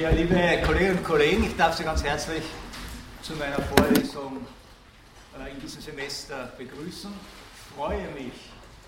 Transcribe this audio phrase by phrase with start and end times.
[0.00, 0.34] Ja, liebe
[0.64, 2.42] Kolleginnen und Kollegen, ich darf Sie ganz herzlich
[3.20, 4.46] zu meiner Vorlesung
[5.38, 7.12] äh, in diesem Semester begrüßen.
[7.12, 8.32] Ich freue mich,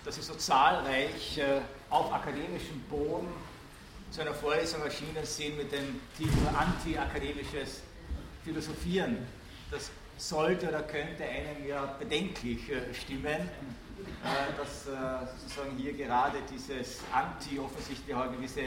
[0.07, 3.29] dass Sie so zahlreich äh, auf akademischem Boden
[4.11, 7.83] zu einer Vorlesung erschienen sind mit dem Titel Anti-akademisches
[8.43, 9.19] Philosophieren.
[9.71, 13.51] Das sollte oder könnte einem ja bedenklich äh, stimmen,
[14.57, 18.63] dass sozusagen hier gerade dieses Anti offensichtlich eine gewisse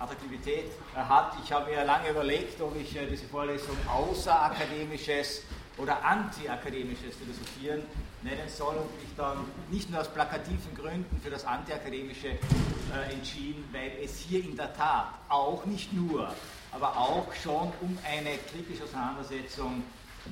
[0.00, 1.36] Attraktivität hat.
[1.44, 5.42] Ich habe mir lange überlegt, ob ich äh, diese Vorlesung außerakademisches
[5.76, 7.82] oder antiakademisches Philosophieren
[8.22, 9.38] nennen soll und mich dann
[9.70, 14.74] nicht nur aus plakativen Gründen für das Antiakademische äh, entschieden, weil es hier in der
[14.74, 16.34] Tat auch nicht nur,
[16.72, 19.82] aber auch schon um eine kritische Auseinandersetzung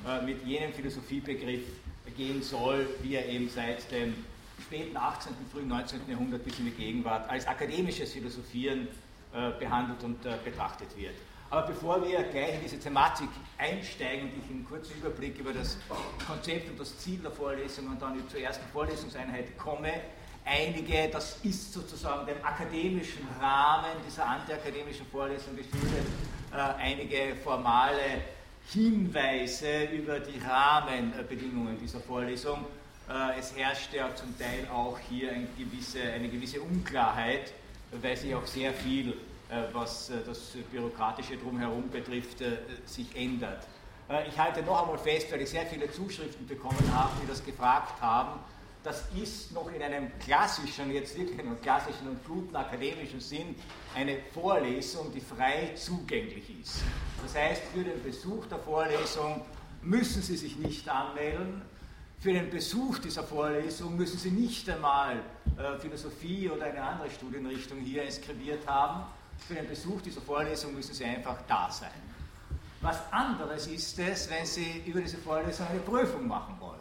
[0.07, 1.63] äh, mit jenem Philosophiebegriff
[2.17, 4.15] gehen soll, wie er eben seit dem
[4.61, 6.01] späten 18., frühen 19.
[6.07, 8.87] Jahrhundert bis in die Gegenwart als akademisches Philosophieren
[9.59, 11.15] behandelt und äh, betrachtet wird.
[11.51, 15.77] Aber bevor wir gleich in diese Thematik einsteigen und ich einen kurzen Überblick über das
[16.27, 19.93] Konzept und das Ziel der Vorlesung und dann zur ersten Vorlesungseinheit komme,
[20.45, 26.05] einige, das ist sozusagen dem akademischen Rahmen dieser antiakademischen Vorlesung geschuldet,
[26.51, 28.21] äh, einige formale
[28.71, 32.65] Hinweise über die Rahmenbedingungen dieser Vorlesung.
[33.39, 37.51] es herrscht ja zum Teil auch hier eine gewisse, eine gewisse Unklarheit
[37.91, 39.11] weil sich auch sehr viel,
[39.49, 43.65] äh, was äh, das Bürokratische drumherum betrifft, äh, sich ändert.
[44.27, 48.01] Ich halte noch einmal fest, weil ich sehr viele Zuschriften bekommen habe, die das gefragt
[48.01, 48.39] haben,
[48.83, 53.55] das ist noch in einem klassischen, jetzt wirklich einem klassischen und guten akademischen Sinn
[53.95, 56.81] eine Vorlesung, die frei zugänglich ist.
[57.21, 59.41] Das heißt, für den Besuch der Vorlesung
[59.83, 61.61] müssen Sie sich nicht anmelden,
[62.19, 65.23] für den Besuch dieser Vorlesung müssen Sie nicht einmal
[65.79, 69.03] Philosophie oder eine andere Studienrichtung hier inskribiert haben.
[69.47, 71.89] Für den Besuch dieser Vorlesung müssen Sie einfach da sein.
[72.81, 76.79] Was anderes ist es, wenn Sie über diese Vorlesung eine Prüfung machen wollen.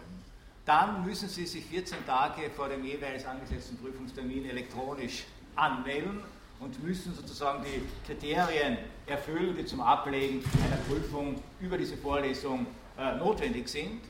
[0.65, 5.25] Dann müssen Sie sich 14 Tage vor dem jeweils angesetzten Prüfungstermin elektronisch
[5.57, 6.21] anmelden
[6.61, 12.67] und müssen sozusagen die Kriterien erfüllen, die zum Ablegen einer Prüfung über diese Vorlesung
[12.99, 14.03] äh, notwendig sind.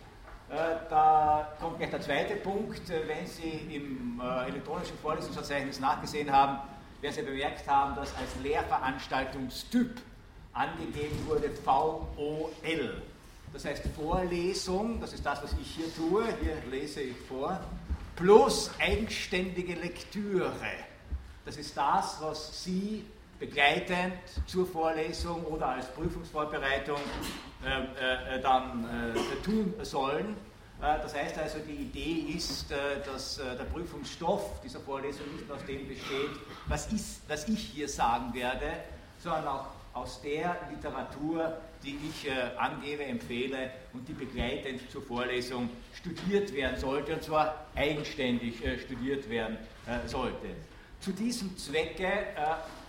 [0.51, 2.89] Äh, da kommt gleich der zweite Punkt.
[2.89, 6.59] Äh, wenn Sie im äh, elektronischen Vorlesungsverzeichnis nachgesehen haben,
[7.03, 10.01] werden Sie bemerkt haben, dass als Lehrveranstaltungstyp
[10.55, 13.03] angegeben wurde VOL.
[13.53, 17.61] Das heißt Vorlesung, das ist das, was ich hier tue, hier lese ich vor,
[18.17, 20.51] plus eigenständige Lektüre.
[21.45, 23.05] Das ist das, was Sie
[23.39, 24.15] begleitend
[24.47, 26.99] zur Vorlesung oder als Prüfungsvorbereitung
[27.65, 30.37] äh, äh, dann äh, tun sollen.
[30.81, 35.51] Äh, das heißt also, die Idee ist, äh, dass äh, der Prüfungsstoff dieser Vorlesung nicht
[35.51, 36.31] aus dem besteht,
[36.67, 38.73] was, ist, was ich hier sagen werde,
[39.19, 46.53] sondern auch aus der Literatur, die ich angebe, empfehle und die begleitend zur Vorlesung studiert
[46.53, 49.59] werden sollte, und zwar eigenständig studiert werden
[50.07, 50.47] sollte.
[51.01, 52.27] Zu diesem Zwecke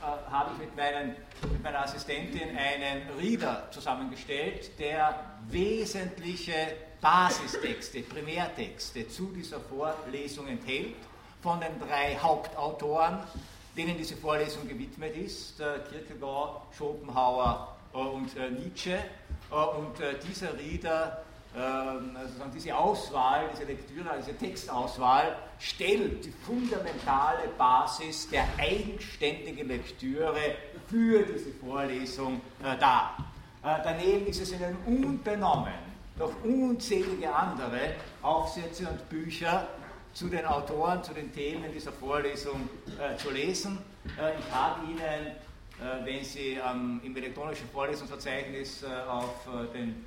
[0.02, 1.16] äh, habe ich mit, meinen,
[1.52, 6.54] mit meiner Assistentin einen Reader zusammengestellt, der wesentliche
[7.02, 10.96] Basistexte, Primärtexte zu dieser Vorlesung enthält,
[11.42, 13.20] von den drei Hauptautoren,
[13.76, 19.00] denen diese Vorlesung gewidmet ist, äh, Kierkegaard, Schopenhauer äh, und Nietzsche.
[19.52, 19.96] Und
[20.30, 21.24] dieser Reader
[21.56, 30.36] ähm, also diese Auswahl, diese Lektüre, diese Textauswahl stellt die fundamentale Basis der eigenständigen Lektüre
[30.88, 33.18] für diese Vorlesung äh, dar.
[33.64, 35.90] Äh, daneben ist es Ihnen unbenommen
[36.20, 39.68] noch unzählige andere Aufsätze und Bücher
[40.14, 43.78] zu den Autoren, zu den Themen dieser Vorlesung äh, zu lesen.
[44.06, 45.36] Ich habe Ihnen,
[46.04, 50.04] wenn Sie ähm, im elektronischen Vorlesungsverzeichnis auf den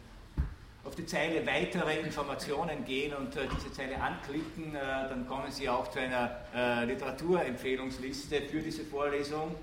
[0.85, 5.69] auf die Zeile weitere Informationen gehen und äh, diese Zeile anklicken, äh, dann kommen Sie
[5.69, 9.55] auch zu einer äh, Literaturempfehlungsliste für diese Vorlesung.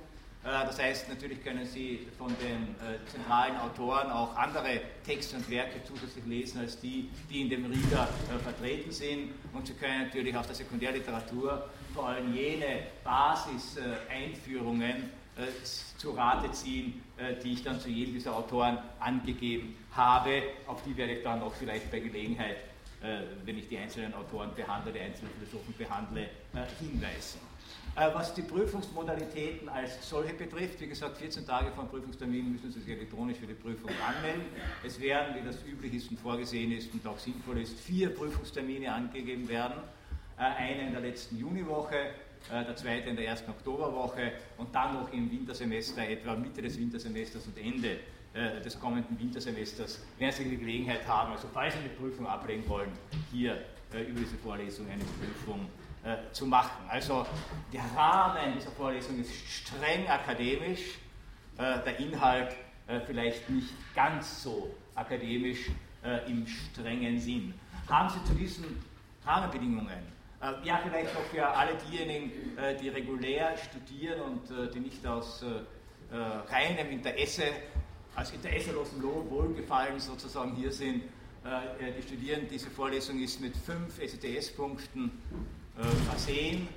[0.44, 5.50] Äh, das heißt, natürlich können Sie von den äh, zentralen Autoren auch andere Texte und
[5.50, 9.32] Werke zusätzlich lesen als die, die in dem Reader äh, vertreten sind.
[9.54, 15.20] Und Sie können natürlich aus der Sekundärliteratur vor allem jene Basiseinführungen
[15.96, 17.02] zu Rate ziehen,
[17.44, 20.44] die ich dann zu jedem dieser Autoren angegeben habe.
[20.68, 22.58] Auf die werde ich dann auch vielleicht bei Gelegenheit,
[23.02, 27.40] äh, wenn ich die einzelnen Autoren behandle, die einzelnen Philosophen behandle, äh, hinweisen.
[27.96, 32.72] Äh, was die Prüfungsmodalitäten als solche betrifft, wie gesagt, 14 Tage vor dem Prüfungstermin müssen
[32.72, 34.46] Sie sich elektronisch für die Prüfung anmelden.
[34.86, 38.92] Es werden, wie das üblich ist und vorgesehen ist und auch sinnvoll ist, vier Prüfungstermine
[38.92, 39.82] angegeben werden.
[40.38, 42.12] Einen in der letzten Juniwoche,
[42.50, 47.46] der zweite in der ersten Oktoberwoche und dann noch im Wintersemester, etwa Mitte des Wintersemesters
[47.48, 47.98] und Ende
[48.64, 52.92] des kommenden Wintersemesters, werden Sie die Gelegenheit haben, also falls Sie eine Prüfung ablegen wollen,
[53.32, 55.68] hier über diese Vorlesung eine Prüfung
[56.32, 56.88] zu machen.
[56.88, 57.26] Also
[57.74, 61.00] der Rahmen dieser Vorlesung ist streng akademisch,
[61.58, 62.56] der Inhalt
[63.06, 65.72] vielleicht nicht ganz so akademisch
[66.28, 67.54] im strengen Sinn.
[67.90, 68.82] Haben Sie zu diesen
[69.26, 70.10] Rahmenbedingungen
[70.42, 75.06] äh, ja, vielleicht noch für alle diejenigen, äh, die regulär studieren und äh, die nicht
[75.06, 75.44] aus
[76.12, 77.44] reinem Interesse,
[78.16, 81.04] als interesselosen Wohlgefallen sozusagen hier sind,
[81.80, 82.48] die studieren.
[82.50, 85.12] Diese Vorlesung ist mit fünf ECTS-Punkten
[86.10, 86.68] versehen.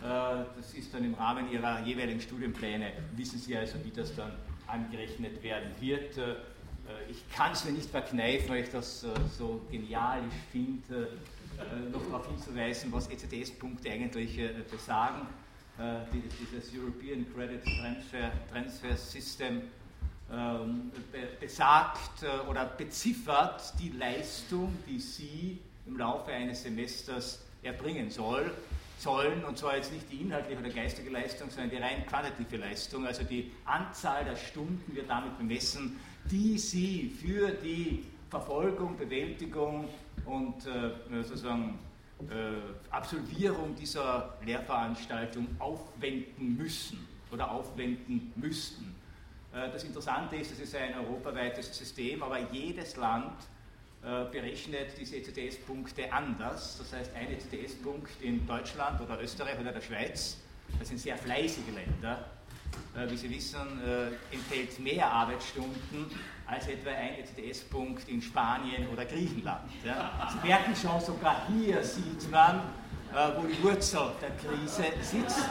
[0.00, 4.32] Das ist dann im Rahmen Ihrer jeweiligen Studienpläne, wissen Sie also, wie das dann
[4.68, 6.16] angerechnet werden wird.
[7.10, 9.04] Ich kann es mir nicht verkneifen, weil ich das
[9.36, 11.08] so genialisch finde,
[11.58, 15.26] äh, noch darauf hinzuweisen, was ECTS-Punkte eigentlich äh, besagen.
[15.78, 19.62] Äh, dieses European Credit Transfer, Transfer System
[21.40, 28.50] besagt oder beziffert die Leistung, die Sie im Laufe eines Semesters erbringen soll,
[28.98, 33.06] sollen, und zwar jetzt nicht die inhaltliche oder geistige Leistung, sondern die rein quantitative Leistung,
[33.06, 35.98] also die Anzahl der Stunden wird damit bemessen,
[36.30, 39.88] die Sie für die Verfolgung, Bewältigung
[40.24, 41.78] und äh, sozusagen
[42.20, 48.91] äh, Absolvierung dieser Lehrveranstaltung aufwenden müssen oder aufwenden müssten.
[49.54, 53.34] Äh, das Interessante ist, es ist ein europaweites System, aber jedes Land
[54.02, 56.78] äh, berechnet diese ECTS-Punkte anders.
[56.78, 60.38] Das heißt, ein ECTS-Punkt in Deutschland oder Österreich oder der Schweiz,
[60.78, 62.24] das sind sehr fleißige Länder,
[62.96, 63.60] äh, wie Sie wissen,
[64.30, 66.06] enthält mehr Arbeitsstunden
[66.46, 69.70] als etwa ein ECTS-Punkt in Spanien oder Griechenland.
[69.82, 72.62] Sie merken schon, sogar hier sieht man,
[73.36, 75.44] wo die Wurzel der Krise sitzt.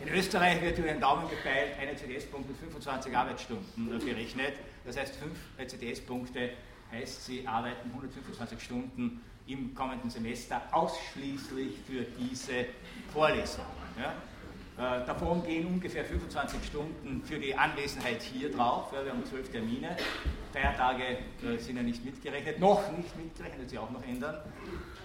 [0.00, 4.54] In Österreich wird über den Daumen gepeilt ein ECTS-Punkt mit 25 Arbeitsstunden berechnet.
[4.86, 6.50] Das heißt, 5 ECTS-Punkte
[6.90, 12.66] heißt, Sie arbeiten 125 Stunden im kommenden Semester ausschließlich für diese
[13.12, 13.66] Vorlesung.
[13.98, 14.14] Ja?
[15.02, 18.92] Äh, davon gehen ungefähr 25 Stunden für die Anwesenheit hier drauf.
[18.92, 19.96] Wir haben zwölf Termine.
[20.54, 24.36] Feiertage äh, sind ja nicht mitgerechnet, noch nicht mitgerechnet, wird sich auch noch ändern.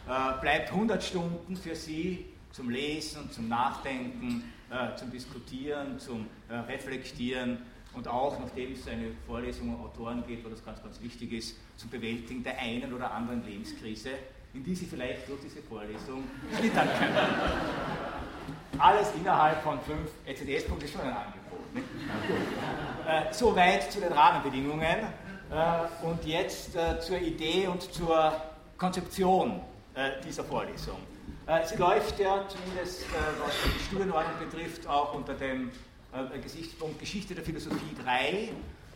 [0.08, 6.56] Äh, bleibt 100 Stunden für Sie zum Lesen, zum Nachdenken, äh, zum Diskutieren, zum äh,
[6.56, 7.60] Reflektieren
[7.94, 11.56] und auch, nachdem es eine Vorlesung um Autoren geht, wo das ganz, ganz wichtig ist,
[11.78, 14.10] zum Bewältigen der einen oder anderen Lebenskrise,
[14.54, 16.26] in die Sie vielleicht durch diese Vorlesung
[16.58, 17.16] schlittern können.
[18.78, 21.74] Alles innerhalb von fünf ECDS-Punkten ist schon ein Angebot.
[21.74, 21.82] Ne?
[23.08, 24.84] Äh, soweit zu den Rahmenbedingungen.
[24.84, 28.34] Äh, und jetzt zur Idee und zur
[28.78, 29.62] Konzeption
[30.26, 30.98] dieser Vorlesung.
[31.48, 33.06] Äh, sie läuft ja zumindest, äh,
[33.40, 35.72] was die Studienordnung betrifft, auch unter dem
[36.42, 38.50] Gesichtspunkt Geschichte der Philosophie 3.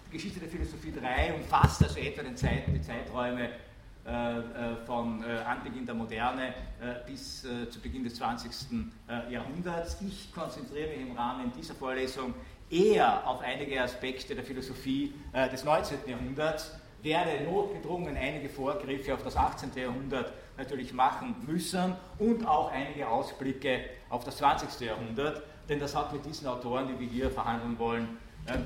[0.07, 3.49] Die Geschichte der Philosophie 3 umfasst also etwa den Zeit, die Zeiträume
[4.05, 6.53] äh, äh, von äh, Anbeginn der Moderne
[7.05, 8.51] bis zu Beginn des 20.
[9.29, 9.97] Jahrhunderts.
[10.01, 12.33] Ich konzentriere mich im Rahmen dieser Vorlesung
[12.71, 15.13] eher auf einige Aspekte der Philosophie
[15.51, 15.97] des 19.
[16.07, 16.71] Jahrhunderts,
[17.03, 19.71] werde notgedrungen einige Vorgriffe auf das 18.
[19.75, 24.79] Jahrhundert natürlich machen müssen und auch einige Ausblicke auf das 20.
[24.85, 28.17] Jahrhundert, denn das hat mit diesen Autoren, die wir hier verhandeln wollen,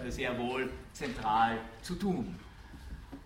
[0.09, 2.39] sehr wohl zentral zu tun.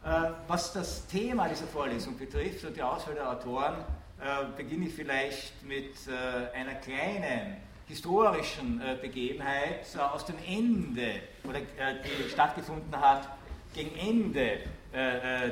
[0.07, 3.75] Äh, was das Thema dieser Vorlesung betrifft und die Auswahl der Autoren,
[4.21, 7.57] äh, beginne ich vielleicht mit äh, einer kleinen
[7.87, 13.29] historischen Begebenheit aus dem Ende, oder die stattgefunden hat
[13.73, 14.59] gegen Ende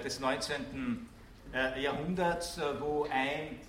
[0.04, 1.08] des 19.
[1.78, 3.60] Jahrhunderts, wo ein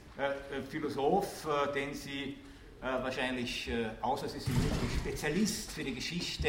[0.68, 2.36] Philosoph, den Sie
[2.80, 6.48] wahrscheinlich, außer Sie sind wirklich Spezialist für die Geschichte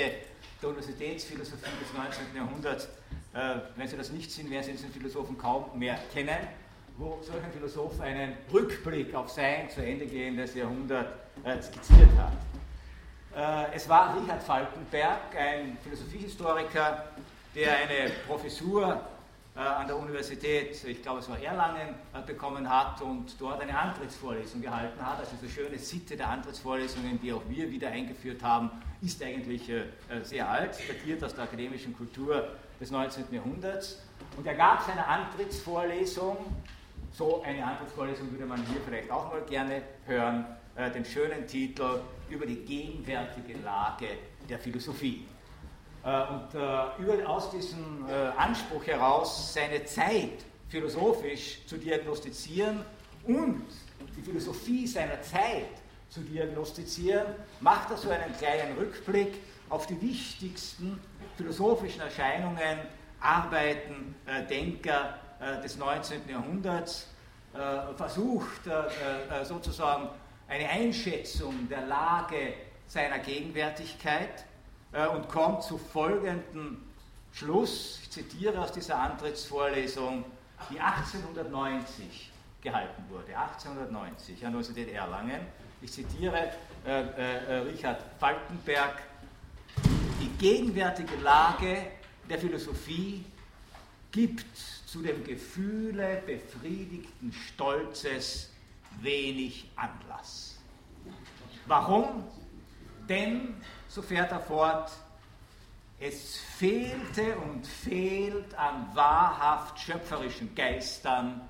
[0.62, 2.36] der Universitätsphilosophie des 19.
[2.36, 2.86] Jahrhunderts,
[3.34, 6.48] äh, wenn Sie das nicht sind, werden Sie diesen Philosophen kaum mehr kennen,
[6.98, 11.14] wo solch ein Philosoph einen Rückblick auf sein zu Ende gehendes Jahrhundert
[11.44, 13.70] äh, skizziert hat.
[13.72, 17.06] Äh, es war Richard Falkenberg, ein Philosophiehistoriker,
[17.54, 19.02] der eine Professur
[19.58, 21.96] an der Universität, ich glaube es war Erlangen,
[22.26, 25.20] bekommen hat und dort eine Antrittsvorlesung gehalten hat.
[25.20, 28.70] Also diese schöne Sitte der Antrittsvorlesungen, die auch wir wieder eingeführt haben,
[29.02, 29.72] ist eigentlich
[30.24, 32.50] sehr alt, datiert aus der akademischen Kultur
[32.80, 33.26] des 19.
[33.32, 34.02] Jahrhunderts.
[34.36, 36.38] Und er gab seine Antrittsvorlesung,
[37.12, 40.46] so eine Antrittsvorlesung würde man hier vielleicht auch mal gerne hören,
[40.76, 44.10] äh, den schönen Titel über die gegenwärtige Lage
[44.48, 45.26] der Philosophie.
[46.08, 52.82] Äh, und äh, aus diesem äh, Anspruch heraus, seine Zeit philosophisch zu diagnostizieren
[53.26, 53.66] und
[54.16, 55.68] die Philosophie seiner Zeit
[56.08, 57.26] zu diagnostizieren,
[57.60, 60.98] macht er so einen kleinen Rückblick auf die wichtigsten
[61.36, 62.80] philosophischen Erscheinungen,
[63.20, 65.20] Arbeiten, äh, Denker
[65.64, 66.28] des 19.
[66.28, 67.10] Jahrhunderts,
[67.96, 68.62] versucht
[69.44, 70.10] sozusagen
[70.48, 72.56] eine Einschätzung der Lage
[72.88, 74.47] seiner Gegenwärtigkeit
[75.14, 76.78] und kommt zu folgendem
[77.34, 80.26] Schluss, ich zitiere aus dieser Antrittsvorlesung,
[80.72, 85.42] die 1890 gehalten wurde, 1890 an der Universität Erlangen.
[85.82, 86.52] Ich zitiere
[86.86, 89.04] äh, äh, Richard Falkenberg,
[90.20, 91.78] die gegenwärtige Lage
[92.30, 93.24] der Philosophie
[94.12, 98.50] gibt zu dem Gefühle befriedigten Stolzes
[99.02, 100.58] wenig Anlass.
[101.68, 102.24] Warum?
[103.08, 103.56] Denn,
[103.98, 104.92] so fährt er fort,
[106.00, 111.42] es fehlte und fehlt an wahrhaft schöpferischen Geistern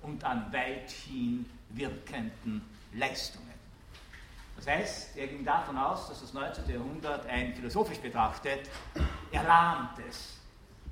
[0.00, 2.62] und an weithin wirkenden
[2.94, 3.52] Leistungen.
[4.56, 6.70] Das heißt, er ging davon aus, dass das 19.
[6.70, 8.70] Jahrhundert ein philosophisch betrachtet
[9.30, 10.38] erlahmtes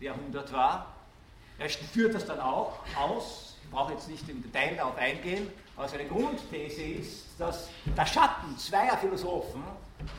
[0.00, 0.94] Jahrhundert war.
[1.58, 5.88] Er führt das dann auch aus, ich brauche jetzt nicht im Detail darauf eingehen, aber
[5.88, 9.64] seine Grundthese ist, dass der Schatten zweier Philosophen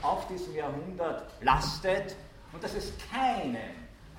[0.01, 2.15] auf diesem Jahrhundert lastet
[2.51, 3.55] und dass es keinem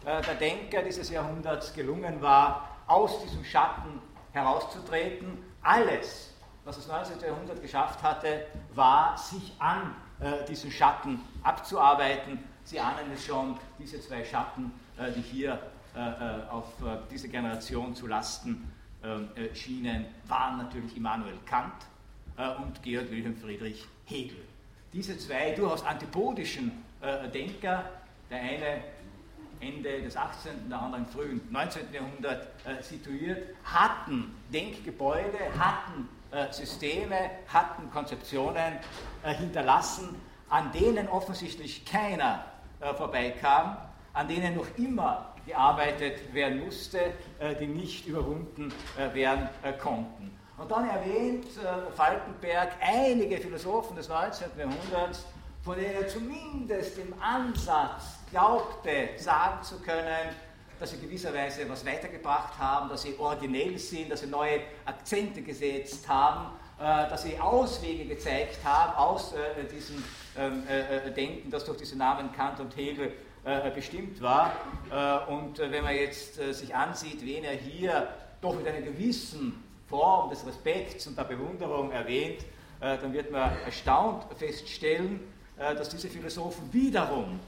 [0.04, 4.00] äh, der Denker dieses Jahrhunderts gelungen war, aus diesem Schatten
[4.32, 5.38] herauszutreten.
[5.62, 7.20] Alles, was das 19.
[7.20, 12.38] Jahrhundert geschafft hatte, war, sich an äh, diesen Schatten abzuarbeiten.
[12.64, 15.58] Sie ahnen es schon, diese zwei Schatten, äh, die hier
[15.94, 21.72] äh, äh auf äh, diese Generation zu lasten äh, schienen, waren natürlich Immanuel Kant
[22.62, 24.44] und Georg Wilhelm Friedrich Hegel.
[24.92, 26.84] Diese zwei durchaus antipodischen
[27.32, 27.84] Denker
[28.30, 28.82] der eine
[29.60, 31.92] Ende des 18., der andere im frühen 19.
[31.92, 38.78] Jahrhundert äh, situiert, hatten Denkgebäude, hatten äh, Systeme, hatten Konzeptionen
[39.22, 40.14] äh, hinterlassen,
[40.48, 42.44] an denen offensichtlich keiner
[42.80, 43.76] äh, vorbeikam,
[44.14, 50.29] an denen noch immer gearbeitet werden musste, äh, die nicht überwunden äh, werden konnten.
[50.60, 51.46] Und dann erwähnt
[51.96, 54.48] Falkenberg einige Philosophen des 19.
[54.58, 55.24] Jahrhunderts,
[55.64, 60.34] von denen er zumindest im Ansatz glaubte, sagen zu können,
[60.78, 66.06] dass sie gewisserweise etwas weitergebracht haben, dass sie originell sind, dass sie neue Akzente gesetzt
[66.06, 70.04] haben, äh, dass sie Auswege gezeigt haben aus äh, diesem
[70.38, 73.12] ähm, äh, Denken, das durch diese Namen Kant und Hegel
[73.74, 74.52] bestimmt war.
[75.28, 78.06] Und wenn man jetzt sich ansieht, wen er hier
[78.42, 82.46] doch mit einer gewissen Form des Respekts und der Bewunderung erwähnt,
[82.80, 85.20] dann wird man erstaunt feststellen,
[85.56, 87.38] dass diese Philosophen wiederum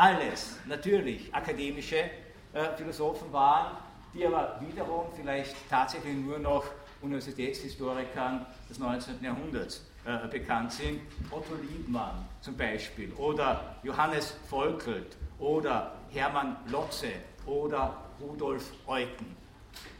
[0.00, 2.10] alles natürlich akademische
[2.52, 3.76] äh, Philosophen waren,
[4.14, 6.64] die aber wiederum vielleicht tatsächlich nur noch
[7.02, 9.22] Universitätshistorikern des 19.
[9.22, 11.02] Jahrhunderts äh, bekannt sind.
[11.30, 17.12] Otto Liebmann zum Beispiel oder Johannes Volkelt oder Hermann Lotze
[17.46, 19.36] oder Rudolf Eucken.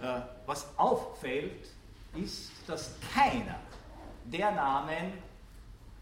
[0.02, 1.68] Äh, was auffällt,
[2.14, 3.58] ist, dass keiner
[4.24, 5.12] der Namen,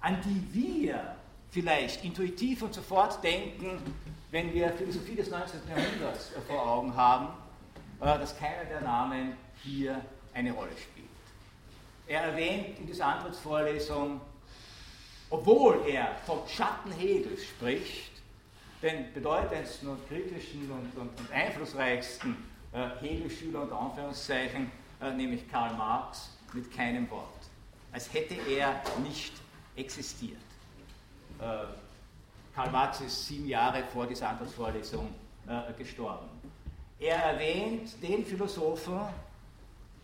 [0.00, 1.16] an die wir
[1.50, 3.80] vielleicht intuitiv und sofort denken,
[4.30, 5.60] wenn wir Philosophie des 19.
[5.68, 7.28] Jahrhunderts vor Augen haben,
[8.00, 10.00] äh, dass keiner der Namen hier
[10.34, 11.08] eine Rolle spielt.
[12.06, 14.20] Er erwähnt in dieser Antrittsvorlesung,
[15.30, 18.12] obwohl er vom Schatten Hegels spricht,
[18.82, 22.36] den bedeutendsten und kritischen und, und, und einflussreichsten
[22.72, 24.70] äh, Hegel-Schüler unter Anführungszeichen,
[25.00, 27.28] äh, nämlich Karl Marx, mit keinem Wort.
[27.92, 29.32] Als hätte er nicht
[29.76, 30.38] existiert.
[31.40, 31.64] Äh,
[32.54, 35.14] Karl Marx ist sieben Jahre vor dieser Antwortvorlesung
[35.46, 36.28] äh, gestorben.
[36.98, 39.00] Er erwähnt den Philosophen,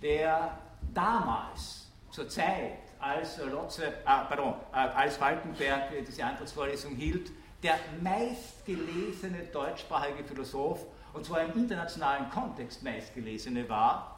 [0.01, 0.57] der
[0.93, 7.33] damals, zur Zeit, als Lotze, äh, pardon, als Falkenberg diese Antwortvorlesung hielt,
[7.63, 14.13] der meistgelesene deutschsprachige Philosoph, und zwar im internationalen Kontext meistgelesene war,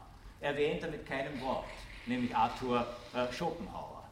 [0.46, 1.66] erwähnt er mit keinem Wort,
[2.06, 4.04] nämlich Arthur äh, Schopenhauer.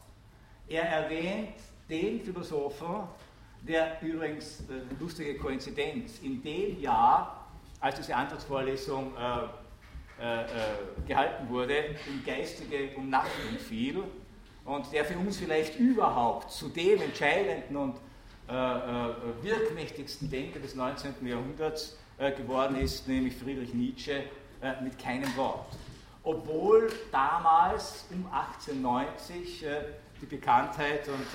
[0.67, 1.55] Er erwähnt
[1.89, 3.07] den Philosophen,
[3.61, 7.47] der übrigens, äh, lustige Koinzidenz, in dem Jahr,
[7.79, 9.45] als diese Antrittsvorlesung äh,
[10.17, 10.47] äh, äh,
[11.07, 11.75] gehalten wurde,
[12.07, 14.03] in geistige Umnachtung fiel
[14.63, 17.95] und der für uns vielleicht überhaupt zu dem entscheidenden und
[18.47, 21.15] äh, wirkmächtigsten Denker des 19.
[21.25, 21.97] Jahrhunderts
[22.37, 24.23] geworden ist, nämlich Friedrich Nietzsche,
[24.81, 25.65] mit keinem Wort.
[26.25, 29.63] Obwohl damals um 1890
[30.19, 31.27] die Bekanntheit und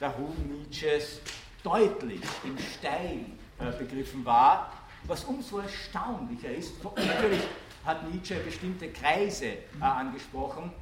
[0.00, 1.20] der Ruhm Nietzsches
[1.62, 4.72] deutlich im Stein äh, begriffen war,
[5.04, 6.82] was umso erstaunlicher ist.
[6.82, 7.42] Natürlich
[7.84, 10.72] hat Nietzsche bestimmte Kreise äh, angesprochen,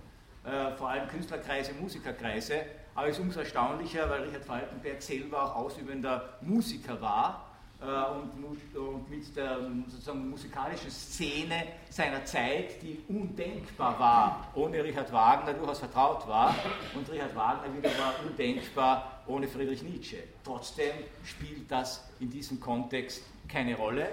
[0.44, 2.62] äh, äh, vor allem Künstlerkreise, Musikerkreise.
[2.94, 7.47] Aber es ist umso erstaunlicher, weil Richard Falkenberg selber auch ausübender Musiker war äh,
[7.80, 15.54] und, und, mit der sozusagen musikalischen Szene seiner Zeit, die undenkbar war, ohne Richard Wagner
[15.54, 16.54] durchaus vertraut war.
[16.94, 20.18] Und Richard Wagner wieder war undenkbar ohne Friedrich Nietzsche.
[20.42, 20.92] Trotzdem
[21.24, 24.08] spielt das in diesem Kontext keine Rolle.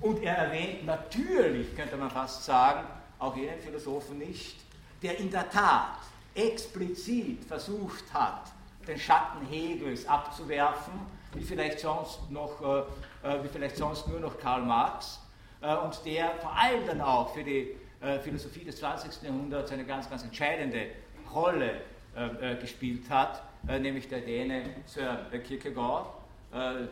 [0.00, 2.86] Und er erwähnt natürlich, könnte man fast sagen,
[3.18, 4.56] auch jenen Philosophen nicht,
[5.02, 5.98] der in der Tat
[6.34, 8.52] explizit versucht hat,
[8.86, 10.92] den Schatten Hegels abzuwerfen,
[11.34, 12.82] wie vielleicht sonst, noch, äh, äh,
[13.22, 15.20] wie vielleicht sonst nur noch Karl Marx,
[15.60, 19.22] äh, und der vor allem dann auch für die äh, Philosophie des 20.
[19.22, 20.86] Jahrhunderts eine ganz, ganz entscheidende
[21.32, 21.80] Rolle
[22.16, 26.06] äh, äh, gespielt hat, nämlich der Däne Sir Kierkegaard,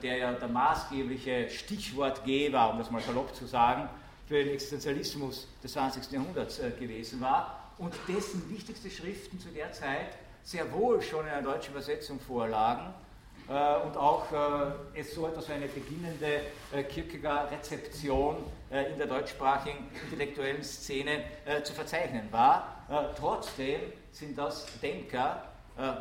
[0.02, 3.88] der ja der maßgebliche Stichwortgeber, um das mal salopp zu sagen,
[4.26, 6.10] für den Existenzialismus des 20.
[6.10, 11.42] Jahrhunderts gewesen war und dessen wichtigste Schriften zu der Zeit sehr wohl schon in einer
[11.42, 13.05] deutschen Übersetzung vorlagen äh,
[13.48, 16.40] und auch äh, es so etwas wie eine beginnende
[16.72, 18.36] äh, Kierkegaard-Rezeption
[18.70, 22.84] äh, in der deutschsprachigen intellektuellen Szene äh, zu verzeichnen war.
[22.90, 23.80] Äh, trotzdem
[24.12, 25.42] sind das Denker,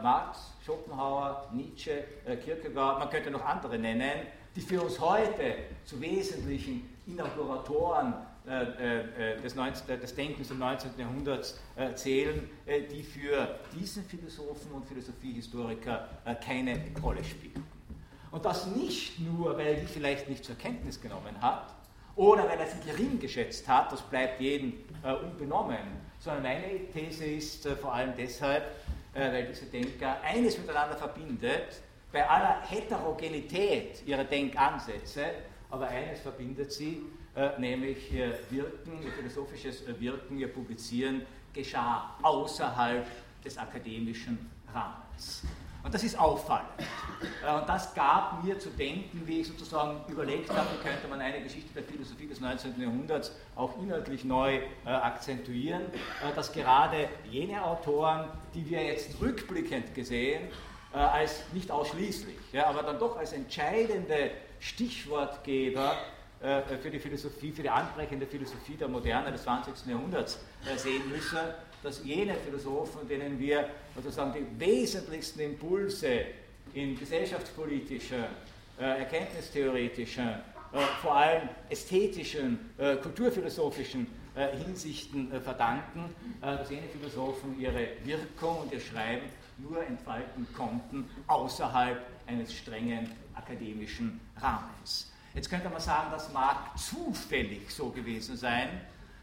[0.01, 2.05] Marx, Schopenhauer, Nietzsche,
[2.45, 4.25] Kierkegaard, man könnte noch andere nennen,
[4.55, 10.91] die für uns heute zu wesentlichen Inauguratoren äh, äh, des, 19, des, Denkens im 19.
[10.97, 12.49] Jahrhunderts äh, zählen,
[12.91, 16.07] die für diesen Philosophen und Philosophiehistoriker
[16.43, 17.63] keine Rolle spielen.
[18.31, 21.73] Und das nicht nur, weil er die vielleicht nicht zur Kenntnis genommen hat
[22.15, 24.73] oder weil er sie gering geschätzt hat, das bleibt jedem
[25.23, 25.79] unbenommen,
[26.19, 28.63] sondern meine These ist vor allem deshalb,
[29.13, 31.81] weil diese Denker eines miteinander verbindet,
[32.15, 35.25] bei aller Heterogenität ihrer Denkansätze,
[35.69, 37.24] aber eines verbindet sie, äh,
[37.57, 41.21] nämlich ihr Wirken, ihr philosophisches Wirken, ihr Publizieren
[41.53, 43.05] geschah außerhalb
[43.43, 45.43] des akademischen Rahmens.
[45.85, 46.67] Und das ist auffallend.
[47.45, 51.43] Äh, und das gab mir zu denken, wie ich sozusagen überlegt habe, könnte man eine
[51.43, 52.81] Geschichte der Philosophie des 19.
[52.81, 55.83] Jahrhunderts auch inhaltlich neu äh, akzentuieren,
[56.35, 60.49] dass gerade jene Autoren, die wir jetzt rückblickend gesehen,
[60.91, 67.69] als nicht ausschließlich, aber dann doch als entscheidende Stichwortgeber äh, für die Philosophie, für die
[67.69, 69.73] anbrechende Philosophie der Moderne des 20.
[69.87, 71.39] Jahrhunderts äh, sehen müssen,
[71.81, 76.21] dass jene Philosophen, denen wir sozusagen die wesentlichsten Impulse
[76.73, 78.25] in gesellschaftspolitischen,
[78.79, 80.29] äh, erkenntnistheoretischen,
[81.01, 82.59] vor allem ästhetischen,
[83.01, 84.07] kulturphilosophischen
[84.65, 92.53] Hinsichten verdanken, dass jene Philosophen ihre Wirkung und ihr Schreiben nur entfalten konnten außerhalb eines
[92.53, 95.13] strengen akademischen Rahmens.
[95.35, 98.69] Jetzt könnte man sagen, das mag zufällig so gewesen sein,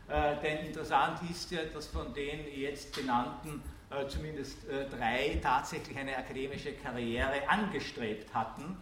[0.08, 5.96] äh, denn interessant ist ja, dass von den jetzt genannten äh, zumindest äh, drei tatsächlich
[5.96, 8.76] eine akademische Karriere angestrebt hatten,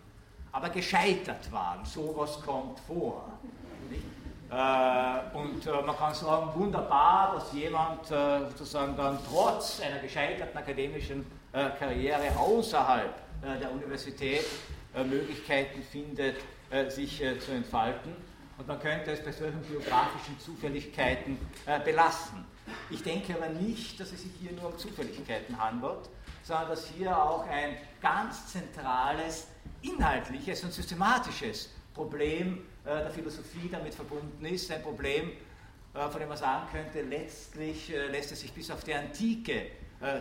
[0.52, 1.84] aber gescheitert waren.
[1.84, 3.32] Sowas kommt vor.
[4.50, 10.58] Äh, und äh, man kann sagen, wunderbar, dass jemand äh, sozusagen dann trotz einer gescheiterten
[10.58, 13.12] akademischen Karriere außerhalb
[13.42, 14.44] der Universität
[14.94, 16.36] Möglichkeiten findet,
[16.88, 18.14] sich äh, zu entfalten.
[18.58, 22.44] Und man könnte es bei solchen biografischen Zufälligkeiten äh, belassen.
[22.90, 26.08] Ich denke aber nicht, dass es sich hier nur um Zufälligkeiten handelt,
[26.42, 29.48] sondern dass hier auch ein ganz zentrales,
[29.82, 34.70] inhaltliches und systematisches Problem der Philosophie damit verbunden ist.
[34.70, 35.32] Ein Problem,
[35.92, 39.66] von dem man sagen könnte, letztlich lässt es sich bis auf die Antike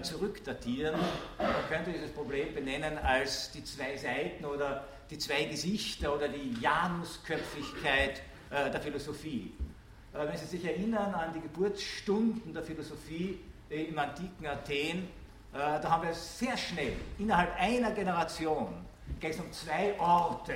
[0.02, 1.00] zurückdatieren.
[1.38, 6.56] Man könnte dieses Problem benennen als die zwei Seiten oder die zwei Gesichter oder die
[6.62, 9.52] Janusköpfigkeit äh, der Philosophie.
[10.14, 15.08] Äh, wenn Sie sich erinnern an die Geburtsstunden der Philosophie äh, im antiken Athen,
[15.52, 18.68] da haben wir sehr schnell, innerhalb einer Generation,
[19.20, 20.54] geht um zwei Orte,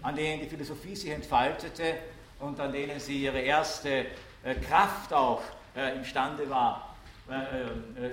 [0.00, 1.96] an denen die Philosophie sich entfaltete
[2.38, 4.06] und an denen sie ihre erste
[4.66, 5.42] Kraft auch
[5.94, 6.96] imstande war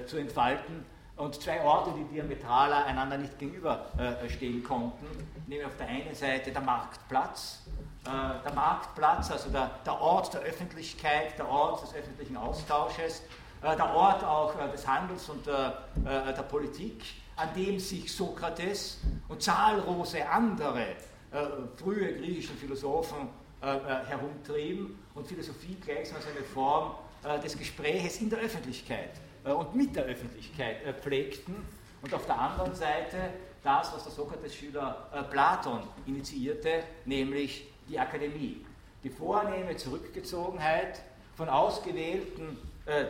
[0.05, 0.83] zu entfalten
[1.15, 5.05] und zwei Orte, die diametraler einander nicht gegenüberstehen konnten,
[5.47, 7.63] nämlich auf der einen Seite der Marktplatz,
[8.05, 13.23] äh, der Marktplatz, also der, der Ort der Öffentlichkeit, der Ort des öffentlichen Austausches,
[13.61, 17.03] äh, der Ort auch äh, des Handels und der, der Politik,
[17.35, 20.95] an dem sich Sokrates und zahllose andere
[21.75, 23.29] frühe griechische Philosophen
[23.59, 26.93] herumtrieben und Philosophie gleichsam als eine Form
[27.43, 29.11] des Gespräches in der Öffentlichkeit
[29.47, 31.55] äh, und mit der Öffentlichkeit äh, pflegten.
[32.01, 33.17] Und auf der anderen Seite
[33.67, 38.65] das, was der Sokrates-Schüler äh, Platon initiierte, nämlich die Akademie.
[39.03, 41.01] Die vornehme Zurückgezogenheit
[41.35, 42.57] von ausgewählten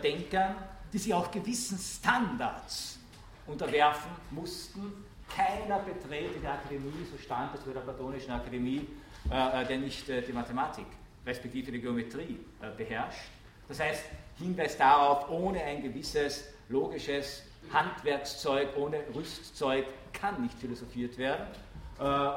[0.03, 0.55] Denkern,
[0.91, 2.99] die sich auch gewissen Standards
[3.45, 5.05] unterwerfen mussten.
[5.35, 8.87] Keiner betrete die Akademie, so stand es bei der Platonischen Akademie,
[9.29, 10.85] äh, der nicht äh, die Mathematik,
[11.25, 13.29] respektive die Geometrie äh, beherrscht.
[13.67, 14.03] Das heißt,
[14.37, 17.43] Hinweis darauf, ohne ein gewisses logisches
[17.73, 19.85] Handwerkszeug, ohne Rüstzeug
[20.19, 21.45] kann nicht philosophiert werden.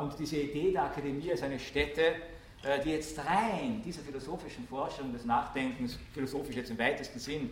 [0.00, 2.14] Und diese Idee der Akademie als eine Stätte,
[2.84, 7.50] die jetzt rein dieser philosophischen Forschung des Nachdenkens, philosophisch jetzt im weitesten Sinn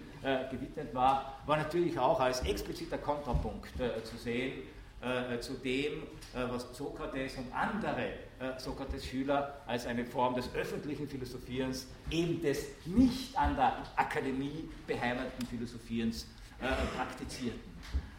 [0.51, 3.71] gewidmet war, war natürlich auch als expliziter Kontrapunkt
[4.05, 4.63] zu sehen
[5.01, 6.03] äh, zu dem,
[6.35, 12.67] äh, was Sokrates und andere äh, Sokrates-Schüler als eine Form des öffentlichen Philosophierens, eben des
[12.85, 16.27] nicht an der Akademie beheimateten Philosophierens
[16.61, 17.61] äh, praktizierten.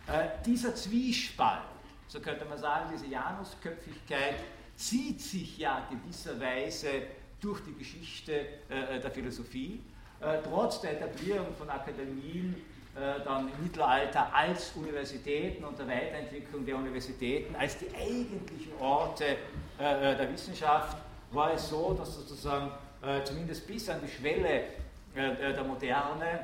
[0.08, 1.64] Äh, dieser Zwiespalt,
[2.10, 4.36] so könnte man sagen, diese Janusköpfigkeit
[4.76, 6.90] zieht sich ja gewisserweise
[7.40, 8.34] durch die Geschichte
[8.70, 9.80] äh, der Philosophie.
[10.44, 12.56] trotz der Etablierung von Akademien
[13.00, 19.38] äh, dann im Mittelalter als Universitäten und der Weiterentwicklung der Universitäten als die eigentlichen Orte
[19.80, 20.98] äh, äh, der Wissenschaft
[21.32, 22.72] war es so, dass sozusagen
[23.24, 24.64] zumindest bis an die Schwelle
[25.16, 26.40] der Moderne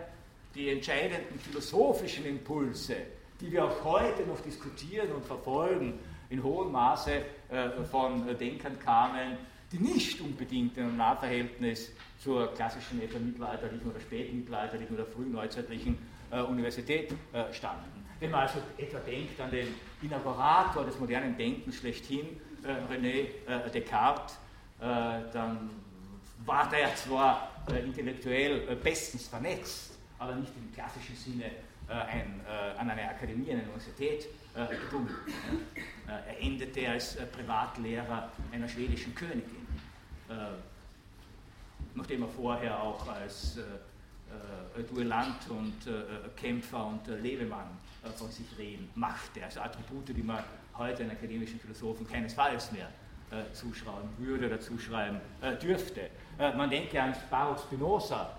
[0.54, 2.96] die entscheidenden philosophischen Impulse,
[3.42, 7.22] die wir auch heute noch diskutieren und verfolgen, in hohem Maße
[7.92, 9.38] von Denkern kamen,
[9.72, 15.98] die nicht unbedingt in einem Nahverhältnis zur klassischen etwa mittelalterlichen oder spätmittelalterlichen oder frühneuzeitlichen
[16.32, 18.06] äh, Universität äh, standen.
[18.20, 19.68] Wenn man also etwa denkt an den
[20.02, 23.28] Inaugurator des modernen Denkens schlechthin, äh, René
[23.72, 24.38] Descartes,
[24.80, 25.70] dann
[26.46, 31.46] war der zwar intellektuell bestens vernetzt, aber nicht im klassischen Sinne
[31.88, 32.42] ein,
[32.78, 35.14] an eine Akademie, eine Universität gebunden.
[36.08, 39.68] er endete als Privatlehrer einer schwedischen Königin,
[41.94, 43.60] nachdem er vorher auch als
[44.78, 47.70] äh, Duellant und äh, Kämpfer und äh, Lebemann
[48.18, 49.44] von sich reden machte.
[49.44, 50.44] Also Attribute, die man
[50.78, 52.88] heute einen akademischen Philosophen keinesfalls mehr
[53.54, 55.20] zuschreiben würde oder zuschreiben
[55.60, 56.12] dürfte.
[56.56, 58.38] man denke an Baruch Spinoza,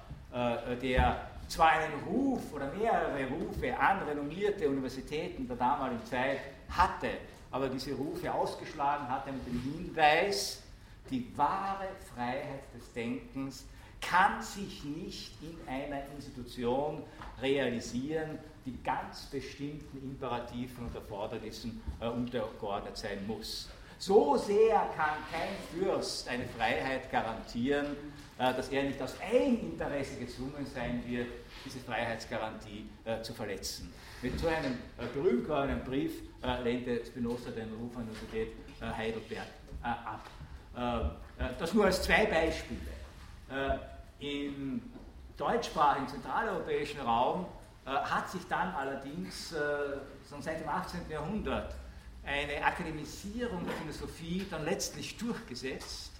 [0.80, 7.10] der zwar einen Ruf oder mehrere Rufe an renommierte Universitäten der damaligen Zeit hatte,
[7.50, 10.62] aber diese Rufe ausgeschlagen hatte mit dem Hinweis,
[11.10, 13.64] die wahre Freiheit des Denkens
[14.00, 17.02] kann sich nicht in einer Institution
[17.40, 23.68] realisieren, die ganz bestimmten Imperativen und Erfordernissen äh, untergeordnet sein muss.
[23.98, 27.96] So sehr kann kein Fürst eine Freiheit garantieren,
[28.38, 31.28] dass er nicht aus Eigeninteresse gezwungen sein wird,
[31.64, 33.92] diese Freiheitsgarantie äh, zu verletzen.
[34.20, 38.48] Mit so einem äh, berühmt gewordenen Brief äh, lehnte Spinoza den Ruf an die Universität
[38.80, 39.46] äh, Heidelberg
[39.82, 40.26] ab.
[41.58, 42.80] das nur als zwei Beispiele.
[44.18, 44.82] Im
[45.36, 47.46] deutschsprachigen zentraleuropäischen Raum
[47.86, 49.58] äh, hat sich dann allerdings äh,
[50.40, 51.08] seit dem 18.
[51.08, 51.74] Jahrhundert
[52.24, 56.15] eine Akademisierung der Philosophie dann letztlich durchgesetzt, äh,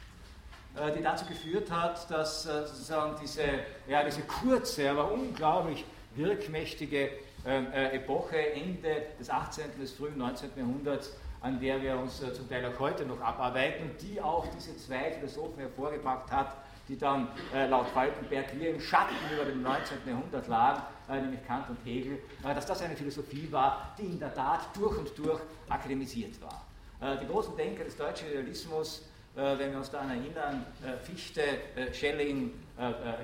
[0.96, 3.44] die dazu geführt hat, dass sozusagen diese,
[3.88, 5.84] ja, diese kurze, aber unglaublich
[6.14, 7.10] wirkmächtige
[7.46, 9.64] ähm, Epoche Ende des 18.
[9.80, 10.50] des frühen 19.
[10.56, 15.12] Jahrhunderts, an der wir uns zum Teil auch heute noch abarbeiten die auch diese zwei
[15.12, 16.56] Philosophen hervorgebracht hat,
[16.88, 19.98] die dann äh, laut Falkenberg wie im Schatten über dem 19.
[20.06, 24.18] Jahrhundert lagen, äh, nämlich Kant und Hegel, äh, dass das eine Philosophie war, die in
[24.18, 26.64] der Tat durch und durch akademisiert war.
[27.00, 29.02] Äh, die großen Denker des deutschen Idealismus, äh,
[29.36, 31.42] wenn wir uns daran erinnern, äh, Fichte,
[31.92, 32.52] Schelling,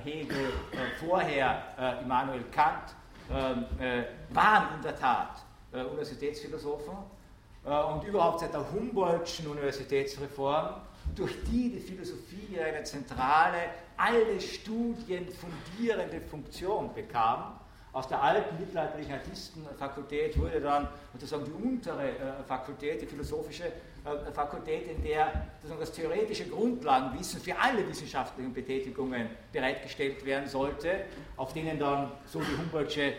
[0.04, 0.52] Hegel,
[1.00, 2.94] vorher Immanuel Kant,
[3.30, 3.66] ähm,
[4.30, 6.94] waren in der Tat Universitätsphilosophen
[7.64, 10.80] und überhaupt seit der Humboldtschen Universitätsreform
[11.14, 13.58] durch die die Philosophie eine zentrale,
[13.96, 17.58] alle Studien fundierende Funktion bekam.
[17.92, 23.70] Aus der alten mittelalterlichen Artistenfakultät wurde dann sozusagen die untere äh, Fakultät, die philosophische äh,
[24.32, 25.46] Fakultät, in der
[25.78, 31.04] das theoretische Grundlagenwissen für alle wissenschaftlichen Betätigungen bereitgestellt werden sollte,
[31.36, 33.14] auf denen dann so die Humboldtsche, äh,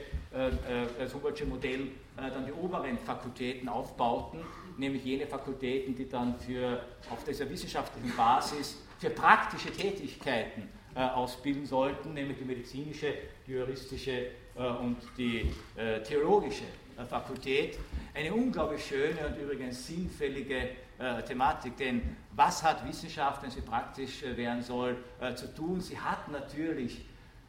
[1.00, 4.39] das Humboldtsche Modell dann die oberen Fakultäten aufbauten
[4.78, 11.65] nämlich jene Fakultäten, die dann für, auf dieser wissenschaftlichen Basis für praktische Tätigkeiten äh, ausbilden
[11.65, 13.13] sollten, nämlich die medizinische,
[13.48, 17.78] die juristische äh, und die äh, theologische äh, Fakultät.
[18.14, 24.24] Eine unglaublich schöne und übrigens sinnfällige äh, Thematik, denn was hat Wissenschaft, wenn sie praktisch
[24.24, 24.98] äh, werden soll,
[25.36, 25.82] zu tun?
[25.82, 27.06] Sie hat natürlich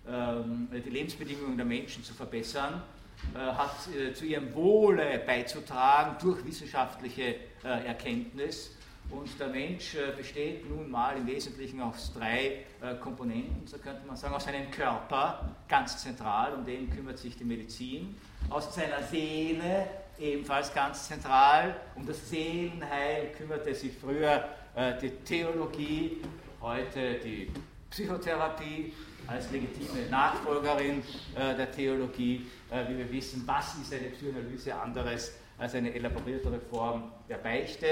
[0.09, 2.83] ähm, die Lebensbedingungen der Menschen zu verbessern
[3.35, 8.77] äh, hat äh, zu ihrem Wohle beizutragen durch wissenschaftliche äh, Erkenntnis
[9.15, 14.05] Und der Mensch äh, besteht nun mal im Wesentlichen aus drei äh, Komponenten, so könnte
[14.07, 18.17] man sagen, aus seinem Körper, ganz zentral, um den kümmert sich die Medizin,
[18.51, 19.87] aus seiner Seele,
[20.19, 26.21] ebenfalls ganz zentral, um das Seelenheil kümmerte sich früher äh, die Theologie,
[26.61, 27.53] heute die
[27.91, 28.93] Psychotherapie
[29.29, 31.03] als legitime Nachfolgerin
[31.37, 32.45] der Theologie.
[32.89, 37.87] wie wir wissen, was ist eine Psychoanalyse anderes als eine elaboriertere Form der Beichte?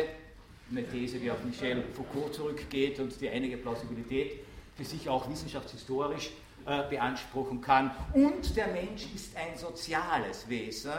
[0.72, 4.40] Eine These, die auf Michel Foucault zurückgeht und die einige Plausibilität
[4.74, 6.30] für sich auch wissenschaftshistorisch
[6.66, 7.90] äh, beanspruchen kann.
[8.14, 10.92] Und der Mensch ist ein soziales Wesen,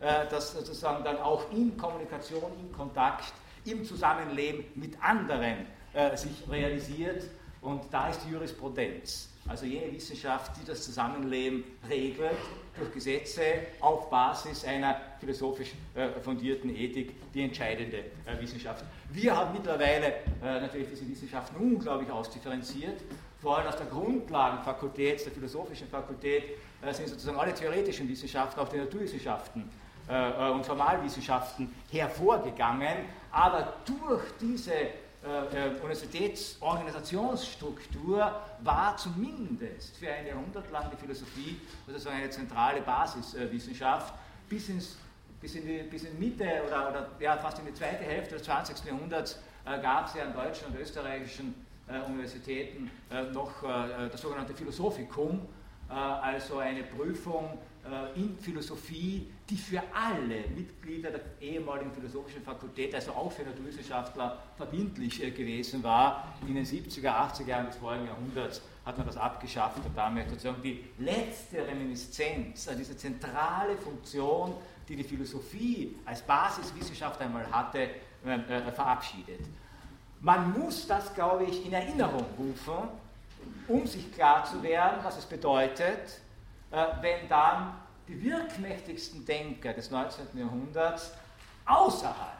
[0.00, 3.32] äh, das sozusagen dann auch in Kommunikation, in Kontakt,
[3.64, 7.24] im Zusammenleben mit anderen äh, sich realisiert.
[7.60, 12.38] Und da ist die Jurisprudenz, also jene Wissenschaft, die das Zusammenleben regelt,
[12.78, 13.42] durch Gesetze
[13.80, 18.84] auf Basis einer philosophisch äh, fundierten Ethik die entscheidende äh, Wissenschaft.
[19.10, 20.06] Wir haben mittlerweile
[20.42, 23.00] äh, natürlich diese Wissenschaften unglaublich ausdifferenziert.
[23.40, 26.44] Vor allem aus der Grundlagenfakultät, der philosophischen Fakultät,
[26.90, 29.70] sind sozusagen alle theoretischen Wissenschaften, auch die Naturwissenschaften
[30.54, 32.96] und Formalwissenschaften hervorgegangen.
[33.30, 34.72] Aber durch diese
[35.22, 44.14] äh, Universitätsorganisationsstruktur war zumindest für ein Jahrhundert lang die Philosophie sozusagen eine zentrale Basiswissenschaft
[44.48, 44.70] bis
[45.40, 48.44] bis in die bis in Mitte oder, oder ja, fast in die zweite Hälfte des
[48.44, 48.84] 20.
[48.84, 51.54] Jahrhunderts äh, gab es ja an deutschen und österreichischen
[51.88, 55.40] äh, Universitäten äh, noch äh, das sogenannte Philosophikum,
[55.88, 57.58] äh, also eine Prüfung
[58.16, 65.20] in Philosophie, die für alle Mitglieder der ehemaligen philosophischen Fakultät, also auch für Naturwissenschaftler, verbindlich
[65.20, 66.34] gewesen war.
[66.46, 70.62] In den 70er, 80er Jahren des vorigen Jahrhunderts hat man das abgeschafft und damit sozusagen
[70.62, 74.54] die letzte Reminiszenz, also diese zentrale Funktion
[74.88, 77.90] die die Philosophie als Basiswissenschaft einmal hatte,
[78.24, 79.40] äh, äh, verabschiedet.
[80.20, 82.88] Man muss das, glaube ich, in Erinnerung rufen,
[83.68, 86.20] um sich klar zu werden, was es bedeutet,
[86.70, 87.74] äh, wenn dann
[88.08, 90.26] die wirkmächtigsten Denker des 19.
[90.34, 91.12] Jahrhunderts
[91.66, 92.38] außerhalb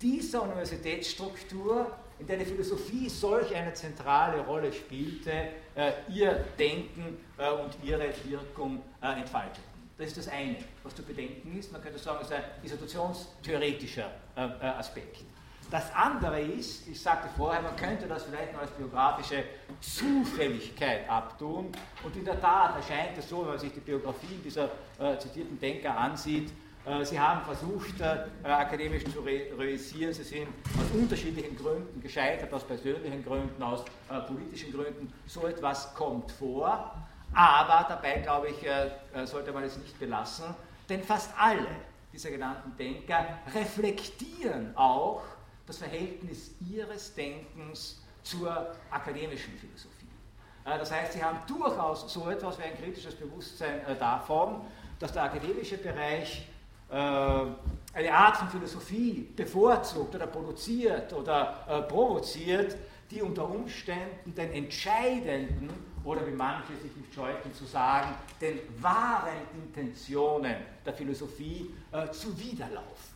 [0.00, 5.30] dieser Universitätsstruktur, in der die Philosophie solch eine zentrale Rolle spielte,
[5.74, 9.64] äh, ihr Denken äh, und ihre Wirkung äh, entfalteten.
[9.98, 11.70] Das ist das eine, was zu bedenken ist.
[11.72, 15.24] Man könnte sagen, es ist ein institutionstheoretischer Aspekt.
[15.70, 19.44] Das andere ist, ich sagte vorher, man könnte das vielleicht noch als biografische
[19.80, 21.70] Zufälligkeit abtun.
[22.02, 24.64] Und in der Tat erscheint es so, wenn man sich die Biografien dieser
[24.98, 26.50] äh, zitierten Denker ansieht,
[26.84, 30.12] äh, Sie haben versucht, äh, akademisch zu realisieren.
[30.12, 35.12] Sie sind aus unterschiedlichen Gründen gescheitert, aus persönlichen Gründen, aus äh, politischen Gründen.
[35.26, 36.94] So etwas kommt vor.
[37.32, 40.46] Aber dabei, glaube ich, äh, äh, sollte man es nicht belassen,
[40.88, 41.68] denn fast alle
[42.12, 45.22] dieser genannten Denker reflektieren auch
[45.70, 50.06] das Verhältnis ihres Denkens zur akademischen Philosophie.
[50.64, 54.62] Äh, das heißt, sie haben durchaus so etwas wie ein kritisches Bewusstsein davon,
[54.98, 56.46] dass der akademische Bereich
[56.92, 62.76] eine Art von Philosophie bevorzugt oder produziert oder provoziert,
[63.10, 65.70] die unter Umständen den entscheidenden
[66.04, 73.09] oder wie manche sich nicht scheuten zu sagen, den wahren Intentionen der Philosophie äh, zuwiderlaufen.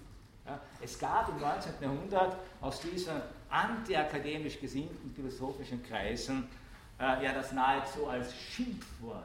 [0.46, 1.72] Ja, es gab im 19.
[1.80, 3.14] Jahrhundert aus diesen
[3.48, 6.48] antiakademisch gesinnten philosophischen Kreisen
[6.98, 9.24] äh, ja das nahezu als Schimpfwort,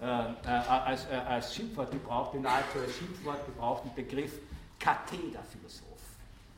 [0.00, 4.38] äh, äh als, äh, Schimpfwort gebrauchten, nahezu als Schimpfwort gebrauchten Begriff
[4.78, 5.86] Kathederphilosoph.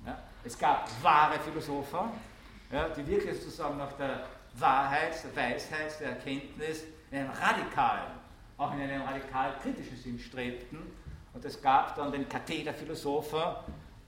[0.07, 2.11] Ja, es gab wahre Philosophen,
[2.71, 4.27] ja, die wirklich sozusagen nach der
[4.59, 8.13] Wahrheit, der Weisheit, der Erkenntnis in einem radikalen,
[8.59, 10.79] auch in einem radikal kritischen Sinn strebten.
[11.33, 13.41] Und es gab dann den Kathederphilosophen,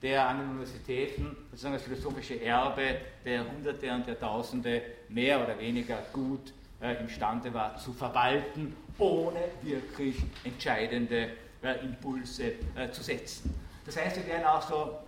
[0.02, 5.58] der an den Universitäten sozusagen das philosophische Erbe der Hunderte und der Tausende mehr oder
[5.58, 11.30] weniger gut äh, imstande war zu verwalten, ohne wirklich entscheidende
[11.62, 13.54] äh, Impulse äh, zu setzen.
[13.84, 14.98] Das heißt, wir werden auch so,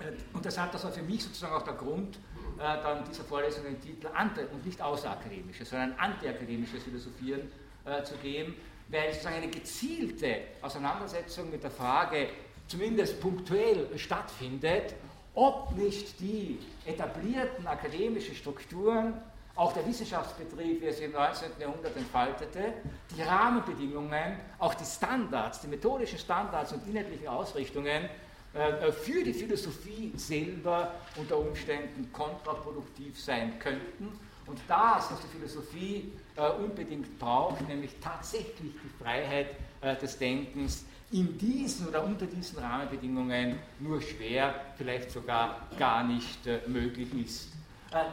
[0.00, 3.24] äh, und das hat das war für mich sozusagen auch der Grund, äh, dann dieser
[3.24, 7.42] Vorlesung den Titel Anti- und nicht außerakademisches, sondern antiakademisches Philosophieren
[7.84, 8.56] äh, zu geben,
[8.88, 12.28] weil sozusagen eine gezielte Auseinandersetzung mit der Frage
[12.68, 14.94] zumindest punktuell stattfindet,
[15.34, 19.14] ob nicht die etablierten akademischen Strukturen,
[19.54, 21.52] auch der Wissenschaftsbetrieb, wie er sich im 19.
[21.58, 22.74] Jahrhundert entfaltete,
[23.16, 28.08] die Rahmenbedingungen, auch die Standards, die methodischen Standards und inhaltlichen Ausrichtungen
[28.52, 34.18] äh, für die Philosophie selber unter Umständen kontraproduktiv sein könnten.
[34.46, 39.48] Und das, was die Philosophie äh, unbedingt braucht, nämlich tatsächlich die Freiheit
[39.80, 46.40] äh, des Denkens, in diesen oder unter diesen Rahmenbedingungen nur schwer, vielleicht sogar gar nicht
[46.66, 47.52] möglich ist.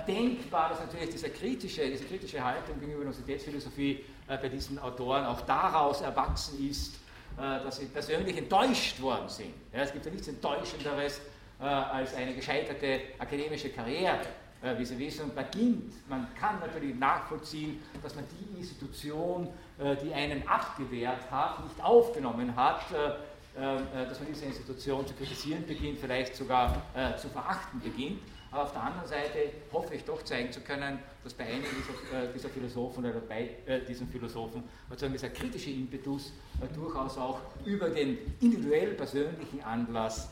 [0.07, 6.01] denkbar, dass natürlich diese kritische, diese kritische Haltung gegenüber Universitätsphilosophie bei diesen Autoren auch daraus
[6.01, 6.99] erwachsen ist,
[7.35, 9.53] dass sie persönlich enttäuscht worden sind.
[9.71, 11.19] es gibt ja nichts Enttäuschenderes
[11.59, 14.21] als eine gescheiterte akademische Karriere
[14.63, 15.93] äh, wie Sie wissen, beginnt.
[16.09, 22.55] Man kann natürlich nachvollziehen, dass man die Institution, äh, die einen abgewehrt hat, nicht aufgenommen
[22.55, 26.81] hat, äh, dass man diese Institution zu kritisieren beginnt, vielleicht sogar
[27.19, 28.19] zu verachten beginnt.
[28.49, 32.27] Aber auf der anderen Seite hoffe ich doch zeigen zu können, dass bei einigen dieser,
[32.33, 33.51] dieser Philosophen oder bei
[33.87, 36.33] diesen Philosophen sozusagen dieser kritische Impetus
[36.73, 40.29] durchaus auch über den individuell persönlichen Anlass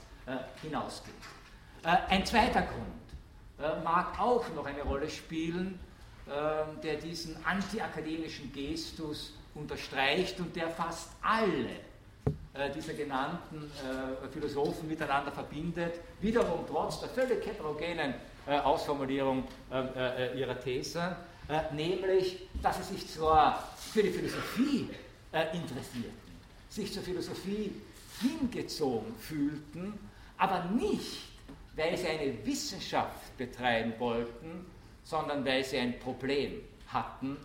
[0.63, 1.13] hinausgeht.
[1.83, 3.01] Ein zweiter Grund
[3.61, 5.79] äh, mag auch noch eine Rolle spielen,
[6.83, 11.71] der diesen antiakademischen Gestus unterstreicht und der fast alle
[12.53, 18.13] äh, dieser genannten äh, Philosophen miteinander verbindet, wiederum trotz der völlig heterogenen
[18.63, 19.43] Ausformulierung
[20.35, 21.15] ihrer These,
[21.73, 24.89] nämlich, dass sie sich zwar für die Philosophie
[25.53, 26.11] interessierten,
[26.67, 27.71] sich zur Philosophie
[28.19, 29.93] hingezogen fühlten,
[30.39, 31.31] aber nicht
[31.75, 34.65] weil sie eine Wissenschaft betreiben wollten,
[35.11, 37.37] sondern weil sie ein Problem hatten,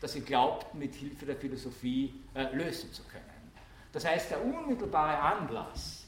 [0.00, 3.24] das sie glaubten, mit Hilfe der Philosophie äh, lösen zu können.
[3.92, 6.06] Das heißt, der unmittelbare Anlass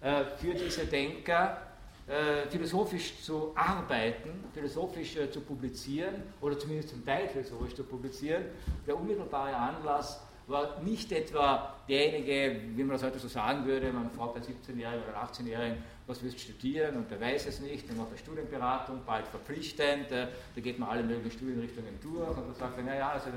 [0.00, 1.58] äh, für diese Denker,
[2.06, 8.44] äh, philosophisch zu arbeiten, philosophisch äh, zu publizieren oder zumindest zum Teil philosophisch zu publizieren,
[8.86, 14.10] der unmittelbare Anlass war nicht etwa derjenige, wie man das heute so sagen würde, man
[14.10, 16.96] fragt einen 17-Jährigen oder 18-Jährigen, was willst du studieren?
[16.96, 20.88] Und der weiß es nicht, dann macht er Studienberatung, bald verpflichtend, äh, da geht man
[20.88, 22.36] alle möglichen Studienrichtungen durch.
[22.36, 23.30] Und dann sagt er, naja, also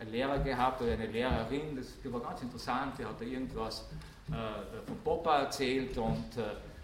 [0.00, 3.88] ein Lehrer gehabt oder eine Lehrerin, das, war ganz interessant, die hat da irgendwas
[4.30, 6.40] äh, von Popper erzählt und äh,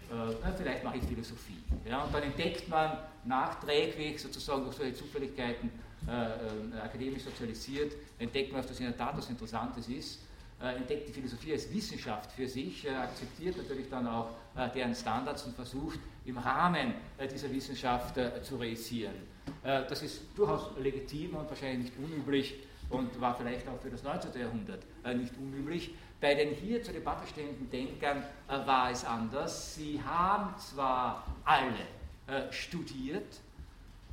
[0.09, 1.61] äh, vielleicht mache ich Philosophie.
[1.85, 5.69] Ja, und dann entdeckt man nachträglich, sozusagen durch solche Zufälligkeiten,
[6.07, 10.21] äh, äh, akademisch sozialisiert, entdeckt man, dass das in der Tat was Interessantes ist,
[10.67, 15.43] entdeckt die Philosophie als Wissenschaft für sich, äh, akzeptiert natürlich dann auch äh, deren Standards
[15.43, 16.93] und versucht im Rahmen
[17.33, 19.15] dieser Wissenschaft zu realisieren.
[19.63, 22.53] Das ist durchaus legitim und wahrscheinlich nicht unüblich
[22.91, 24.39] und war vielleicht auch für das 19.
[24.39, 24.83] Jahrhundert
[25.15, 25.95] nicht unüblich.
[26.21, 29.73] Bei den hier zur Debatte stehenden Denkern war es anders.
[29.73, 33.39] Sie haben zwar alle studiert,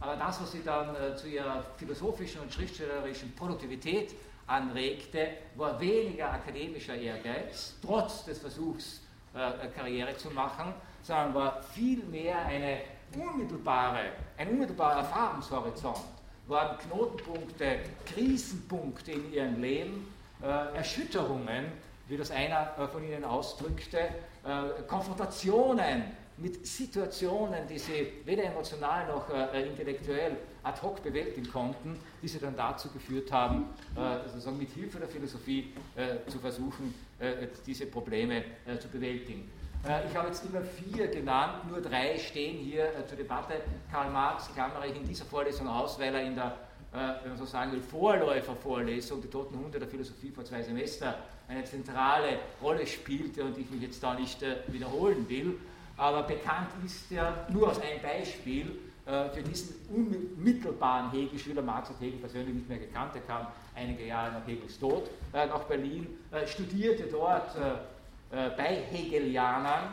[0.00, 4.14] aber das, was sie dann zu ihrer philosophischen und schriftstellerischen Produktivität
[4.46, 9.02] anregte, war weniger akademischer Ehrgeiz, trotz des Versuchs,
[9.34, 12.80] äh, Karriere zu machen, sondern war vielmehr eine
[13.14, 15.98] unmittelbare, ein unmittelbarer Erfahrungshorizont,
[16.46, 21.66] waren Knotenpunkte, Krisenpunkte in ihrem Leben, äh, Erschütterungen,
[22.08, 26.04] wie das einer äh, von ihnen ausdrückte, äh, Konfrontationen
[26.38, 32.40] mit Situationen, die sie weder emotional noch äh, intellektuell ad hoc bewältigen konnten, die sie
[32.40, 37.86] dann dazu geführt haben, äh, sozusagen mit Hilfe der Philosophie äh, zu versuchen, äh, diese
[37.86, 39.48] Probleme äh, zu bewältigen.
[39.86, 43.54] Äh, ich habe jetzt immer vier genannt, nur drei stehen hier zur Debatte.
[43.92, 46.58] Karl Marx klammere ich in dieser Vorlesung aus, weil er in der
[46.92, 51.14] wenn man so sagen will, Vorläufervorlesung, die Toten Hunde der Philosophie vor zwei Semestern,
[51.46, 55.58] eine zentrale Rolle spielte und ich mich jetzt da nicht wiederholen will
[55.96, 61.62] aber bekannt ist ja nur aus einem Beispiel äh, für diesen unmittelbaren Hegel-Schüler.
[61.62, 65.46] Marx hat Hegel persönlich nicht mehr gekannt, er kam einige Jahre nach Hegels Tod äh,
[65.46, 67.56] nach Berlin, äh, studierte dort
[68.56, 69.92] bei Hegelianern.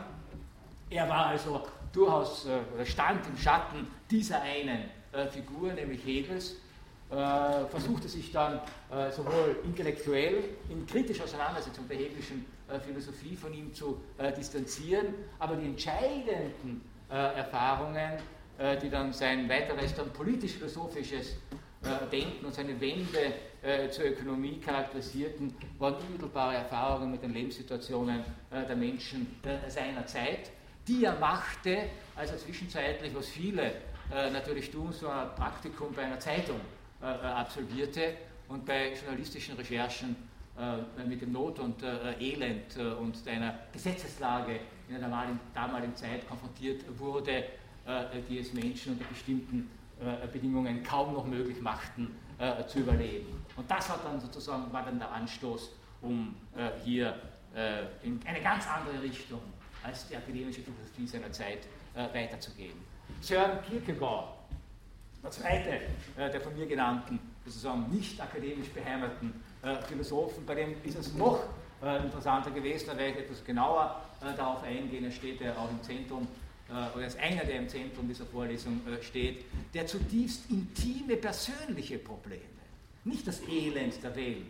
[0.90, 4.90] Er war also durchaus, oder stand im Schatten dieser einen
[5.30, 6.56] Figur, nämlich Hegels,
[7.08, 8.60] versuchte sich dann
[9.12, 15.56] sowohl intellektuell in kritischer Auseinandersetzung der hegelischen äh, Philosophie von ihm zu äh, distanzieren, aber
[15.56, 18.12] die entscheidenden äh, Erfahrungen,
[18.82, 21.36] die dann sein weiteres dann politisch-philosophisches
[22.10, 29.40] Denken und seine Wende zur Ökonomie charakterisierten, waren unmittelbare Erfahrungen mit den Lebenssituationen der Menschen
[29.68, 30.50] seiner Zeit,
[30.86, 33.72] die er machte, also zwischenzeitlich, was viele
[34.32, 36.60] natürlich tun, so ein Praktikum bei einer Zeitung
[37.00, 38.14] absolvierte
[38.48, 40.16] und bei journalistischen Recherchen
[40.56, 45.10] äh, mit dem Not und äh, Elend äh, und einer Gesetzeslage in der
[45.52, 47.44] damaligen Zeit konfrontiert wurde,
[48.28, 49.70] die es Menschen unter bestimmten
[50.32, 52.16] Bedingungen kaum noch möglich machten,
[52.66, 53.44] zu überleben.
[53.56, 55.70] Und das hat dann sozusagen, war dann der Anstoß,
[56.02, 56.34] um
[56.84, 57.14] hier
[58.02, 59.40] in eine ganz andere Richtung
[59.82, 61.60] als die akademische Philosophie seiner Zeit
[61.94, 62.76] weiterzugehen.
[63.20, 64.28] Søren Kierkegaard,
[65.22, 65.80] der zweite
[66.16, 71.40] der von mir genannten, sozusagen nicht akademisch beheimateten äh, Philosophen, bei dem ist es noch
[72.02, 74.00] interessanter gewesen, da werde ich etwas genauer
[74.36, 75.04] darauf eingehen.
[75.04, 76.26] Er steht ja auch im Zentrum
[76.94, 82.42] oder ist einer, der im Zentrum dieser Vorlesung steht, der zutiefst intime persönliche Probleme,
[83.04, 84.42] nicht das Elend der Welt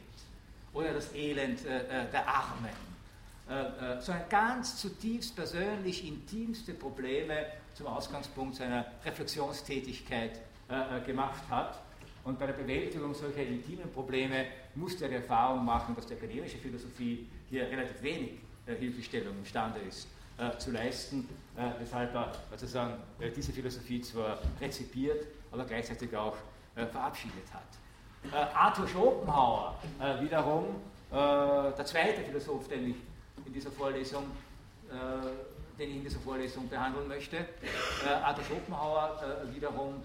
[0.72, 10.40] oder das Elend der Armen, sondern ganz zutiefst persönlich intimste Probleme zum Ausgangspunkt seiner Reflexionstätigkeit
[11.04, 11.80] gemacht hat.
[12.24, 16.56] Und bei der Bewältigung solcher intimen Probleme musste er die Erfahrung machen, dass die akademische
[16.56, 18.30] Philosophie hier relativ wenig
[18.66, 24.38] äh, Hilfestellung imstande ist äh, zu leisten, äh, weshalb er sozusagen äh, diese Philosophie zwar
[24.60, 26.36] rezipiert, aber gleichzeitig auch
[26.74, 28.32] äh, verabschiedet hat.
[28.32, 29.78] Äh, Arthur Schopenhauer
[30.20, 30.64] wiederum,
[31.12, 32.96] der zweite Philosoph, den ich
[33.46, 34.24] in dieser Vorlesung
[35.78, 37.44] den ich in dieser Vorlesung behandeln möchte.
[38.24, 39.20] Arthur Schopenhauer
[39.52, 40.02] wiederum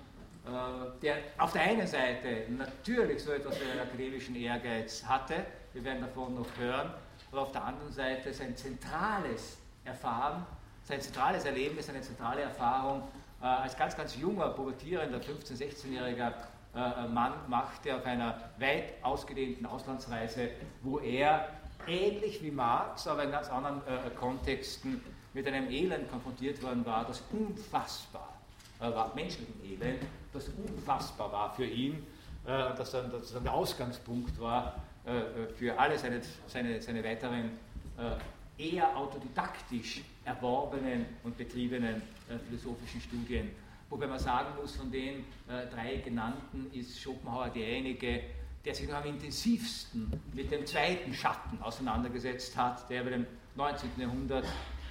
[1.02, 6.02] der auf der einen Seite natürlich so etwas wie einen akademischen Ehrgeiz hatte, wir werden
[6.02, 6.92] davon noch hören,
[7.32, 9.59] aber auf der anderen Seite sein zentrales
[9.90, 10.46] Erfahren,
[10.84, 13.04] sein zentrales Erlebnis, seine zentrale Erfahrung.
[13.42, 16.34] Äh, als ganz, ganz junger, pubertierender, 15-, 16-jähriger
[16.76, 20.50] äh, Mann machte auf einer weit ausgedehnten Auslandsreise,
[20.82, 21.50] wo er
[21.88, 25.02] ähnlich wie Marx, aber in ganz anderen äh, Kontexten
[25.34, 28.34] mit einem Elend konfrontiert worden war, das unfassbar
[28.80, 32.06] war, menschlichen Elend, das unfassbar war für ihn,
[32.46, 34.76] äh, das dann, das dann der Ausgangspunkt war
[35.06, 37.52] äh, für alle seine, seine, seine weiteren
[37.98, 38.12] äh,
[38.60, 42.02] eher autodidaktisch erworbenen und betriebenen
[42.48, 43.50] philosophischen Studien.
[43.90, 48.22] Wobei man sagen muss, von den drei genannten ist Schopenhauer derjenige,
[48.64, 53.90] der sich noch am intensivsten mit dem zweiten Schatten auseinandergesetzt hat, der über dem 19.
[53.98, 54.46] Jahrhundert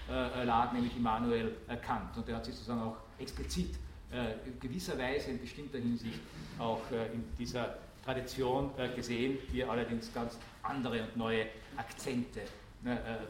[0.08, 2.16] lag, nämlich Immanuel Kant.
[2.16, 3.76] Und der hat sich sozusagen auch explizit
[4.10, 6.20] äh, gewisserweise in bestimmter Hinsicht
[6.58, 11.44] auch äh, in dieser Tradition äh, gesehen, hier allerdings ganz andere und neue
[11.76, 12.40] Akzente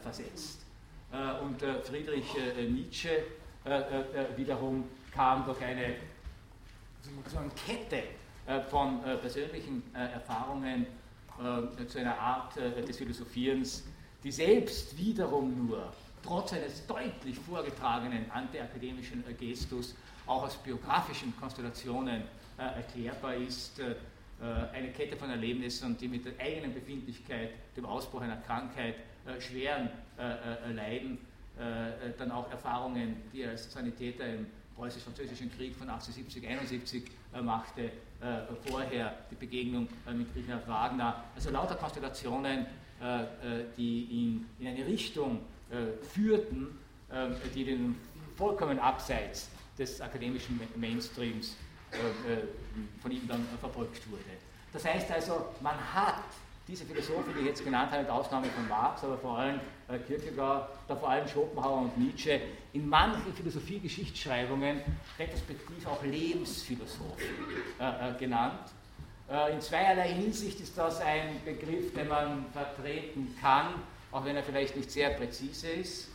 [0.01, 0.61] versetzt.
[1.41, 2.25] und Friedrich
[2.69, 3.09] Nietzsche
[4.35, 5.95] wiederum kam durch eine
[7.01, 8.03] sozusagen Kette
[8.69, 10.85] von persönlichen Erfahrungen
[11.87, 13.83] zu einer Art des Philosophierens,
[14.23, 15.91] die selbst wiederum nur
[16.23, 19.95] trotz eines deutlich vorgetragenen antiakademischen Gestus
[20.25, 22.23] auch aus biografischen Konstellationen
[22.57, 23.79] äh, erklärbar ist.
[23.79, 23.91] Äh,
[24.41, 28.99] äh, eine Kette von Erlebnissen, die mit der eigenen Befindlichkeit, dem Ausbruch einer Krankheit, äh,
[29.39, 31.17] schweren äh, äh, Leiden,
[32.17, 34.45] dann auch Erfahrungen, die er als Sanitäter im
[34.77, 37.03] preußisch-französischen Krieg von 1870-71
[37.41, 37.91] machte,
[38.65, 41.21] vorher die Begegnung mit Richard Wagner.
[41.35, 42.65] Also lauter Konstellationen,
[43.75, 45.41] die ihn in eine Richtung
[46.13, 46.79] führten,
[47.53, 47.97] die den
[48.37, 51.57] vollkommen abseits des akademischen Mainstreams
[51.91, 52.43] äh, äh,
[53.01, 54.23] von ihm dann verfolgt wurde.
[54.71, 56.23] Das heißt also, man hat
[56.69, 59.97] diese Philosophen, die ich jetzt genannt habe, mit Ausnahme von Marx, aber vor allem äh,
[59.97, 62.39] Kierkegaard, da vor allem Schopenhauer und Nietzsche,
[62.73, 64.81] in manchen Philosophie-Geschichtsschreibungen
[65.17, 67.25] retrospektiv auch Lebensphilosophen
[67.79, 68.71] äh, äh, genannt.
[69.29, 73.73] Äh, in zweierlei Hinsicht ist das ein Begriff, den man vertreten kann,
[74.11, 76.09] auch wenn er vielleicht nicht sehr präzise ist.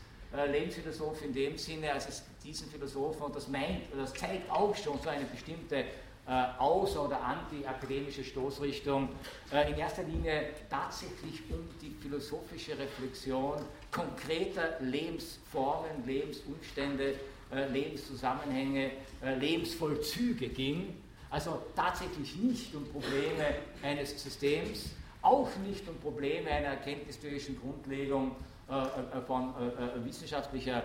[0.50, 4.98] Lebensphilosoph in dem Sinne, als es diesen Philosophen, und das meint, das zeigt auch schon
[5.00, 5.84] so eine bestimmte
[6.26, 9.10] äh, aus- oder anti-akademische Stoßrichtung,
[9.52, 13.60] äh, in erster Linie tatsächlich um die philosophische Reflexion
[13.90, 17.14] konkreter Lebensformen, Lebensumstände,
[17.52, 18.90] äh, Lebenszusammenhänge,
[19.22, 20.96] äh, Lebensvollzüge ging.
[21.30, 28.34] Also tatsächlich nicht um Probleme eines Systems, auch nicht um Probleme einer erkenntnistheoretischen Grundlegung
[28.68, 29.52] äh, äh, von
[30.04, 30.82] wissenschaftlicher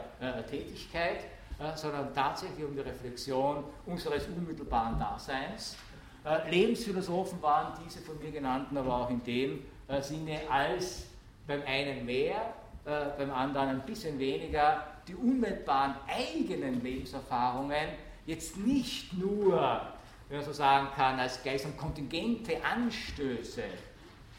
[0.49, 1.19] Tätigkeit,
[1.59, 5.75] äh, sondern tatsächlich um die Reflexion unseres unmittelbaren Daseins.
[6.23, 11.07] Äh, Lebensphilosophen waren diese von mir genannten aber auch in dem äh, Sinne als
[11.45, 12.53] beim einen mehr,
[12.85, 17.89] beim anderen ein bisschen weniger die unmittelbaren eigenen Lebenserfahrungen
[18.25, 19.81] jetzt nicht nur,
[20.29, 23.63] wenn man so sagen kann, als gleichsam kontingente Anstöße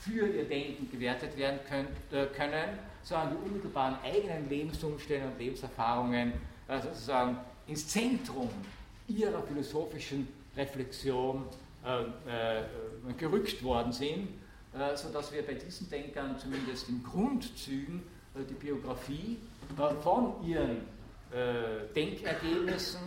[0.00, 1.60] für ihr Denken gewertet werden
[2.34, 6.32] können, sondern die unmittelbaren eigenen Lebensumstände und Lebenserfahrungen
[6.70, 8.48] äh, sozusagen ins Zentrum
[9.08, 11.44] ihrer philosophischen Reflexion
[11.84, 12.02] äh,
[12.60, 12.64] äh,
[13.18, 14.28] gerückt worden sind,
[14.72, 18.02] äh, sodass wir bei diesen Denkern zumindest in Grundzügen
[18.34, 19.38] äh, die Biografie
[19.76, 21.00] äh, von ihren
[21.94, 22.98] Denkergebnissen,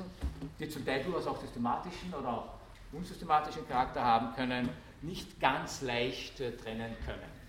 [0.57, 2.45] die zum Teil durchaus auch systematischen oder auch
[2.93, 4.69] unsystematischen Charakter haben können,
[5.01, 7.43] nicht ganz leicht trennen können.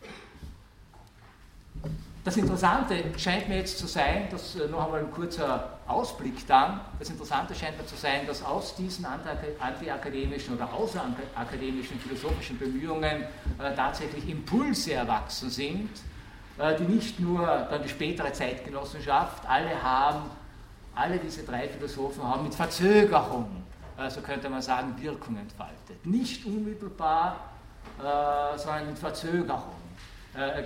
[2.25, 6.81] Das Interessante scheint mir jetzt zu sein, dass äh, noch einmal ein kurzer Ausblick dann,
[6.99, 13.25] das Interessante scheint mir zu sein, dass aus diesen antiakademischen oder außerakademischen philosophischen Bemühungen
[13.59, 15.91] äh, tatsächlich Impulse erwachsen sind,
[16.79, 20.31] die nicht nur dann die spätere Zeitgenossenschaft, alle haben,
[20.95, 23.65] alle diese drei Philosophen haben mit Verzögerung,
[24.09, 26.07] so könnte man sagen, Wirkung entfaltet.
[26.07, 27.41] Nicht unmittelbar,
[28.55, 29.75] sondern mit Verzögerung.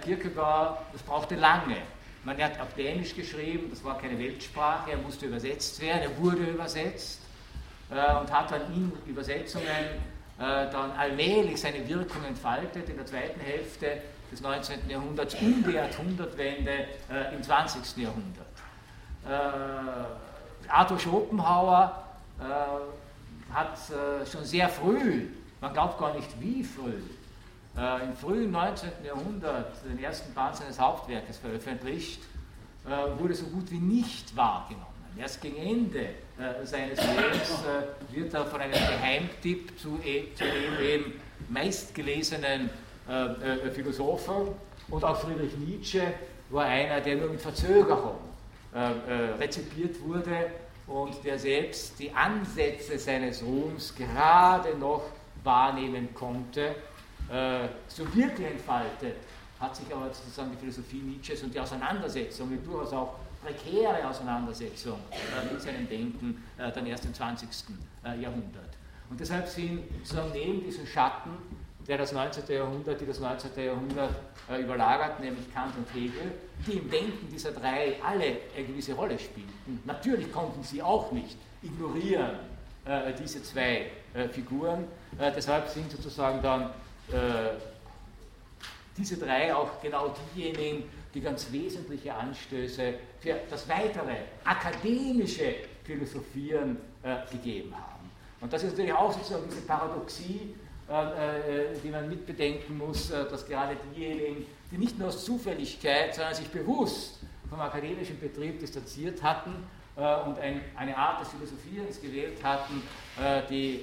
[0.03, 1.79] Kierkegaard, das brauchte lange.
[2.25, 6.45] Man hat auf Dänisch geschrieben, das war keine Weltsprache, er musste übersetzt werden, er wurde
[6.45, 7.21] übersetzt
[7.91, 9.65] und hat dann in Übersetzungen
[10.37, 14.89] dann allmählich seine Wirkung entfaltet in der zweiten Hälfte des 19.
[14.89, 17.97] Jahrhunderts, um die Jahrhundertwende äh, im 20.
[17.97, 18.47] Jahrhundert.
[19.27, 22.05] Äh, Arthur Schopenhauer
[22.41, 25.29] äh, hat äh, schon sehr früh,
[25.61, 27.01] man glaubt gar nicht wie früh,
[27.79, 28.91] äh, im frühen 19.
[29.05, 32.21] Jahrhundert den ersten Band seines Hauptwerkes veröffentlicht,
[32.85, 34.87] äh, wurde so gut wie nicht wahrgenommen.
[35.17, 36.11] Erst gegen Ende
[36.63, 37.65] seines Lebens
[38.13, 42.71] wird er von einem Geheimtipp zu, e, zu dem eben meistgelesenen
[43.75, 44.55] Philosophen
[44.91, 46.03] und auch Friedrich Nietzsche
[46.51, 48.19] war einer, der nur mit Verzögerung
[49.41, 50.53] rezipiert wurde
[50.87, 55.03] und der selbst die Ansätze seines Ruhms gerade noch
[55.43, 56.77] wahrnehmen konnte
[57.31, 59.17] äh, so wirklich entfaltet,
[59.61, 63.15] hat sich aber sozusagen die Philosophie Nietzsches und die Auseinandersetzung, die durchaus auch
[63.45, 67.49] prekäre Auseinandersetzung äh, mit seinem Denken äh, dann erst im 20.
[68.05, 68.77] Äh, Jahrhundert.
[69.11, 71.31] Und deshalb sind sozusagen neben diesen Schatten,
[71.87, 72.45] der das 19.
[72.49, 73.51] Jahrhundert, die das 19.
[73.65, 74.11] Jahrhundert
[74.51, 76.33] äh, überlagert, nämlich Kant und Hegel,
[76.67, 79.81] die im Denken dieser drei alle eine gewisse Rolle spielten.
[79.85, 82.39] Natürlich konnten sie auch nicht ignorieren,
[82.85, 83.91] äh, diese zwei
[84.33, 84.85] Figuren.
[85.21, 86.69] deshalb sind sozusagen dann äh,
[88.97, 90.85] diese drei auch genau diejenigen,
[91.15, 95.55] die ganz wesentliche Anstöße für das weitere akademische
[95.85, 98.11] Philosophieren äh, gegeben haben.
[98.41, 100.55] Und das ist natürlich auch sozusagen diese Paradoxie,
[100.89, 106.15] äh, äh die man mitbedenken muss, äh, dass gerade diejenigen, die nicht nur aus Zufälligkeit,
[106.15, 109.55] sondern sich bewusst vom akademischen Betrieb distanziert hatten
[109.97, 112.83] äh, und ein, eine Art des Philosophierens gewählt hatten,
[113.49, 113.81] die äh,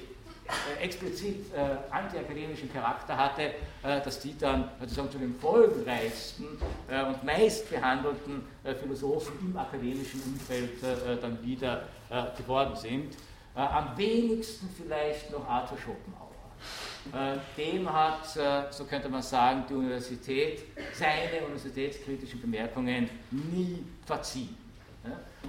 [0.80, 3.42] explizit äh, antiakademischen Charakter hatte,
[3.82, 6.46] äh, dass die dann sozusagen zu den folgenreichsten
[6.88, 11.82] äh, und meistbehandelten äh, Philosophen im akademischen Umfeld äh, dann wieder
[12.36, 13.16] geworden sind.
[13.56, 16.30] am wenigsten vielleicht noch Arthur Schopenhauer.
[17.56, 18.28] dem hat,
[18.70, 24.56] so könnte man sagen, die Universität seine universitätskritischen Bemerkungen nie verziehen.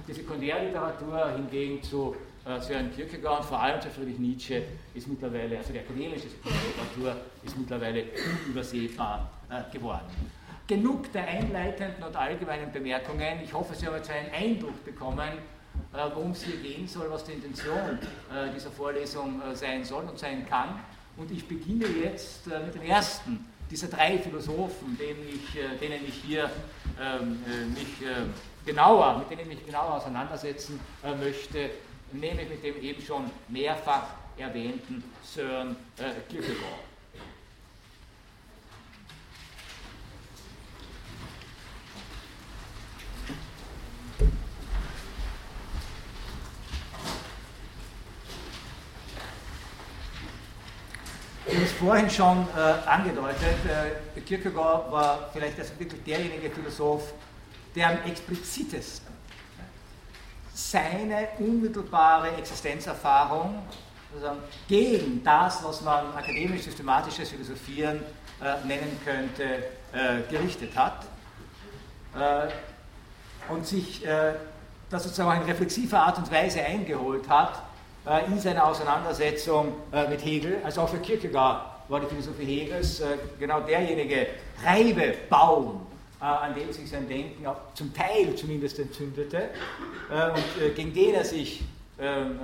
[0.06, 2.27] Die Sekundärliteratur hingegen zu äh,
[2.60, 4.62] Sören Kierkegaard und vor allem Friedrich Nietzsche
[4.94, 8.04] ist mittlerweile, also die akademische Literatur ist mittlerweile
[8.46, 10.06] unübersehbar äh, geworden.
[10.66, 13.40] Genug der einleitenden und allgemeinen Bemerkungen.
[13.44, 15.28] Ich hoffe, Sie haben jetzt einen Eindruck bekommen,
[15.92, 17.98] äh, worum es hier gehen soll, was die Intention
[18.54, 20.80] dieser Vorlesung sein soll und sein kann.
[21.18, 26.50] Und ich beginne jetzt mit dem ersten dieser drei Philosophen, denen ich, denen ich hier
[27.00, 27.42] ähm,
[27.74, 28.08] mich
[28.64, 30.80] genauer, mit denen ich mich genauer auseinandersetzen
[31.20, 31.70] möchte,
[32.12, 36.88] nämlich mit dem eben schon mehrfach erwähnten Søren äh, Kierkegaard.
[51.46, 53.40] Ich habe es vorhin schon äh, angedeutet,
[54.16, 57.14] äh, Kierkegaard war vielleicht also wirklich derjenige Philosoph,
[57.74, 59.07] der am explizitesten
[60.58, 63.62] seine unmittelbare Existenzerfahrung
[64.66, 68.00] gegen das, was man akademisch-systematisches Philosophieren
[68.42, 69.44] äh, nennen könnte,
[69.92, 71.04] äh, gerichtet hat
[72.18, 74.32] äh, und sich äh,
[74.90, 77.62] das sozusagen in reflexiver Art und Weise eingeholt hat
[78.06, 80.58] äh, in seiner Auseinandersetzung äh, mit Hegel.
[80.64, 83.02] Also auch für Kierkegaard war die Philosophie Hegels
[83.38, 84.26] genau derjenige
[84.62, 85.86] Reibebaum
[86.20, 89.50] an dem sich sein Denken auch zum Teil zumindest entzündete
[90.10, 91.62] äh, und äh, gegen den er sich
[91.98, 92.38] ähm,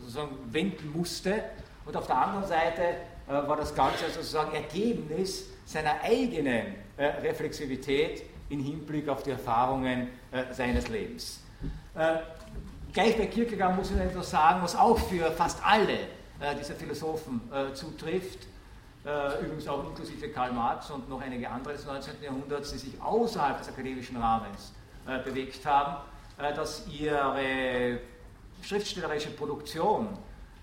[0.00, 1.44] sozusagen wenden musste.
[1.84, 2.82] Und auf der anderen Seite
[3.26, 10.08] war das Ganze sozusagen Ergebnis seiner eigenen Reflexivität im Hinblick auf die Erfahrungen
[10.52, 11.40] seines Lebens.
[12.92, 15.98] Gleich bei Kierkegaard muss ich etwas sagen, was auch für fast alle
[16.58, 17.40] dieser Philosophen
[17.74, 18.46] zutrifft
[19.06, 22.14] äh, übrigens auch inklusive Karl Marx und noch einige andere des 19.
[22.22, 24.72] Jahrhunderts, die sich außerhalb des akademischen Rahmens
[25.06, 25.98] äh, bewegt haben,
[26.38, 28.00] äh, dass ihre
[28.62, 30.08] schriftstellerische Produktion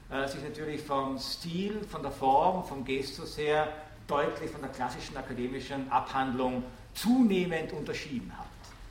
[0.09, 3.69] äh, sich natürlich vom Stil, von der Form, vom Gestus her
[4.07, 6.63] deutlich von der klassischen akademischen Abhandlung
[6.93, 8.45] zunehmend unterschieden hat.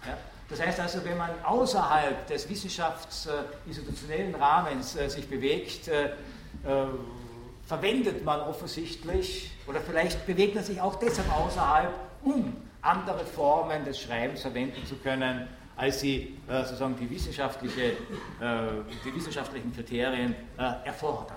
[0.07, 0.17] Ja?
[0.49, 6.11] Das heißt also, wenn man außerhalb des wissenschaftsinstitutionellen Rahmens äh, sich bewegt, äh,
[7.67, 11.93] verwendet man offensichtlich, oder vielleicht bewegt man sich auch deshalb außerhalb,
[12.23, 17.95] um andere Formen des Schreibens verwenden zu können, als sie äh, sozusagen die, wissenschaftliche, äh,
[19.05, 21.37] die wissenschaftlichen Kriterien äh, erfordern.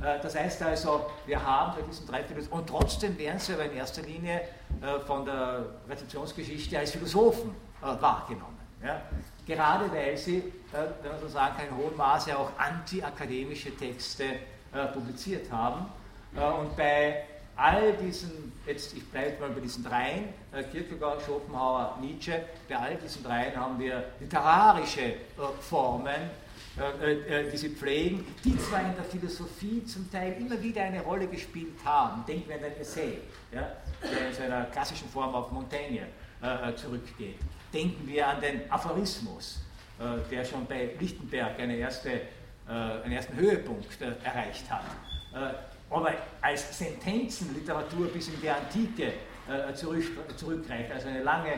[0.00, 3.64] Äh, das heißt also, wir haben bei diesen drei Philosophen, und trotzdem werden sie aber
[3.64, 4.42] in erster Linie
[4.80, 7.50] äh, von der Rezeptionsgeschichte als Philosophen
[7.82, 8.58] äh, wahrgenommen.
[8.82, 9.00] Ja?
[9.46, 14.24] Gerade weil sie, wenn man so sagen kann, in hohem Maße auch antiakademische Texte
[14.92, 15.86] publiziert haben.
[16.34, 17.24] Und bei
[17.56, 20.24] all diesen, jetzt ich bleibe mal bei diesen dreien,
[20.72, 25.14] Kierkegaard, Schopenhauer, Nietzsche, bei all diesen dreien haben wir literarische
[25.60, 26.30] Formen,
[26.76, 31.02] äh, äh, die sie pflegen, die zwar in der Philosophie zum Teil immer wieder eine
[31.02, 32.24] Rolle gespielt haben.
[32.26, 33.18] Denken wir an den Essay,
[33.52, 36.08] ja, der in seiner klassischen Form auf Montaigne
[36.42, 37.36] äh, zurückgeht.
[37.72, 39.60] Denken wir an den Aphorismus,
[40.00, 42.20] äh, der schon bei Lichtenberg eine erste, äh,
[42.66, 44.84] einen ersten Höhepunkt äh, erreicht hat.
[45.90, 49.12] aber als Sentenzenliteratur bis in die Antike
[49.74, 50.04] zurück,
[50.36, 51.52] zurückreicht, also eine lange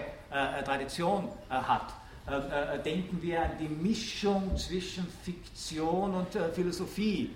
[0.65, 1.95] Tradition hat
[2.29, 7.31] äh, äh, denken wir an die Mischung zwischen Fiktion und äh, Philosophie,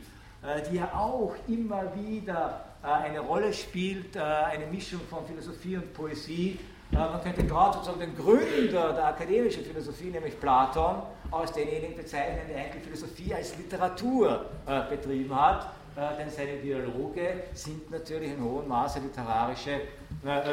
[0.70, 6.58] die ja auch immer wieder eine Rolle spielt, eine Mischung von Philosophie und Poesie.
[6.92, 12.58] Man könnte gerade sozusagen den Gründer der akademischen Philosophie, nämlich Platon, als denjenigen bezeichnen, der
[12.58, 14.46] eigentlich Philosophie als Literatur
[14.88, 15.70] betrieben hat,
[16.18, 19.80] denn seine Dialoge sind natürlich in hohem Maße literarische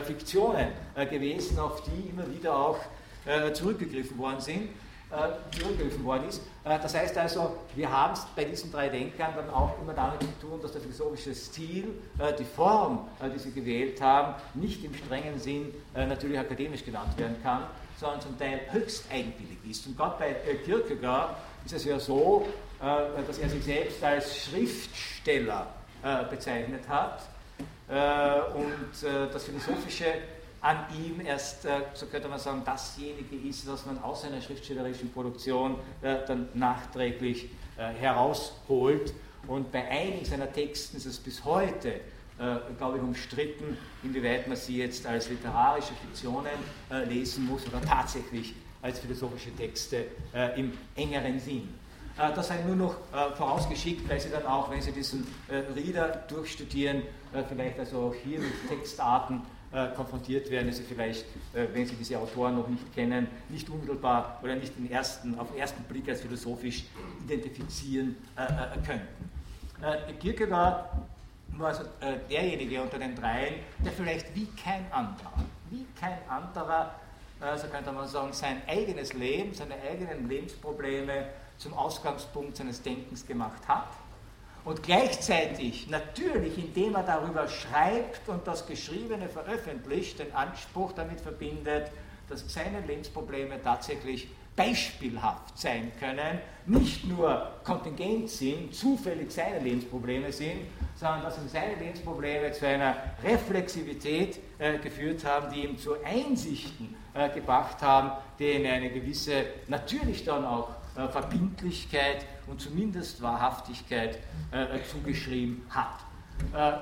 [0.05, 0.67] Fiktionen
[1.09, 2.77] gewesen, auf die immer wieder auch
[3.27, 4.69] äh, zurückgegriffen worden sind,
[5.11, 6.41] äh, zurückgegriffen worden ist.
[6.63, 10.21] Äh, das heißt also, wir haben es bei diesen drei Denkern dann auch immer damit
[10.21, 11.89] zu tun, dass der philosophische Stil,
[12.39, 17.63] die Form, die sie gewählt haben, nicht im strengen Sinn natürlich akademisch genannt werden kann,
[17.99, 19.87] sondern zum Teil höchst eigenwillig ist.
[19.87, 20.33] Und gerade bei
[20.65, 21.35] Kierkegaard
[21.65, 22.47] ist es ja so,
[22.79, 25.67] dass er sich selbst als Schriftsteller
[26.29, 27.23] bezeichnet hat
[28.53, 30.13] und das philosophische
[30.61, 35.11] an ihm erst, äh, so könnte man sagen, dasjenige ist, was man aus seiner schriftstellerischen
[35.11, 39.13] Produktion äh, dann nachträglich äh, herausholt.
[39.47, 42.01] Und bei einigen seiner Texten ist es bis heute,
[42.77, 46.53] glaube ich, umstritten, inwieweit man sie jetzt als literarische Fiktionen
[47.09, 50.05] lesen muss oder tatsächlich als philosophische Texte
[50.55, 51.67] im engeren Sinn.
[52.15, 52.95] Das sei nur noch
[53.35, 57.01] vorausgeschickt, weil Sie dann auch, wenn Sie diesen Reader durchstudieren,
[57.49, 61.95] vielleicht also auch hier mit Textarten äh, konfrontiert werden, die Sie vielleicht, äh, wenn Sie
[61.95, 66.07] diese Autoren noch nicht kennen, nicht unmittelbar oder nicht den ersten, auf den ersten Blick
[66.07, 66.85] als philosophisch
[67.25, 69.29] identifizieren äh, äh könnten.
[69.81, 70.89] Äh, Kierkegaard
[71.53, 75.33] war also äh, derjenige unter den dreien, der vielleicht wie kein anderer,
[75.69, 76.93] wie kein anderer,
[77.55, 81.27] so könnte man sagen, sein eigenes Leben, seine eigenen Lebensprobleme
[81.59, 83.89] zum Ausgangspunkt seines Denkens gemacht hat
[84.67, 91.89] und gleichzeitig natürlich, indem er darüber schreibt und das Geschriebene veröffentlicht, den Anspruch damit verbindet,
[92.27, 94.27] dass seine Lebensprobleme tatsächlich
[94.57, 101.75] beispielhaft sein können, nicht nur kontingent sind, zufällig seine Lebensprobleme sind, sondern dass ihm seine
[101.75, 108.65] Lebensprobleme zu einer Reflexivität äh, geführt haben, die ihm zu Einsichten äh, gebracht haben, denen
[108.65, 114.17] eine gewisse, natürlich dann auch äh, Verbindlichkeit und zumindest Wahrhaftigkeit
[114.51, 115.99] äh, zugeschrieben hat.
[116.53, 116.79] Äh,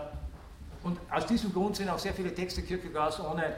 [0.85, 3.53] und aus diesem Grund sind auch sehr viele Texte Kierkegaards ohne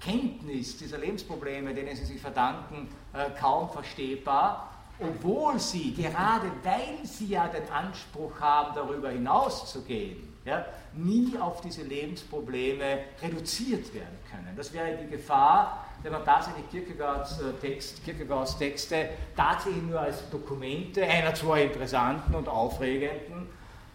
[0.00, 7.28] Kenntnis dieser Lebensprobleme, denen sie sich verdanken, äh, kaum verstehbar, obwohl sie, gerade weil sie
[7.28, 14.54] ja den Anspruch haben, darüber hinauszugehen, ja, nie auf diese Lebensprobleme reduziert werden können.
[14.56, 20.28] Das wäre die Gefahr, wenn man tatsächlich Kierkegaards, äh, Text, Kierkegaards Texte tatsächlich nur als
[20.30, 23.48] Dokumente einer zwar interessanten und aufregenden,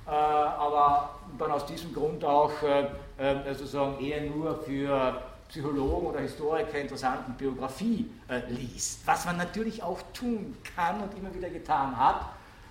[0.06, 2.88] äh, aber dann aus diesem Grund auch äh,
[3.18, 5.20] äh sozusagen eher nur für
[5.50, 9.06] Psychologen oder Historiker interessanten Biografie äh, liest.
[9.06, 12.22] Was man natürlich auch tun kann und immer wieder getan hat.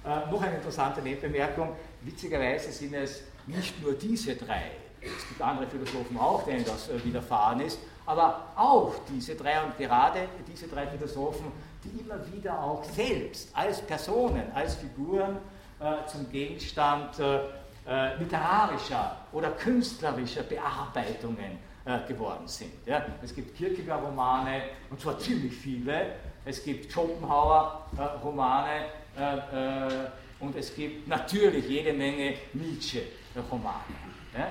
[0.05, 1.75] Äh, noch eine interessante Nebenbemerkung.
[2.03, 7.61] Witzigerweise sind es nicht nur diese drei, es gibt andere Philosophen auch, denen das widerfahren
[7.61, 11.53] ist, aber auch diese drei und gerade diese drei Philosophen,
[11.83, 15.37] die immer wieder auch selbst als Personen, als Figuren
[15.81, 17.41] äh, zum Gegenstand äh,
[17.87, 22.73] äh, literarischer oder künstlerischer Bearbeitungen äh, geworden sind.
[22.87, 23.05] Ja?
[23.23, 28.85] Es gibt Kierkegaard-Romane, und zwar ziemlich viele, es gibt Schopenhauer-Romane
[29.17, 33.95] äh, und es gibt natürlich jede Menge Nietzsche-Romane.
[34.37, 34.51] Ja?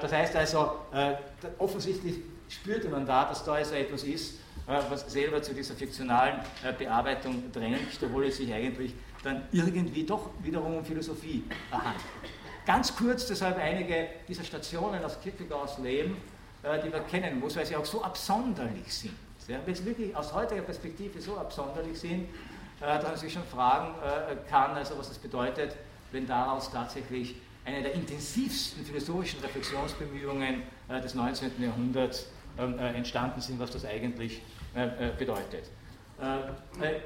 [0.00, 0.70] das heißt also,
[1.58, 2.16] offensichtlich
[2.48, 6.72] spürte man da, dass da also etwas ist, äh, was selber zu dieser fiktionalen äh,
[6.72, 12.02] Bearbeitung drängt, obwohl es sich eigentlich dann irgendwie doch wiederum um Philosophie handelt.
[12.64, 16.16] Ganz kurz deshalb einige dieser Stationen aus Kierkegaards Leben.
[16.62, 19.14] Die man kennen muss, weil sie auch so absonderlich sind.
[19.48, 22.28] Ja, wenn sie wirklich aus heutiger Perspektive so absonderlich sind,
[22.80, 23.94] dass man sich schon fragen
[24.50, 25.76] kann, also was das bedeutet,
[26.10, 31.62] wenn daraus tatsächlich eine der intensivsten philosophischen Reflexionsbemühungen des 19.
[31.62, 32.26] Jahrhunderts
[32.58, 34.42] ähm, entstanden sind, was das eigentlich
[35.18, 35.70] bedeutet.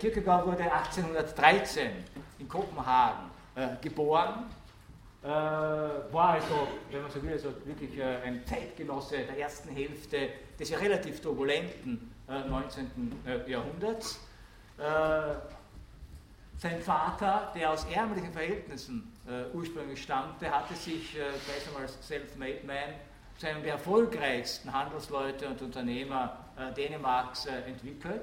[0.01, 1.91] Kierkegaard wurde 1813
[2.39, 3.31] in Kopenhagen
[3.83, 4.45] geboren
[5.23, 10.31] äh, war also, wenn man so will, also wirklich äh, ein Zeitgenosse der ersten Hälfte
[10.59, 13.13] des ja relativ turbulenten 19.
[13.27, 14.21] Äh, Jahrhunderts.
[16.57, 19.13] Sein Vater, der aus ärmlichen Verhältnissen
[19.53, 22.95] ursprünglich stammte, hatte sich gleich einmal als Self-Made Man
[23.37, 26.39] zu einem der erfolgreichsten Handelsleute und Unternehmer
[26.77, 28.23] Dänemarks entwickelt.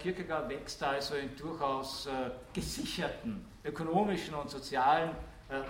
[0.00, 2.06] Kierkegaard wächst also in durchaus
[2.52, 5.14] gesicherten ökonomischen und sozialen äh,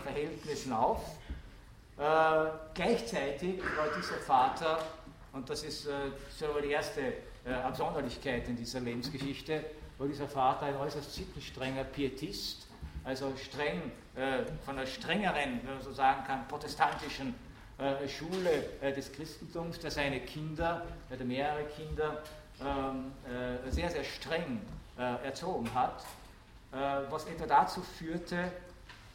[0.03, 1.01] Verhältnissen auf.
[1.99, 4.79] Äh, gleichzeitig war dieser Vater,
[5.33, 5.93] und das ist äh,
[6.63, 7.01] die erste
[7.45, 9.65] äh, Absonderlichkeit in dieser Lebensgeschichte,
[9.99, 12.69] war dieser Vater ein äußerst sittenstrenger Pietist,
[13.03, 17.35] also streng, äh, von der strengeren, wenn man so sagen kann, protestantischen
[17.79, 18.65] äh, Schule
[18.95, 22.23] des Christentums, der seine Kinder, der hatte mehrere Kinder,
[22.61, 23.13] ähm,
[23.71, 24.61] sehr, sehr streng
[24.97, 26.05] erzogen hat,
[27.09, 28.68] was etwa dazu führte, äh,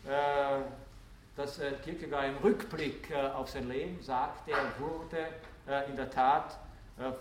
[0.03, 5.27] dass äh, Kierkegaard im Rückblick äh, auf sein Leben sagte, er wurde
[5.89, 6.59] in der Tat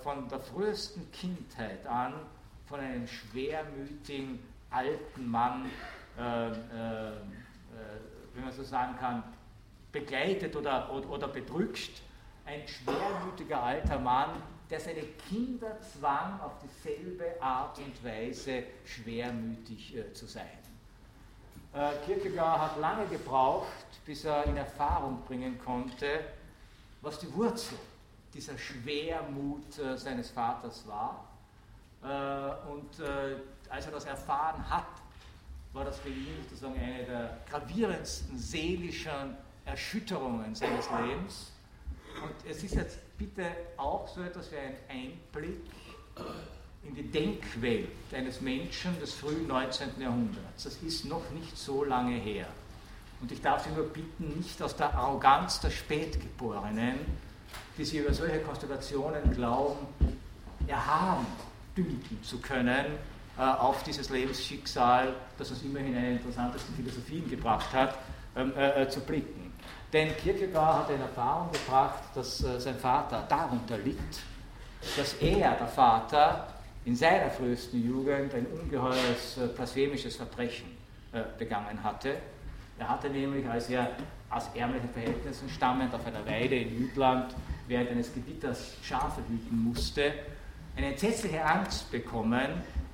[0.03, 2.15] von der frühesten Kindheit an
[2.67, 5.71] von einem schwermütigen alten Mann,
[6.17, 7.15] wenn
[8.43, 9.23] man so sagen kann,
[9.93, 12.03] begleitet oder, oder bedrückt.
[12.45, 20.27] Ein schwermütiger alter Mann, der seine Kinder zwang, auf dieselbe Art und Weise schwermütig zu
[20.27, 20.62] sein.
[21.75, 23.67] Äh, Kierkegaard hat lange gebraucht,
[24.05, 26.21] bis er in Erfahrung bringen konnte,
[27.01, 27.79] was die Wurzel
[28.35, 31.29] dieser Schwermut äh, seines Vaters war.
[32.03, 33.01] Äh, und
[33.71, 34.87] als er das erfahren hat,
[35.73, 41.53] war das für ihn sozusagen eine der gravierendsten seelischen Erschütterungen seines Lebens.
[42.23, 43.47] Und es ist jetzt bitte
[43.79, 45.63] auch so etwas wie ein Einblick
[46.85, 50.01] in die Denkwelt eines Menschen des frühen 19.
[50.01, 50.65] Jahrhunderts.
[50.65, 52.47] Das ist noch nicht so lange her.
[53.21, 56.97] Und ich darf Sie nur bitten, nicht aus der Arroganz der Spätgeborenen,
[57.79, 59.87] die sie über solche Konstellationen glauben,
[60.67, 61.27] erhaben
[61.77, 62.87] dünken zu können
[63.39, 67.97] äh, auf dieses Lebensschicksal, das uns immerhin eine interessantesten Philosophien gebracht hat,
[68.37, 69.53] ähm, äh, äh, zu blicken.
[69.93, 73.99] Denn Kierkegaard hat in Erfahrung gebracht, dass sein Vater darunter litt,
[74.97, 76.49] dass er, der Vater,
[76.85, 80.67] in seiner frühesten Jugend ein ungeheures äh, blasphemisches Verbrechen
[81.13, 82.17] äh, begangen hatte.
[82.79, 83.91] Er hatte nämlich, als er
[84.31, 87.35] aus ärmlichen Verhältnissen stammend auf einer Weide in Jütland
[87.69, 90.13] während eines Gewitters Schafe hüten musste,
[90.77, 92.49] eine entsetzliche Angst bekommen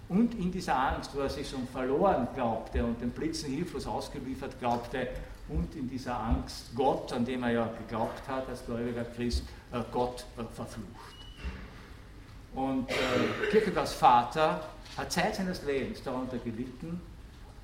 [0.08, 4.58] und in dieser Angst, wo er sich schon verloren glaubte und den Blitzen hilflos ausgeliefert
[4.58, 5.08] glaubte,
[5.48, 9.80] und in dieser Angst Gott, an dem er ja geglaubt hat als gläubiger Christ, äh,
[9.90, 10.24] Gott
[10.54, 11.17] verflucht.
[12.54, 12.94] Und äh,
[13.50, 14.60] Kierkegaards Vater
[14.96, 17.00] hat Zeit seines Lebens darunter gelitten,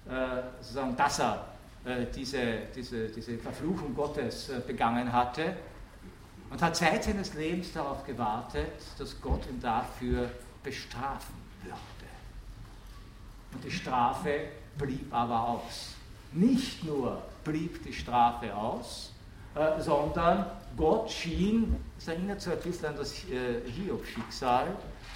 [0.06, 1.46] äh, sozusagen, dass er
[1.84, 5.56] äh, diese, diese, diese Verfluchung Gottes äh, begangen hatte
[6.50, 10.30] und hat Zeit seines Lebens darauf gewartet, dass Gott ihn dafür
[10.62, 11.78] bestrafen würde.
[13.52, 14.40] Und die Strafe
[14.78, 15.94] blieb aber aus.
[16.32, 19.12] Nicht nur blieb die Strafe aus,
[19.54, 24.66] äh, sondern Gott schien, das erinnert so ein bisschen an das äh, Hiob-Schicksal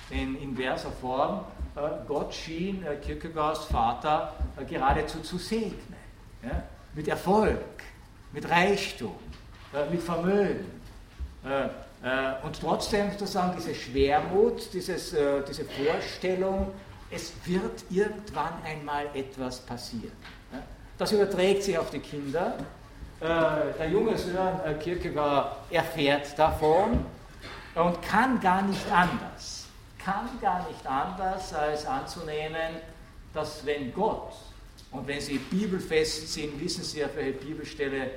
[0.09, 1.45] in inverser Form,
[1.77, 4.33] äh, Gott schien äh, Kierkegaards Vater
[4.67, 5.97] geradezu zu segnen.
[6.43, 6.63] Ja?
[6.95, 7.83] Mit Erfolg,
[8.33, 9.15] mit Reichtum,
[9.91, 10.65] mit Vermögen.
[12.43, 15.15] und trotzdem sozusagen diese Schwermut, dieses,
[15.49, 16.73] diese Vorstellung,
[17.11, 20.13] es wird irgendwann einmal etwas passieren.
[20.97, 22.55] Das überträgt sich auf die Kinder
[23.21, 27.05] der junge Sören äh, Kierkegaard erfährt davon
[27.75, 29.67] und kann gar nicht anders,
[29.99, 32.77] kann gar nicht anders, als anzunehmen,
[33.35, 34.33] dass wenn Gott,
[34.91, 38.11] und wenn Sie bibelfest sind, wissen Sie, auf welche Bibelstelle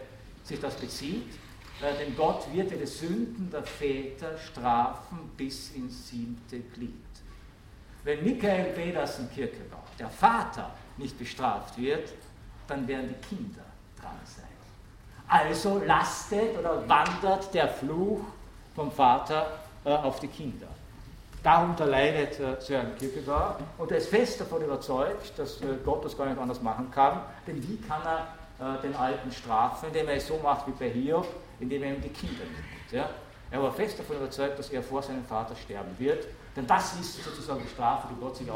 [0.44, 1.34] sich das bezieht,
[1.82, 6.94] äh, denn Gott wird die Sünden der Väter strafen bis ins siebte Glied.
[8.04, 12.10] Wenn Michael Pedersen Kierkegaard, der Vater, nicht bestraft wird,
[12.68, 13.66] dann werden die Kinder
[14.00, 14.51] dran sein.
[15.32, 18.20] Also lastet oder wandert der Fluch
[18.76, 19.48] vom Vater
[19.86, 20.68] äh, auf die Kinder.
[21.42, 26.18] Darunter leidet äh, Sören Kierkegaard und er ist fest davon überzeugt, dass äh, Gott das
[26.18, 27.22] gar nicht anders machen kann.
[27.48, 30.90] Denn wie kann er äh, den Alten strafen, indem er es so macht wie bei
[30.90, 31.28] Hiob,
[31.62, 32.92] indem er ihm die Kinder nimmt?
[32.92, 33.10] Ja?
[33.52, 36.28] Er war fest davon überzeugt, dass er vor seinem Vater sterben wird,
[36.58, 38.52] denn das ist sozusagen die Strafe, die Gott sich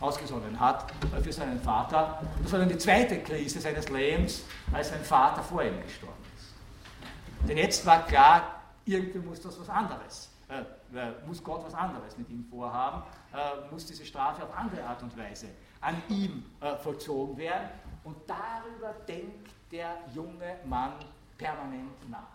[0.00, 0.92] ausgesonnen hat
[1.22, 2.22] für seinen Vater.
[2.42, 7.48] Das war dann die zweite Krise seines Lebens, als sein Vater vor ihm gestorben ist.
[7.48, 10.60] Denn jetzt war klar, irgendwie muss das was anderes, äh,
[10.96, 15.02] äh muss Gott was anderes mit ihm vorhaben, äh, muss diese Strafe auf andere Art
[15.02, 15.48] und Weise
[15.80, 17.68] an ihm äh, vollzogen werden.
[18.04, 20.92] Und darüber denkt der junge Mann
[21.36, 22.26] permanent nach.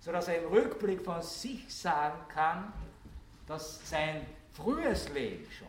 [0.00, 2.72] Sodass er im Rückblick von sich sagen kann,
[3.46, 5.68] dass sein frühes Leben schon,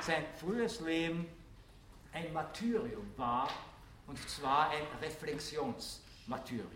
[0.00, 1.26] sein frühes Leben
[2.12, 3.48] ein Martyrium war,
[4.06, 6.68] und zwar ein Reflexionsmartyrium.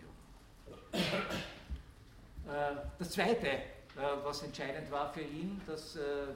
[2.47, 3.59] Äh, das Zweite, äh,
[4.23, 6.27] was entscheidend war für ihn, dass, äh,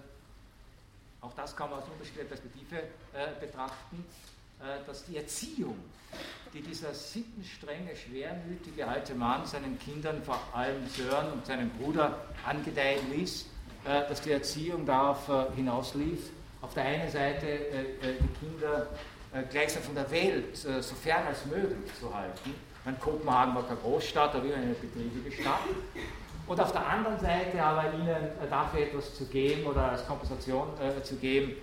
[1.22, 2.84] auch das kann man aus unterschiedlicher Perspektive
[3.40, 4.04] betrachten,
[4.88, 5.78] dass die Erziehung,
[6.52, 13.12] die dieser sittenstrenge, schwermütige alte Mann seinen Kindern, vor allem Sören und seinem Bruder, angedeihen
[13.12, 13.46] ließ,
[13.84, 16.32] dass die Erziehung darauf hinauslief,
[16.62, 17.86] auf der einen Seite äh,
[18.20, 18.88] die Kinder
[19.50, 22.54] gleichsam von der Welt so fern als möglich zu halten.
[22.84, 25.62] Mein Kopenhagen war keine Großstadt, aber immer eine betriebige Stadt.
[26.48, 30.68] Und auf der anderen Seite aber ihnen dafür etwas zu geben oder als Kompensation
[31.02, 31.54] zu geben,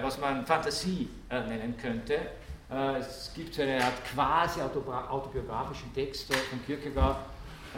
[0.00, 2.20] was man Fantasie nennen könnte.
[2.98, 7.18] es gibt so eine Art quasi autobiografischen Text von Kierkegaard,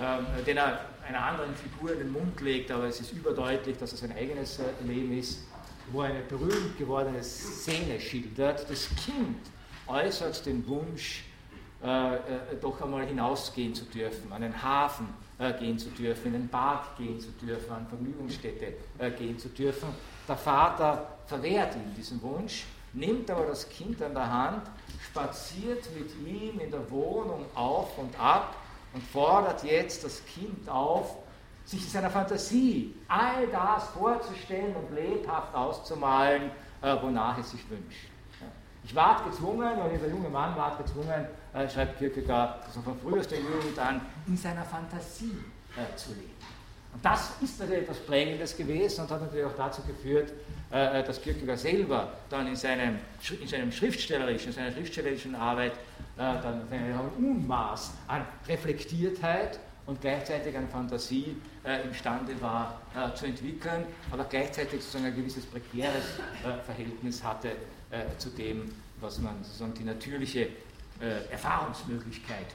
[0.00, 3.92] ähm, den er einer anderen Figur in den Mund legt, aber es ist überdeutlich, dass
[3.92, 5.42] es sein eigenes äh, Leben ist,
[5.90, 8.68] wo eine berühmt gewordene Szene schildert.
[8.70, 9.38] Das Kind
[9.86, 11.24] äußert den Wunsch,
[11.82, 12.20] äh, äh,
[12.60, 15.08] doch einmal hinausgehen zu dürfen, an den Hafen
[15.38, 19.48] äh, gehen zu dürfen, in den Park gehen zu dürfen, an Vergnügungsstätte äh, gehen zu
[19.48, 19.88] dürfen.
[20.28, 24.62] Der Vater verwehrt ihm diesen Wunsch, nimmt aber das Kind an der Hand,
[25.10, 28.54] spaziert mit ihm in der Wohnung auf und ab
[28.94, 31.16] und fordert jetzt das Kind auf,
[31.64, 36.50] sich in seiner Fantasie all das vorzustellen und lebhaft auszumalen,
[36.82, 38.08] äh, wonach es sich wünscht.
[38.84, 43.36] Ich ward gezwungen, oder dieser junge Mann ward gezwungen, äh, schreibt Kierkegaard, also von frühester
[43.36, 45.38] Jugend an, in seiner Fantasie
[45.76, 46.32] äh, zu leben.
[46.92, 50.30] Und das ist natürlich etwas Prägendes gewesen und hat natürlich auch dazu geführt,
[50.68, 52.98] dass Kierkegaard selber dann in seinem,
[53.40, 55.72] in seinem schriftstellerischen, in seiner schriftstellerischen Arbeit
[56.18, 63.84] dann ein Unmaß an Reflektiertheit und gleichzeitig an Fantasie äh, imstande war äh, zu entwickeln,
[64.10, 67.50] aber gleichzeitig sozusagen ein gewisses prekäres äh, Verhältnis hatte
[67.90, 70.48] äh, zu dem, was man sozusagen die natürliche
[71.00, 72.46] äh, Erfahrungsmöglichkeit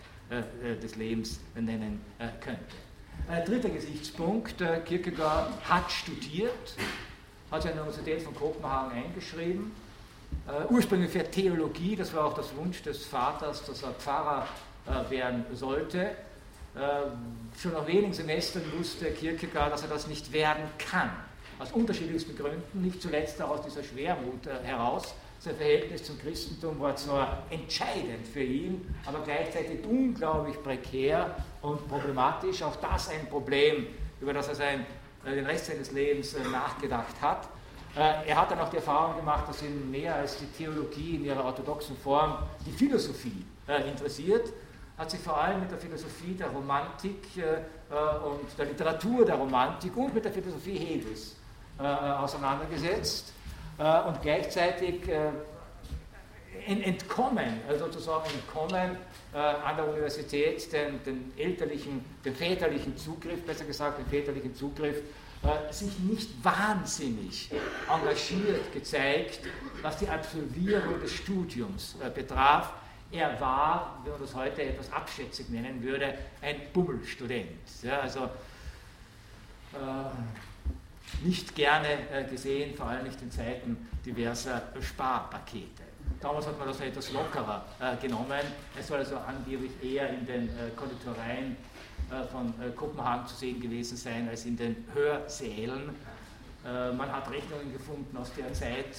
[0.83, 2.01] des Lebens nennen
[2.41, 3.45] könnte.
[3.49, 6.75] dritter Gesichtspunkt, Kierkegaard hat studiert,
[7.49, 9.71] hat sich an der Universität von Kopenhagen eingeschrieben,
[10.69, 14.49] ursprünglich für Theologie, das war auch das Wunsch des Vaters, dass er Pfarrer
[15.09, 16.11] werden sollte.
[17.57, 21.09] Schon nach wenigen Semestern wusste Kierkegaard, dass er das nicht werden kann.
[21.57, 25.15] Aus unterschiedlichsten Gründen, nicht zuletzt auch aus dieser Schwermut heraus.
[25.39, 32.61] Sein Verhältnis zum Christentum war zwar entscheidend für ihn, aber gleichzeitig unglaublich prekär und problematisch.
[32.61, 33.87] Auch das ein Problem,
[34.21, 34.85] über das er sein,
[35.25, 37.49] den Rest seines Lebens nachgedacht hat.
[37.95, 41.25] Äh, er hat dann auch die Erfahrung gemacht, dass ihn mehr als die Theologie in
[41.25, 42.37] ihrer orthodoxen Form
[42.67, 44.53] die Philosophie äh, interessiert,
[44.97, 47.95] hat sich vor allem mit der Philosophie der Romantik äh,
[48.25, 51.35] und der Literatur der Romantik und mit der Philosophie Hegels
[51.79, 53.33] auseinandergesetzt
[53.77, 55.07] und gleichzeitig
[56.65, 58.97] entkommen, also sozusagen entkommen
[59.31, 65.03] an der Universität den, den elterlichen, den väterlichen Zugriff, besser gesagt den väterlichen Zugriff
[65.43, 67.51] äh, sich nicht wahnsinnig
[67.87, 69.41] engagiert gezeigt,
[69.83, 72.73] was die Absolvierung des Studiums äh, betraf.
[73.11, 77.47] Er war, wenn man das heute etwas abschätzig nennen würde, ein Bummelstudent.
[77.81, 78.25] Ja, also
[79.73, 85.83] äh, nicht gerne äh, gesehen, vor allem nicht in Zeiten diverser Sparpakete.
[86.19, 88.41] Damals hat man das etwas lockerer äh, genommen.
[88.77, 91.55] Es soll also angeblich eher in den äh, Konditoreien
[92.11, 95.95] äh, von äh, Kopenhagen zu sehen gewesen sein als in den Hörsälen.
[96.63, 98.93] Man hat Rechnungen gefunden aus der Zeit,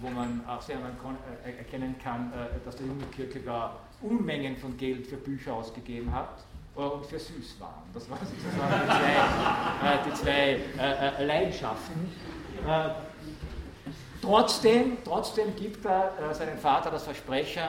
[0.00, 0.96] wo man auch sehr man
[1.44, 2.32] erkennen kann,
[2.64, 6.44] dass der junge Kierkegaard Unmengen von Geld für Bücher ausgegeben hat
[6.74, 7.82] und für Süßwaren.
[7.92, 12.12] Das waren sozusagen die zwei, die zwei Leidenschaften.
[14.22, 17.64] Trotzdem, trotzdem gibt er seinem Vater das Versprechen,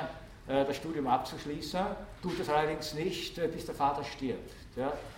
[0.48, 1.80] das Studium abzuschließen
[2.22, 4.54] tut es allerdings nicht, äh, bis der Vater stirbt.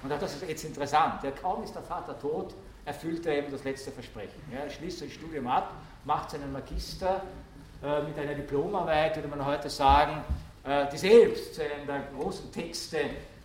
[0.03, 1.21] Und das ist jetzt interessant.
[1.41, 4.41] Kaum ist der Vater tot, erfüllt er eben das letzte Versprechen.
[4.51, 5.75] Er schließt sein Studium ab,
[6.05, 7.21] macht seinen Magister
[7.83, 10.23] äh, mit einer Diplomarbeit, würde man heute sagen,
[10.63, 12.97] äh, die selbst zu einem der großen Texte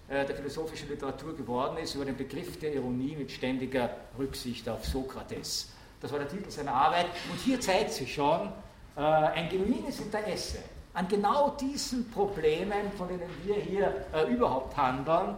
[0.09, 5.71] der philosophischen Literatur geworden ist, über den Begriff der Ironie mit ständiger Rücksicht auf Sokrates.
[6.01, 7.07] Das war der Titel seiner Arbeit.
[7.29, 8.53] Und hier zeigt sich schon
[8.95, 10.59] ein genuines Interesse
[10.95, 15.35] an genau diesen Problemen, von denen wir hier überhaupt handeln,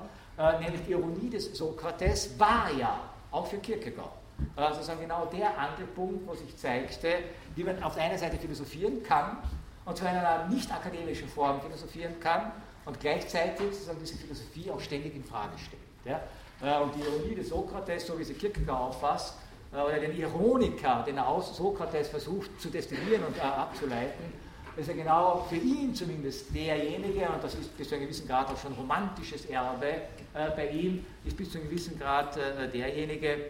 [0.61, 3.01] nämlich die Ironie des Sokrates, war ja
[3.31, 4.18] auch für Kierkegaard
[4.57, 7.09] also sozusagen genau der Angelpunkt, wo sich zeigte,
[7.55, 9.39] wie man auf der einen Seite philosophieren kann
[9.85, 12.53] und zu einer nicht akademischen Form philosophieren kann
[12.85, 15.83] und gleichzeitig sozusagen diese Philosophie auch ständig in Frage stellt.
[16.05, 16.21] Ja?
[16.61, 19.35] Äh, und die Ironie des Sokrates, so wie sie Kierkegaard auffasst,
[19.73, 24.89] äh, oder den Ironiker, den er aus Sokrates versucht zu destillieren und äh, abzuleiten, ist
[24.89, 28.57] ja genau für ihn zumindest derjenige, und das ist bis zu einem gewissen Grad auch
[28.57, 32.37] schon romantisches Erbe bei ihm, ist bis zu einem gewissen Grad
[32.73, 33.47] derjenige,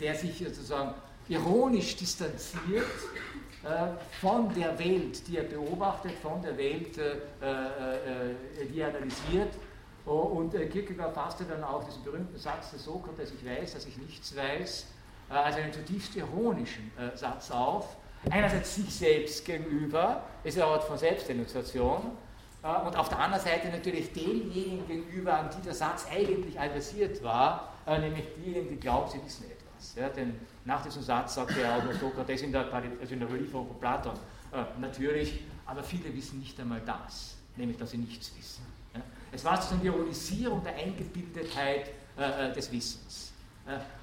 [0.00, 0.94] der sich sozusagen
[1.28, 2.84] ironisch distanziert
[3.64, 3.88] äh,
[4.20, 9.54] von der Welt, die er beobachtet, von der Welt, die er analysiert.
[10.04, 13.96] Oh, und Kierkegaard fasste dann auch diesen berühmten Satz des Sokrates, ich weiß, dass ich
[13.98, 14.86] nichts weiß,
[15.28, 17.96] als einen zutiefst ironischen Satz auf.
[18.30, 22.12] Einerseits sich selbst gegenüber, ist eine Art von Selbstdenunziation,
[22.66, 27.72] und auf der anderen Seite natürlich denjenigen gegenüber, an die der Satz eigentlich adressiert war,
[27.86, 29.94] äh, nämlich diejenigen, die glauben, sie wissen etwas.
[29.94, 33.68] Ja, denn nach diesem Satz sagt er auch Sokrates in der, also in der Überlieferung
[33.68, 34.14] von Platon,
[34.52, 38.66] äh, natürlich, aber viele wissen nicht einmal das, nämlich dass sie nichts wissen.
[38.94, 39.00] Ja.
[39.30, 43.32] Es war sozusagen die Ironisierung der Eingebildetheit äh, des Wissens.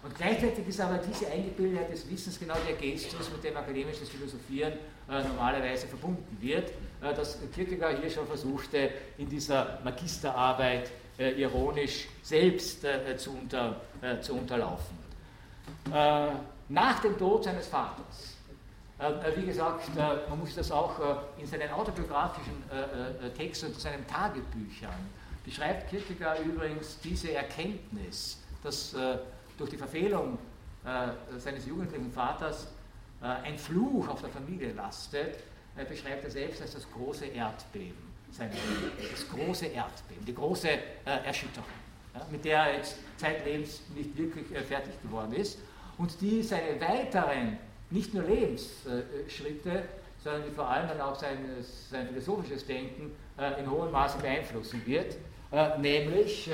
[0.03, 4.73] Und gleichzeitig ist aber diese Eingebildetheit des Wissens genau der Gestus, mit dem akademisches Philosophieren
[5.07, 6.69] normalerweise verbunden wird,
[7.03, 12.85] äh, dass Kierkegaard hier schon versuchte, in dieser Magisterarbeit äh, ironisch selbst
[13.17, 13.81] zu, unter,
[14.21, 14.97] zu unterlaufen.
[16.69, 18.35] Nach dem Tod seines Vaters,
[19.35, 20.93] wie gesagt, man muss das auch
[21.37, 22.63] in seinen autobiografischen
[23.37, 25.09] Texten und seinen Tagebüchern,
[25.43, 28.95] beschreibt Kierkegaard übrigens diese Erkenntnis, dass
[29.57, 30.39] durch die Verfehlung
[31.37, 32.67] seines jugendlichen Vaters
[33.23, 35.37] äh, ein Fluch auf der Familie lastet,
[35.75, 38.13] er beschreibt er selbst als das große Erdbeben.
[38.37, 40.79] Das große Erdbeben, die große äh,
[41.23, 41.67] Erschütterung,
[42.31, 45.59] mit der er jetzt zeitlebens nicht wirklich äh, fertig geworden ist
[45.99, 47.59] und die seine weiteren,
[47.91, 49.83] nicht nur Lebensschritte,
[50.23, 51.37] sondern die vor allem dann auch sein,
[51.91, 53.11] sein philosophisches Denken
[53.59, 55.17] in hohem Maße beeinflussen wird,
[55.79, 56.49] nämlich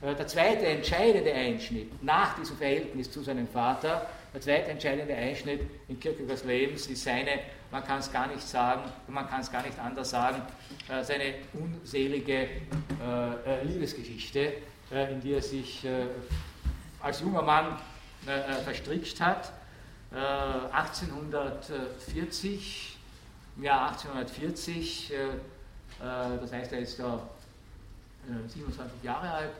[0.00, 5.98] der zweite entscheidende Einschnitt nach diesem Verhältnis zu seinem Vater der zweite entscheidende Einschnitt in
[5.98, 9.76] Kierkegaards Lebens ist seine, man kann es gar nicht sagen, man kann es gar nicht
[9.78, 10.42] anders sagen,
[10.88, 12.48] äh, seine unselige äh,
[13.44, 14.52] äh, Liebesgeschichte,
[14.90, 15.86] in die er sich
[17.00, 17.78] als junger Mann
[18.64, 19.52] verstrickt hat.
[20.10, 22.98] 1840,
[23.56, 25.12] im Jahr 1840,
[26.00, 27.22] das heißt, er ist da
[28.48, 29.52] 27 Jahre alt,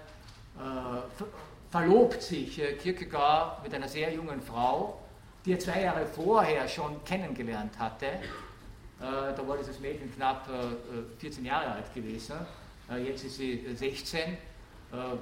[1.70, 5.00] verlobt sich äh, Kierkegaard mit einer sehr jungen Frau,
[5.44, 8.06] die er zwei Jahre vorher schon kennengelernt hatte.
[8.06, 8.20] Äh,
[8.98, 10.48] da war dieses Mädchen knapp
[11.18, 12.34] 14 äh, Jahre alt gewesen.
[13.04, 14.36] Jetzt ist sie 16,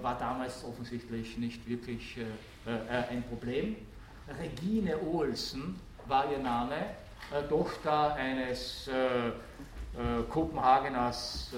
[0.01, 2.17] war damals offensichtlich nicht wirklich
[2.65, 3.77] ein Problem.
[4.41, 6.77] Regine Olsen war ihr Name,
[7.51, 8.89] Tochter eines
[10.31, 11.53] Kopenhageners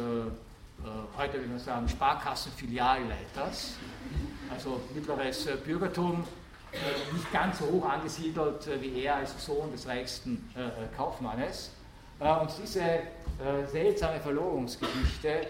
[1.16, 3.74] heute würde man sagen, Sparkassenfilialleiters,
[4.50, 6.24] also mittleres äh, Bürgertum,
[6.72, 10.48] äh, nicht ganz so hoch angesiedelt wie er als Sohn des reichsten
[10.96, 11.72] Kaufmannes.
[12.20, 13.00] Und diese
[13.72, 15.46] seltsame Verlobungsgeschichte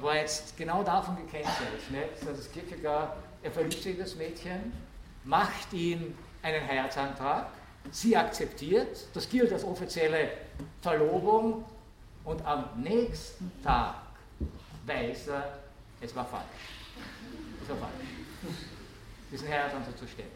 [0.00, 4.72] war jetzt genau davon gekennzeichnet, dass es Kierkegaard, er verliebt sich in das Mädchen,
[5.24, 7.46] macht ihm einen Heiratsantrag,
[7.90, 10.30] sie akzeptiert, das gilt als offizielle
[10.80, 11.64] Verlobung.
[12.24, 13.94] Und am nächsten Tag
[14.88, 15.58] weiß er,
[16.00, 16.44] es war falsch.
[17.62, 18.08] Es war falsch.
[19.30, 20.30] Diesen Heiratsantrag zu stellen.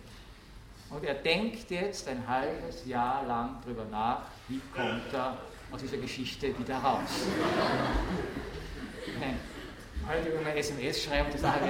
[0.90, 5.38] Und er denkt jetzt ein halbes Jahr lang darüber nach, wie kommt er
[5.70, 7.09] aus dieser Geschichte wieder raus.
[9.18, 9.38] Nein,
[10.07, 11.64] heute über eine SMS schreiben, das sage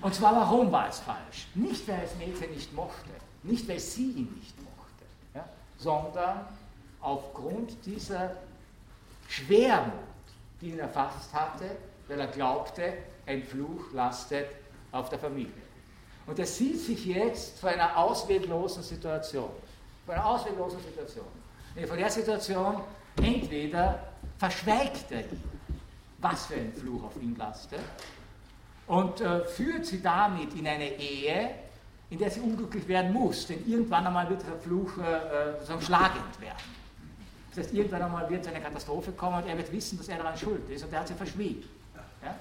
[0.00, 1.46] Und zwar, warum war es falsch?
[1.54, 3.10] Nicht, weil das Mädchen nicht mochte,
[3.44, 5.48] nicht, weil sie ihn nicht mochte, ja,
[5.78, 6.46] sondern
[7.02, 8.36] aufgrund dieser
[9.28, 9.92] Schwermut,
[10.60, 11.64] die ihn erfasst hatte,
[12.08, 12.94] weil er glaubte,
[13.26, 14.46] ein Fluch lastet
[14.92, 15.52] auf der Familie.
[16.26, 19.50] Und er sieht sich jetzt vor einer ausweglosen Situation.
[20.06, 21.26] Vor einer ausweglosen Situation.
[21.86, 22.80] Vor der Situation
[23.16, 23.98] entweder
[24.38, 25.42] verschweigt er ihn,
[26.18, 27.80] was für ein Fluch auf ihn lastet,
[28.86, 31.50] und äh, führt sie damit in eine Ehe,
[32.10, 36.40] in der sie unglücklich werden muss, denn irgendwann einmal wird dieser Fluch äh, sozusagen schlagend
[36.40, 36.81] werden.
[37.54, 40.36] Das heißt, irgendwann einmal wird eine Katastrophe kommen und er wird wissen, dass er daran
[40.38, 41.68] schuld ist und er hat sie verschwiegen.
[42.22, 42.34] Ja?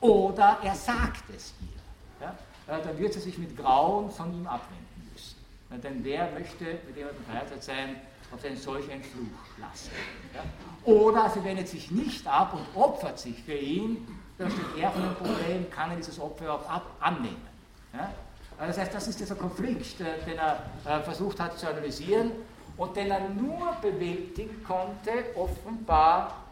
[0.00, 2.26] Oder er sagt es ihr.
[2.26, 2.34] Ja?
[2.80, 5.36] Dann wird sie sich mit Grauen von ihm abwenden müssen.
[5.82, 7.96] Denn wer möchte mit jemandem verheiratet sein,
[8.32, 9.90] auf einen solchen Fluch lassen?
[10.34, 10.42] Ja?
[10.90, 14.08] Oder sie wendet sich nicht ab und opfert sich für ihn,
[14.38, 17.46] dann steht er vor dem Problem, kann er dieses Opfer überhaupt ab annehmen.
[17.92, 18.10] Ja?
[18.58, 22.32] Das heißt, das ist dieser Konflikt, äh, den er äh, versucht hat zu analysieren
[22.76, 26.44] und den er nur bewältigen konnte, offenbar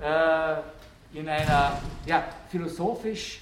[0.00, 0.56] äh,
[1.18, 3.40] in einer ja, philosophisch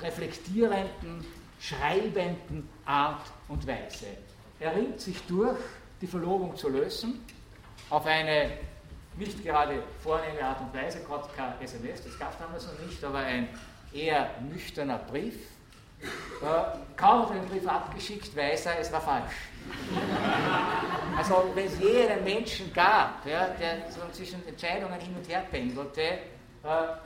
[0.00, 1.24] reflektierenden,
[1.60, 4.06] schreibenden Art und Weise.
[4.58, 5.58] Er ringt sich durch,
[6.00, 7.24] die Verlobung zu lösen,
[7.90, 8.52] auf eine
[9.16, 13.02] nicht gerade vornehme Art und Weise, gerade kein SMS, das gab es damals noch nicht,
[13.04, 13.48] aber ein
[13.92, 15.34] eher nüchterner Brief.
[16.96, 19.34] Kaum hat er den Brief abgeschickt, weiß er, es war falsch.
[21.16, 25.44] Also wenn es je einen Menschen gab, ja, der so zwischen Entscheidungen hin und her
[25.50, 26.16] pendelte äh,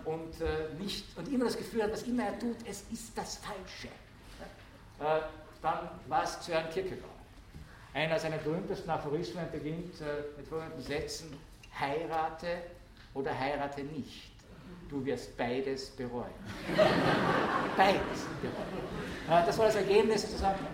[0.04, 3.38] und, äh, nicht, und immer das Gefühl hat, was immer er tut, es ist das
[3.38, 3.88] Falsche,
[5.00, 5.20] ja, äh,
[5.62, 7.10] dann war es Sören Kierkegaard.
[7.92, 11.36] Einer seiner berühmtesten Aphorismen beginnt äh, mit folgenden Sätzen,
[11.78, 12.58] heirate
[13.14, 14.33] oder heirate nicht.
[14.94, 16.30] Du wirst beides bereuen.
[17.76, 17.98] beides
[18.40, 19.42] bereuen.
[19.42, 20.64] Äh, das war das Ergebnis sozusagen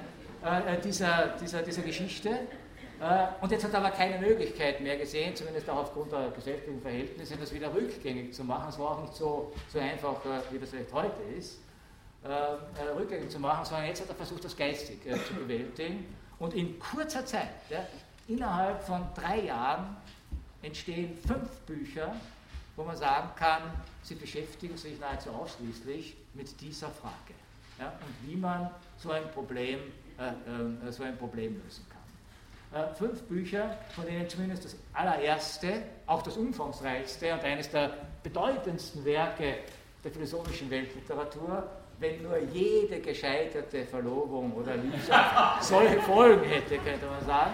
[0.45, 2.41] äh, äh, dieser, dieser, dieser Geschichte.
[3.41, 7.35] Und jetzt hat er aber keine Möglichkeit mehr gesehen, zumindest auch aufgrund der gesellschaftlichen Verhältnisse,
[7.39, 8.69] das wieder rückgängig zu machen.
[8.69, 10.17] Es war auch nicht so, so einfach,
[10.51, 11.61] wie das vielleicht heute ist,
[12.99, 16.15] rückgängig zu machen, sondern jetzt hat er versucht, das geistig zu bewältigen.
[16.39, 17.87] Und in kurzer Zeit, ja,
[18.29, 19.97] innerhalb von drei Jahren,
[20.61, 22.15] entstehen fünf Bücher,
[22.81, 23.63] wo man sagen kann,
[24.03, 27.35] sie beschäftigen sich nahezu ausschließlich mit dieser Frage
[27.79, 29.81] ja, und wie man so ein Problem,
[30.19, 32.83] äh, äh, so ein Problem lösen kann.
[32.83, 39.05] Äh, fünf Bücher, von denen zumindest das allererste, auch das umfangreichste und eines der bedeutendsten
[39.05, 39.59] Werke
[40.03, 41.69] der philosophischen Weltliteratur,
[41.99, 47.53] wenn nur jede gescheiterte Verlobung oder Liebschaft solche Folgen hätte, könnte man sagen,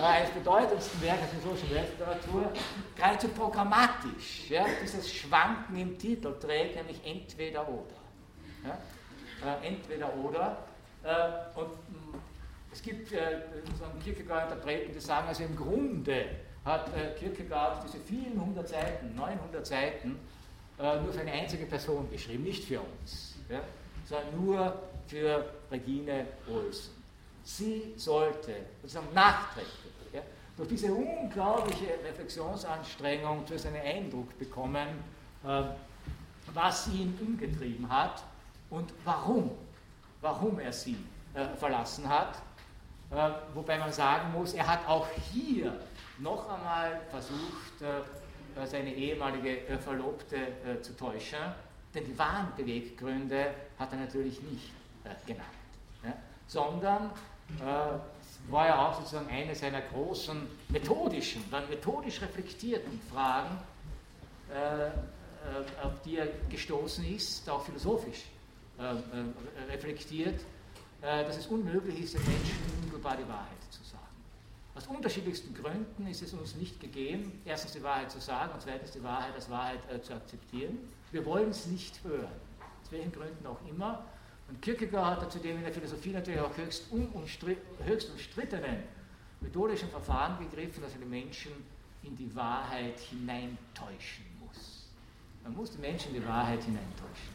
[0.00, 2.52] eines bedeutendsten Werkes der philosophischen Weltliteratur,
[2.96, 7.96] geradezu programmatisch, ja, dieses Schwanken im Titel trägt, nämlich entweder oder.
[8.64, 10.58] Ja, äh, entweder oder.
[11.02, 12.22] Äh, und mh, mm,
[12.72, 13.40] es gibt äh,
[14.02, 16.26] Kierkegaard-Interpreten, die sagen, also im Grunde
[16.64, 20.18] hat äh, Kierkegaard diese vielen hundert Seiten, 900 Seiten,
[20.78, 23.60] äh, nur für eine einzige Person geschrieben, nicht für uns, ja,
[24.06, 27.02] sondern nur für Regine Olsen.
[27.44, 29.72] Sie sollte sozusagen nachträglich
[30.56, 34.88] durch diese unglaubliche Reflexionsanstrengung zu einen Eindruck bekommen,
[35.44, 35.62] äh,
[36.52, 38.22] was ihn umgetrieben hat
[38.70, 39.50] und warum,
[40.20, 40.96] warum er sie
[41.34, 42.42] äh, verlassen hat.
[43.10, 45.78] Äh, wobei man sagen muss, er hat auch hier
[46.18, 50.36] noch einmal versucht, äh, seine ehemalige Verlobte
[50.82, 51.38] zu täuschen,
[51.94, 54.72] denn die wahren Beweggründe hat er natürlich nicht
[55.26, 55.48] genannt,
[56.04, 56.12] ja,
[56.46, 57.10] sondern
[58.48, 63.58] war ja auch sozusagen eine seiner großen methodischen, dann methodisch reflektierten Fragen,
[64.52, 64.90] äh, äh,
[65.82, 68.24] auf die er gestoßen ist, auch philosophisch
[68.78, 70.40] äh, äh reflektiert,
[71.02, 74.02] äh, dass es unmöglich ist, den Menschen unmittelbar die Wahrheit zu sagen.
[74.74, 78.92] Aus unterschiedlichsten Gründen ist es uns nicht gegeben, erstens die Wahrheit zu sagen und zweitens
[78.92, 80.78] die Wahrheit als Wahrheit äh, zu akzeptieren.
[81.10, 82.40] Wir wollen es nicht hören,
[82.82, 84.04] aus welchen Gründen auch immer.
[84.52, 86.84] Und Kierkegaard hat zudem in der Philosophie natürlich auch höchst,
[87.86, 88.82] höchst umstrittenen
[89.40, 91.52] methodischen Verfahren gegriffen, dass er die Menschen
[92.02, 94.88] in die Wahrheit hineintäuschen muss.
[95.42, 97.32] Man muss die Menschen in die Wahrheit hineintäuschen.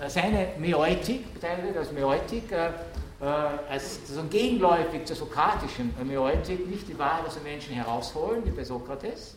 [0.00, 2.68] Äh, seine Mäeutik, beteiligt als Mäeutik, äh,
[3.20, 3.24] äh,
[3.68, 8.64] als sozusagen gegenläufig zur sokratischen Mäeutik, nicht die Wahrheit aus den Menschen herausholen, wie bei
[8.64, 9.36] Sokrates,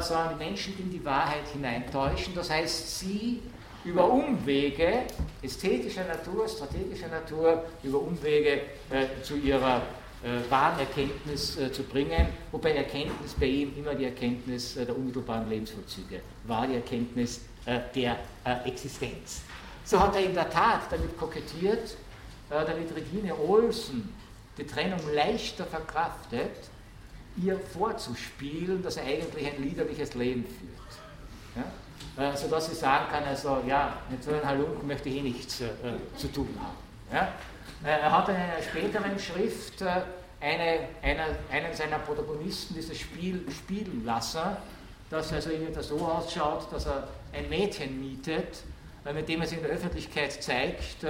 [0.00, 2.34] sondern die Menschen in die Wahrheit hineintäuschen.
[2.34, 3.40] Das heißt, sie
[3.84, 5.04] über Umwege
[5.42, 9.82] ästhetischer Natur, strategischer Natur, über Umwege äh, zu ihrer
[10.22, 14.96] äh, wahren Erkenntnis äh, zu bringen, wobei Erkenntnis bei ihm immer die Erkenntnis äh, der
[14.96, 19.42] unmittelbaren Lebensvollzüge war, die Erkenntnis äh, der äh, Existenz.
[19.84, 21.96] So hat er in der Tat damit kokettiert,
[22.48, 24.14] damit Regine Olsen
[24.56, 26.50] die Trennung leichter verkraftet,
[27.42, 31.56] ihr vorzuspielen, dass er eigentlich ein liederliches Leben führt.
[31.56, 31.64] Ja?
[32.16, 35.60] Äh, sodass sie sagen kann, also ja, mit so einem Halunken möchte ich eh nichts
[35.60, 35.68] äh,
[36.16, 36.76] zu tun haben.
[37.12, 37.28] Ja?
[37.84, 40.02] Äh, er hat in einer späteren Schrift äh,
[40.40, 44.56] eine, einer, einen seiner Protagonisten dieses Spiel spielen lassen,
[45.08, 48.62] das also irgendwie so ausschaut, dass er ein Mädchen mietet,
[49.14, 51.04] mit dem er sich in der Öffentlichkeit zeigt,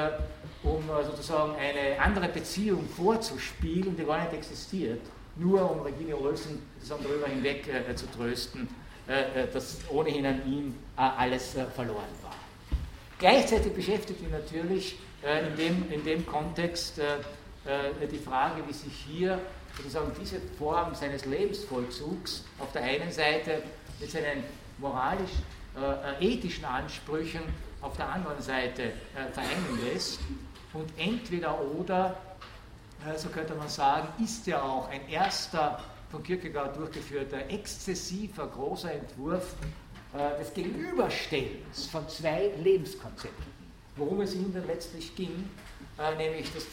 [0.63, 5.01] um sozusagen eine andere Beziehung vorzuspielen, die gar nicht existiert,
[5.37, 7.65] nur um Regine Olsen darüber hinweg
[7.95, 8.69] zu trösten,
[9.53, 12.35] dass ohnehin an ihm alles verloren war.
[13.19, 17.01] Gleichzeitig beschäftigt ihn natürlich in, dem, in dem Kontext
[18.11, 19.39] die Frage, wie sich hier
[19.77, 23.63] sozusagen diese Form seines Lebensvollzugs auf der einen Seite
[24.01, 24.45] mit seinen
[24.79, 27.43] moralisch-ethischen Ansprüchen
[27.81, 30.21] auf der anderen Seite äh, vereinen lässt.
[30.73, 32.17] Und entweder oder,
[33.07, 35.81] äh, so könnte man sagen, ist ja auch ein erster
[36.13, 39.55] von Kierkegaard durchgeführter, exzessiver, großer Entwurf
[40.15, 43.47] äh, des Gegenüberstellens von zwei Lebenskonzepten.
[43.97, 45.51] Worum es ihm dann letztlich ging,
[46.17, 46.65] nämlich das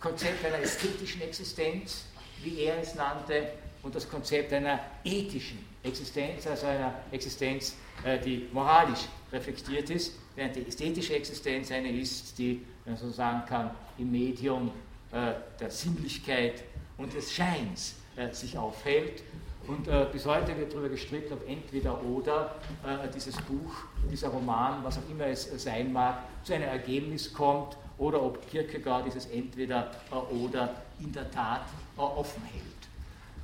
[0.00, 2.06] Konzept einer ästhetischen Existenz,
[2.42, 3.52] wie er es nannte,
[3.84, 7.76] und das Konzept einer ethischen Existenz, also einer Existenz,
[8.24, 13.42] die moralisch reflektiert ist während die ästhetische Existenz eine ist, die, wenn man so sagen
[13.46, 14.70] kann, im Medium
[15.10, 16.64] äh, der Sinnlichkeit
[16.96, 18.01] und des Scheins äh,
[18.32, 19.22] sich aufhält.
[19.66, 23.72] Und äh, bis heute wird darüber gestritten, ob entweder oder äh, dieses Buch,
[24.10, 28.48] dieser Roman, was auch immer es äh, sein mag, zu einem Ergebnis kommt oder ob
[28.50, 31.62] Kierkegaard dieses entweder äh, oder in der Tat
[31.96, 32.71] offen hält.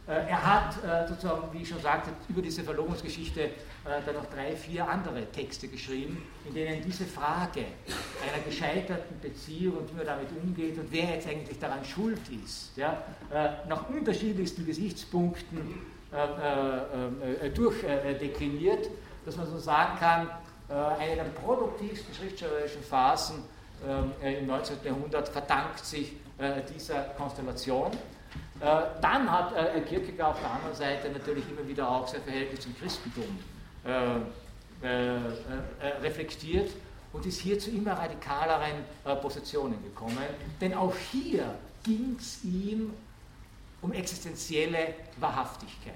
[0.08, 3.50] Er hat sozusagen, wie ich schon sagte, über diese Verlobungsgeschichte
[3.88, 7.60] äh, dann noch drei, vier andere Texte geschrieben, in denen diese Frage
[8.22, 12.76] einer gescheiterten Beziehung und wie man damit umgeht und wer jetzt eigentlich daran schuld ist,
[12.76, 13.02] ja,
[13.32, 15.80] äh, nach unterschiedlichsten Gesichtspunkten
[16.12, 18.90] äh, äh, durchdekliniert,
[19.24, 20.28] dass man so sagen kann,
[20.70, 23.42] eine der produktivsten schriftstellerischen Phasen
[24.20, 24.76] im 19.
[24.84, 26.12] Jahrhundert verdankt sich
[26.74, 27.90] dieser Konstellation.
[28.60, 29.54] Dann hat
[29.86, 33.38] Kierkegaard auf der anderen Seite natürlich immer wieder auch sein Verhältnis zum Christentum
[33.84, 34.16] äh,
[34.80, 35.20] äh, äh,
[36.02, 36.70] reflektiert
[37.12, 38.84] und ist hier zu immer radikaleren
[39.20, 40.18] Positionen gekommen.
[40.60, 41.52] Denn auch hier
[41.82, 42.92] ging es ihm
[43.80, 45.94] um existenzielle Wahrhaftigkeit.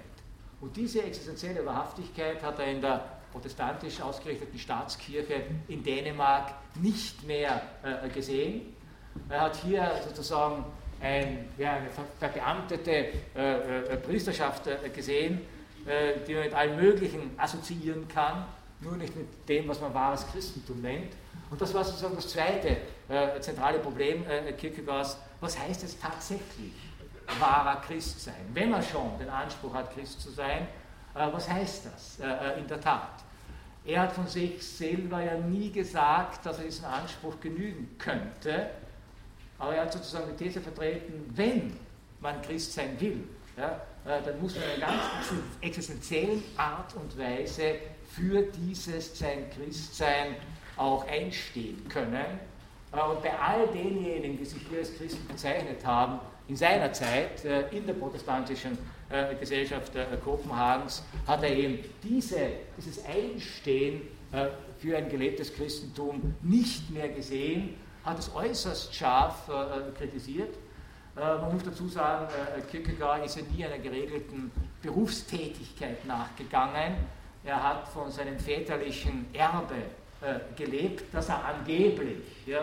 [0.61, 7.63] Und diese existenzielle Wahrhaftigkeit hat er in der protestantisch ausgerichteten Staatskirche in Dänemark nicht mehr
[7.83, 8.75] äh, gesehen.
[9.29, 10.65] Er hat hier sozusagen
[11.03, 11.89] ein, ja, eine
[12.19, 14.65] verbeamtete äh, äh, Priesterschaft
[14.95, 15.41] gesehen,
[15.87, 18.45] äh, die man mit allem Möglichen assoziieren kann,
[18.81, 21.13] nur nicht mit dem, was man wahres Christentum nennt.
[21.51, 22.77] Und das war sozusagen das zweite
[23.09, 25.19] äh, zentrale Problem äh, Kierkegaards.
[25.41, 26.73] Was heißt es tatsächlich,
[27.39, 28.49] wahrer Christ sein?
[28.55, 30.69] Wenn man schon den Anspruch hat, Christ zu sein,
[31.15, 33.23] äh, was heißt das äh, äh, in der Tat?
[33.85, 38.71] Er hat von sich selber ja nie gesagt, dass er diesen Anspruch genügen könnte,
[39.63, 41.73] aber er hat sozusagen die These vertreten, wenn
[42.21, 43.23] man Christ sein will,
[43.57, 45.05] ja, äh, dann muss man in einer ganz
[45.61, 47.77] existenziellen Art und Weise
[48.11, 50.35] für dieses sein Christsein
[50.77, 52.41] auch einstehen können.
[52.93, 56.19] Äh, und bei all denjenigen, die sich hier als Christen bezeichnet haben,
[56.49, 58.77] in seiner Zeit äh, in der protestantischen
[59.39, 59.93] Gesellschaft
[60.25, 62.49] Kopenhagens, hat er eben diese,
[62.79, 64.01] dieses Einstehen
[64.79, 69.51] für ein gelebtes Christentum nicht mehr gesehen, hat es äußerst scharf
[69.97, 70.55] kritisiert
[71.17, 72.27] äh, man muss dazu sagen,
[72.57, 74.51] äh, Kierkegaard ist ja nie einer geregelten
[74.81, 76.95] Berufstätigkeit nachgegangen.
[77.45, 79.75] Er hat von seinem väterlichen Erbe
[80.23, 82.61] äh, gelebt, das er angeblich, ja,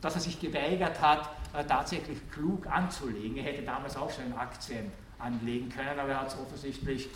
[0.00, 1.28] dass er sich geweigert hat,
[1.68, 3.36] tatsächlich klug anzulegen.
[3.36, 4.90] Er hätte damals auch schon in Aktien
[5.20, 7.08] anlegen können, aber er hat es offensichtlich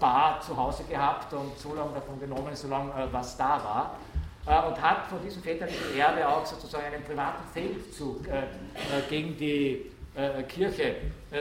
[0.00, 3.96] bar zu Hause gehabt und so lange davon genommen, solange was da war.
[4.50, 8.46] Äh, und hat von diesem väterlichen Erbe auch sozusagen einen privaten Feldzug äh, äh,
[9.08, 9.86] gegen die
[10.48, 10.96] Kirche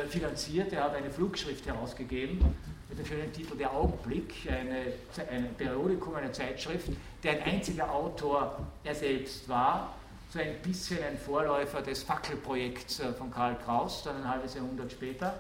[0.10, 0.72] finanziert.
[0.72, 2.56] Er hat eine Flugschrift herausgegeben
[2.88, 4.94] mit dem schönen Titel Der Augenblick, eine,
[5.30, 6.92] ein Periodikum, eine Zeitschrift,
[7.24, 9.96] der ein einziger Autor er selbst war,
[10.32, 15.34] so ein bisschen ein Vorläufer des Fackelprojekts von Karl Kraus, dann ein halbes Jahrhundert später,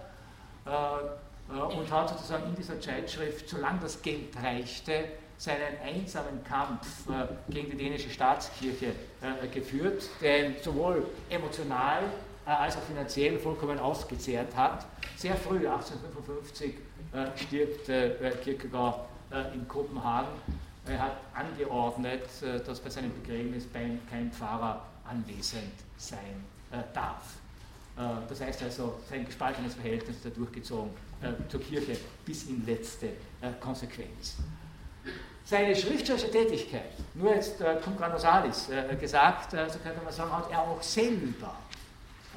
[0.66, 5.06] und hat sozusagen in dieser Zeitschrift, solange das Geld reichte,
[5.40, 8.88] seinen einsamen Kampf äh, gegen die dänische Staatskirche
[9.22, 12.04] äh, geführt, der ihn sowohl emotional
[12.46, 14.86] äh, als auch finanziell vollkommen ausgezehrt hat.
[15.16, 16.76] Sehr früh, 1855,
[17.36, 17.86] stirbt
[18.42, 19.02] Kierkegaard
[19.54, 20.30] in Kopenhagen.
[20.86, 22.24] Er hat angeordnet,
[22.66, 26.46] dass bei seinem Begräbnis kein Pfarrer anwesend sein
[26.94, 27.34] darf.
[28.30, 30.92] Das heißt also, sein gespaltenes Verhältnis ist er durchgezogen
[31.50, 33.10] zur Kirche bis in letzte
[33.60, 34.38] Konsequenz.
[35.50, 40.32] Seine schriftstellerische Tätigkeit, nur jetzt äh, cum granosalis äh, gesagt, äh, so könnte man sagen,
[40.32, 41.56] hat er auch selber,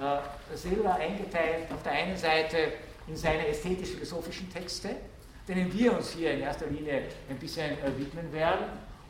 [0.00, 2.72] äh, selber eingeteilt auf der einen Seine
[3.06, 4.96] in seine ästhetisch-philosophischen Texte
[5.46, 8.64] denen wir uns hier in erster Linie ein bisschen widmen werden.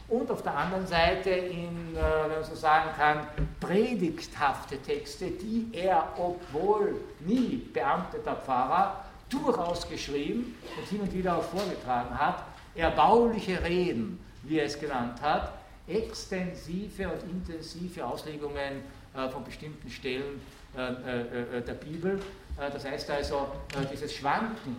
[0.09, 3.27] Und auf der anderen Seite in, wenn man so sagen kann,
[3.61, 11.43] predigthafte Texte, die er, obwohl nie beamteter Pfarrer, durchaus geschrieben und hin und wieder auch
[11.43, 15.53] vorgetragen hat, erbauliche Reden, wie er es genannt hat,
[15.87, 18.83] extensive und intensive Auslegungen
[19.15, 20.41] äh, von bestimmten Stellen
[20.77, 22.19] äh, äh, der Bibel.
[22.57, 23.49] das heißt also,
[23.91, 24.77] dieses Schwanken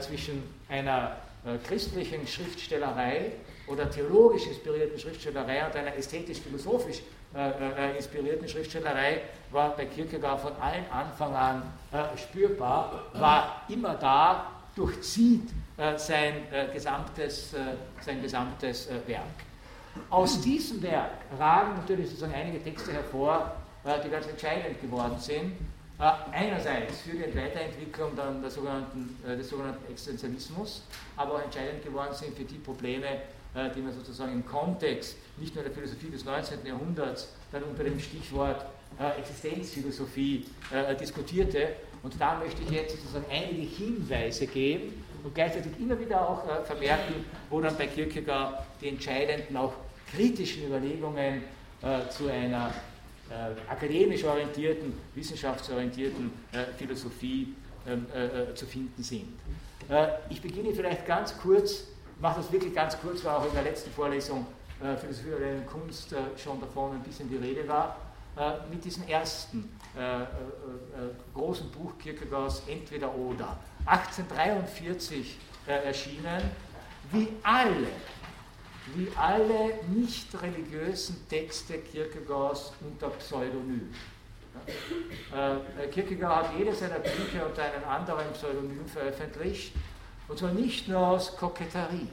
[0.00, 1.16] zwischen einer
[1.66, 3.32] christlichen Schriftstellerei
[3.66, 7.02] oder theologisch inspirierten Schriftstellerei und einer ästhetisch-philosophisch
[7.96, 11.62] inspirierten Schriftstellerei war bei Kierkegaard von allen Anfang an
[12.16, 15.50] spürbar, war immer da, durchzieht
[15.96, 16.34] sein,
[16.72, 17.54] gesamtes,
[18.00, 19.24] sein gesamtes Werk.
[20.10, 25.52] Aus diesem Werk ragen natürlich sozusagen einige Texte hervor, äh, die ganz entscheidend geworden sind.
[25.98, 30.82] Äh, einerseits für die Weiterentwicklung dann sogenannten, äh, des sogenannten Existenzialismus,
[31.16, 33.06] aber auch entscheidend geworden sind für die Probleme,
[33.76, 36.64] die man sozusagen im Kontext nicht nur der Philosophie des 19.
[36.64, 38.64] Jahrhunderts dann unter dem Stichwort
[39.18, 40.46] Existenzphilosophie
[40.98, 41.68] diskutierte.
[42.02, 46.64] Und da möchte ich jetzt sozusagen einige Hinweise geben, und gleichzeitig immer wieder auch äh,
[46.64, 49.72] vermerken, wo dann bei Kierkegaard die entscheidenden, auch
[50.10, 51.42] kritischen Überlegungen
[51.82, 52.72] äh, zu einer
[53.30, 57.54] äh, akademisch orientierten, wissenschaftsorientierten äh, Philosophie
[57.86, 59.28] ähm, äh, zu finden sind.
[60.30, 61.84] ich beginne vielleicht ganz kurz,
[62.20, 64.46] mache das wirklich ganz kurz, weil auch in der letzten Vorlesung
[65.00, 67.96] Philosophie oder Kunst schon davon ein bisschen die Rede war,
[68.70, 69.68] mit diesem ersten
[71.34, 73.58] großen Buch Kierkegaards Entweder oder.
[73.86, 75.36] 1843
[75.66, 76.42] äh, erschienen,
[77.10, 77.88] wie alle,
[78.94, 83.92] wie alle nicht religiösen Texte Kierkegaards unter Pseudonym.
[85.34, 89.72] Äh, Kierkegaard hat jedes seiner Bücher unter einem anderen Pseudonym veröffentlicht,
[90.28, 92.08] und zwar nicht nur aus Koketterie,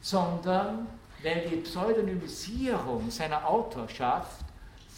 [0.00, 0.86] sondern
[1.22, 4.44] weil die Pseudonymisierung seiner Autorschaft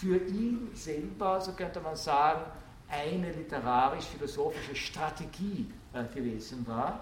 [0.01, 2.41] für ihn selber, so könnte man sagen,
[2.89, 7.01] eine literarisch-philosophische Strategie äh, gewesen war.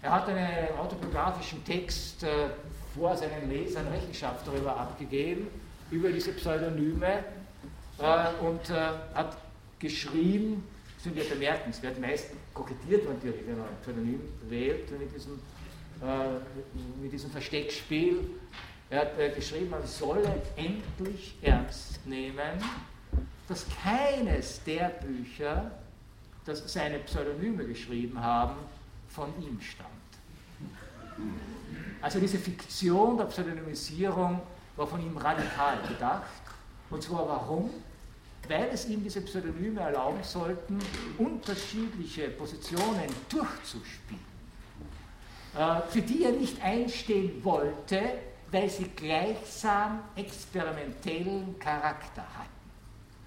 [0.00, 2.50] Er hat einen autobiografischen Text äh,
[2.94, 5.48] vor seinen Lesern Rechenschaft darüber abgegeben,
[5.90, 7.24] über diese Pseudonyme
[7.98, 8.70] äh, und
[9.14, 9.36] hat
[9.78, 15.14] geschrieben, das sind ja bemerkenswert, meist kokettiert man natürlich, wenn man ein Pseudonym wählt mit
[15.14, 15.40] diesem,
[17.00, 18.18] mit diesem Versteckspiel.
[18.90, 22.58] Er hat geschrieben, man solle endlich ernst nehmen,
[23.46, 25.70] dass keines der Bücher
[26.44, 28.56] das seine Pseudonyme geschrieben haben,
[29.08, 29.88] von ihm stammt.
[32.02, 34.40] Also diese Fiktion der Pseudonymisierung
[34.76, 36.24] war von ihm radikal gedacht.
[36.90, 37.70] Und zwar warum?
[38.48, 40.80] Weil es ihm diese Pseudonyme erlauben sollten,
[41.18, 44.20] unterschiedliche Positionen durchzuspielen,
[45.56, 48.00] äh, für die er nicht einstehen wollte,
[48.50, 52.60] weil sie gleichsam experimentellen Charakter hatten.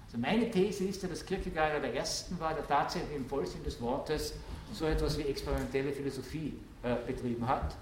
[0.06, 3.64] Also meine These ist ja, dass Kierkegaard einer der ersten war, der tatsächlich im Vollsinn
[3.64, 4.34] des Wortes
[4.72, 7.74] so etwas wie experimentelle Philosophie äh, betrieben hat.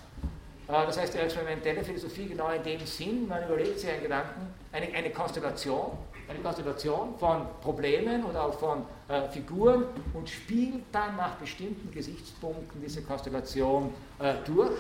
[0.68, 4.86] Äh, das heißt, experimentelle Philosophie genau in dem Sinn, man überlegt sich einen Gedanken, eine,
[4.94, 5.92] eine Konstellation,
[6.28, 12.80] eine Konstellation von Problemen oder auch von äh, Figuren und spielt dann nach bestimmten Gesichtspunkten
[12.80, 14.78] diese Konstellation äh, durch,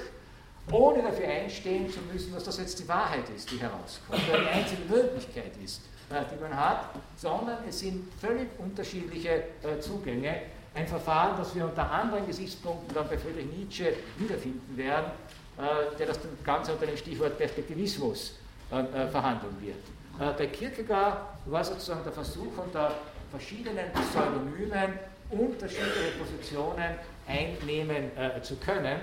[0.70, 4.48] ohne dafür einstehen zu müssen, dass das jetzt die Wahrheit ist, die herauskommt, oder die
[4.48, 10.42] einzige Möglichkeit ist, äh, die man hat, sondern es sind völlig unterschiedliche äh, Zugänge.
[10.74, 15.10] Ein Verfahren, das wir unter anderen Gesichtspunkten dann bei Friedrich Nietzsche wiederfinden werden,
[15.58, 18.36] äh, der das Ganze unter dem Stichwort Perspektivismus
[19.10, 20.38] verhandeln wird.
[20.38, 22.94] Bei Kierkegaard war sozusagen der Versuch, unter
[23.30, 24.98] verschiedenen Pseudonymen
[25.28, 26.94] unterschiedliche Positionen
[27.28, 28.10] einnehmen
[28.40, 28.98] zu können.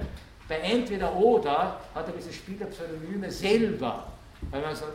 [0.50, 4.08] Bei Entweder oder hat er dieses Spiel der Pseudonyme selber
[4.52, 4.86] weil man so,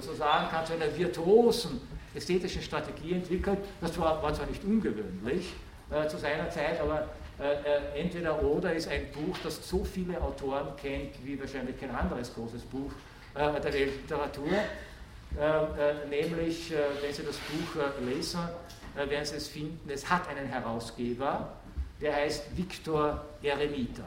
[0.00, 1.80] so, sagen kann, zu einer virtuosen
[2.14, 3.58] ästhetischen Strategie entwickelt.
[3.80, 5.52] Das war, war zwar nicht ungewöhnlich
[5.90, 7.08] äh, zu seiner Zeit, aber
[7.40, 11.90] äh, äh, entweder oder ist ein Buch, das so viele Autoren kennt wie wahrscheinlich kein
[11.90, 12.92] anderes großes Buch
[13.34, 14.46] äh, der Weltliteratur.
[14.46, 16.72] Äh, äh, nämlich,
[17.02, 18.40] wenn Sie das Buch lesen,
[18.94, 21.52] werden Sie es finden, es hat einen Herausgeber,
[22.00, 24.04] der heißt Viktor Eremita,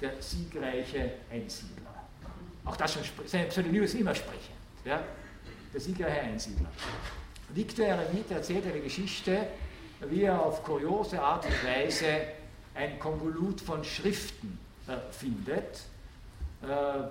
[0.00, 1.94] der siegreiche Einsiedler.
[2.64, 4.56] Auch das schon, sein Pseudonym ist immer sprechend.
[4.84, 5.02] Ja?
[5.72, 6.68] Der siegreiche Einsiedler.
[7.50, 9.46] Victor Eremit erzählt eine Geschichte,
[10.08, 12.22] wie er auf kuriose Art und Weise
[12.74, 15.80] ein Konvolut von Schriften äh, findet.
[16.62, 17.02] Äh,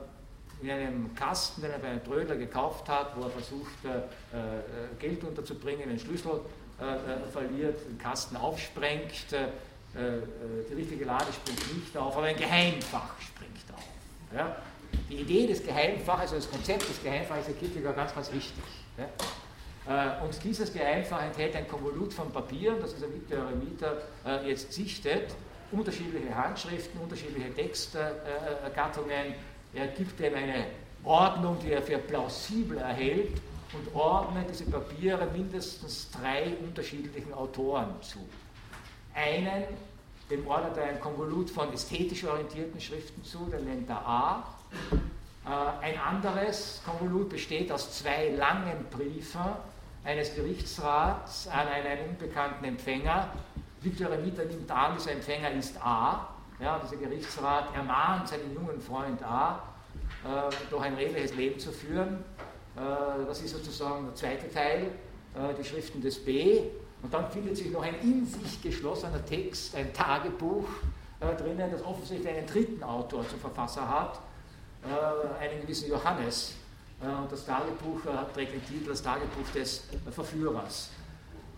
[0.62, 3.98] in einem Kasten, den er bei einem Trödler gekauft hat, wo er versucht, äh,
[4.38, 4.62] äh
[5.00, 6.42] Geld unterzubringen, einen Schlüssel
[6.82, 9.12] äh, äh, verliert, den Kasten aufsprengt,
[9.94, 13.84] die richtige Lade springt nicht auf, aber ein Geheimfach springt auf.
[14.36, 14.58] Ja?
[15.10, 18.64] Die Idee des Geheimfaches, also das Konzept des Geheimfaches ist Kierkegaard ganz, ganz wichtig.
[18.98, 20.20] Ja?
[20.24, 23.98] Und dieses Geheimfach enthält ein Konvolut von Papieren, das dieser Victor Eremiter
[24.46, 25.34] jetzt sichtet,
[25.72, 29.34] unterschiedliche Handschriften, unterschiedliche Textgattungen.
[29.74, 30.66] Er gibt dem eine
[31.04, 33.42] Ordnung, die er für plausibel erhält
[33.74, 38.20] und ordnet diese Papiere mindestens drei unterschiedlichen Autoren zu.
[39.14, 39.64] Einen,
[40.30, 44.44] dem ordnet er ein Konvolut von ästhetisch orientierten Schriften zu, den nennt er A.
[45.46, 49.42] Äh, ein anderes Konvolut besteht aus zwei langen Briefen
[50.04, 53.30] eines Gerichtsrats an einen unbekannten Empfänger.
[53.82, 56.30] Victor Remita nimmt an, dieser Empfänger ist A.
[56.60, 59.64] Ja, dieser Gerichtsrat ermahnt seinen jungen Freund A,
[60.26, 62.26] äh, doch ein redliches Leben zu führen.
[62.76, 64.92] Äh, das ist sozusagen der zweite Teil,
[65.36, 66.64] äh, die Schriften des B.
[67.02, 70.68] Und dann findet sich noch ein in sich geschlossener Text, ein Tagebuch
[71.38, 74.20] drinnen, das offensichtlich einen dritten Autor zum Verfasser hat,
[75.40, 76.56] einen gewissen Johannes.
[77.02, 78.02] Und das Tagebuch
[78.34, 80.90] trägt den Titel Das Tagebuch des Verführers.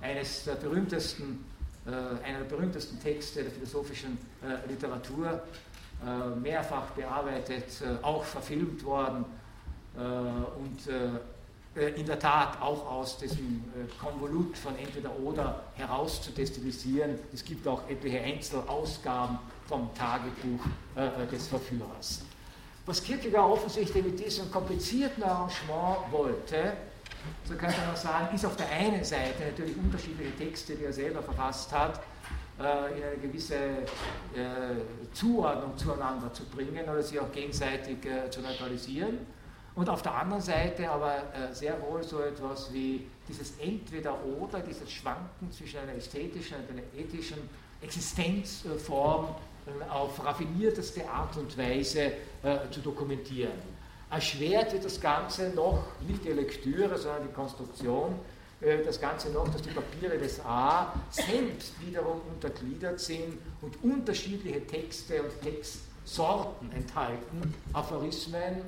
[0.02, 1.46] Eines der berühmtesten,
[1.86, 4.18] einer der berühmtesten Texte der philosophischen
[4.68, 5.42] Literatur,
[6.42, 7.66] mehrfach bearbeitet,
[8.02, 9.26] auch verfilmt worden
[9.96, 11.10] äh, und äh,
[11.74, 17.18] in der Tat auch aus diesem äh, Konvolut von entweder oder herauszudestillieren.
[17.34, 20.66] Es gibt auch etliche Einzelausgaben vom Tagebuch
[21.32, 22.24] des Verführers.
[22.86, 26.74] Was Kierkegaard offensichtlich mit diesem komplizierten Arrangement wollte,
[27.46, 31.24] so könnte man sagen, ist auf der einen Seite natürlich unterschiedliche Texte, die er selber
[31.24, 32.02] verfasst hat,
[32.60, 33.56] in eine gewisse
[35.14, 38.00] Zuordnung zueinander zu bringen oder sie auch gegenseitig
[38.30, 39.20] zu neutralisieren.
[39.74, 44.92] Und auf der anderen Seite aber äh, sehr wohl so etwas wie dieses Entweder-Oder, dieses
[44.92, 47.38] Schwanken zwischen einer ästhetischen und einer ethischen
[47.82, 49.28] Existenzform
[49.66, 52.12] äh, auf raffinierteste Art und Weise
[52.44, 53.82] äh, zu dokumentieren.
[54.10, 58.20] Erschwert wird das Ganze noch, nicht die Lektüre, sondern die Konstruktion,
[58.86, 65.24] das Ganze noch, dass die Papiere des A selbst wiederum untergliedert sind und unterschiedliche Texte
[65.24, 68.62] und Textsorten enthalten, Aphorismen,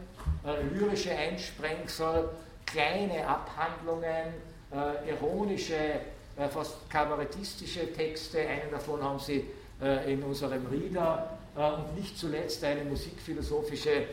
[0.46, 2.30] äh, lyrische Einsprengsel,
[2.66, 4.34] kleine Abhandlungen,
[4.72, 8.40] äh, ironische, äh, fast kabarettistische Texte.
[8.40, 9.46] Einen davon haben Sie
[9.84, 14.06] äh, in unserem Rieder äh, und nicht zuletzt eine musikphilosophische, äh,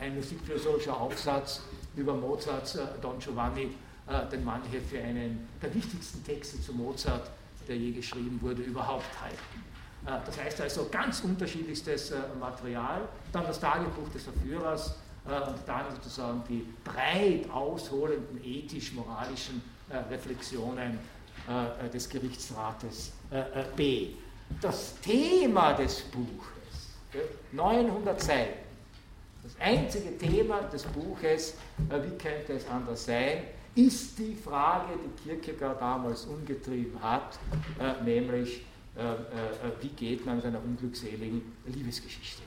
[0.00, 1.60] ein musikphilosophischer Aufsatz
[1.94, 3.74] über Mozarts Don Giovanni,
[4.32, 7.30] den manche für einen der wichtigsten Texte zu Mozart,
[7.68, 9.51] der je geschrieben wurde, überhaupt halten.
[10.04, 13.02] Das heißt also ganz unterschiedlichstes Material.
[13.32, 14.96] Dann das Tagebuch des Verführers,
[15.26, 20.98] äh, und dann sozusagen die breit ausholenden ethisch-moralischen äh, Reflexionen
[21.48, 23.12] äh, des Gerichtsrates
[23.74, 24.08] B.
[24.60, 28.58] Das Thema des Buches, 900 Seiten,
[29.42, 35.80] das einzige Thema des Buches, wie könnte es anders sein, ist die Frage, die Kierkegaard
[35.80, 37.38] damals umgetrieben hat,
[38.04, 38.66] nämlich
[39.80, 42.42] wie geht man mit einer unglückseligen Liebesgeschichte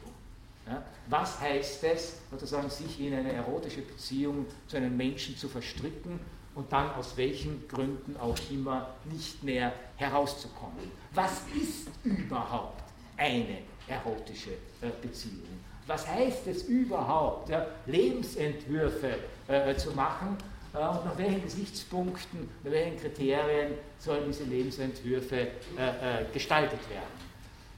[0.67, 0.83] ja?
[1.07, 6.19] Was heißt es, sozusagen, sich in eine erotische Beziehung zu einem Menschen zu verstricken
[6.55, 10.91] und dann aus welchen Gründen auch immer nicht mehr herauszukommen?
[11.13, 12.83] Was ist überhaupt
[13.17, 14.51] eine erotische
[14.81, 15.59] äh, Beziehung?
[15.87, 19.17] Was heißt es überhaupt, ja, Lebensentwürfe
[19.47, 26.21] äh, zu machen äh, und nach welchen Gesichtspunkten, nach welchen Kriterien sollen diese Lebensentwürfe äh,
[26.21, 27.05] äh, gestaltet werden?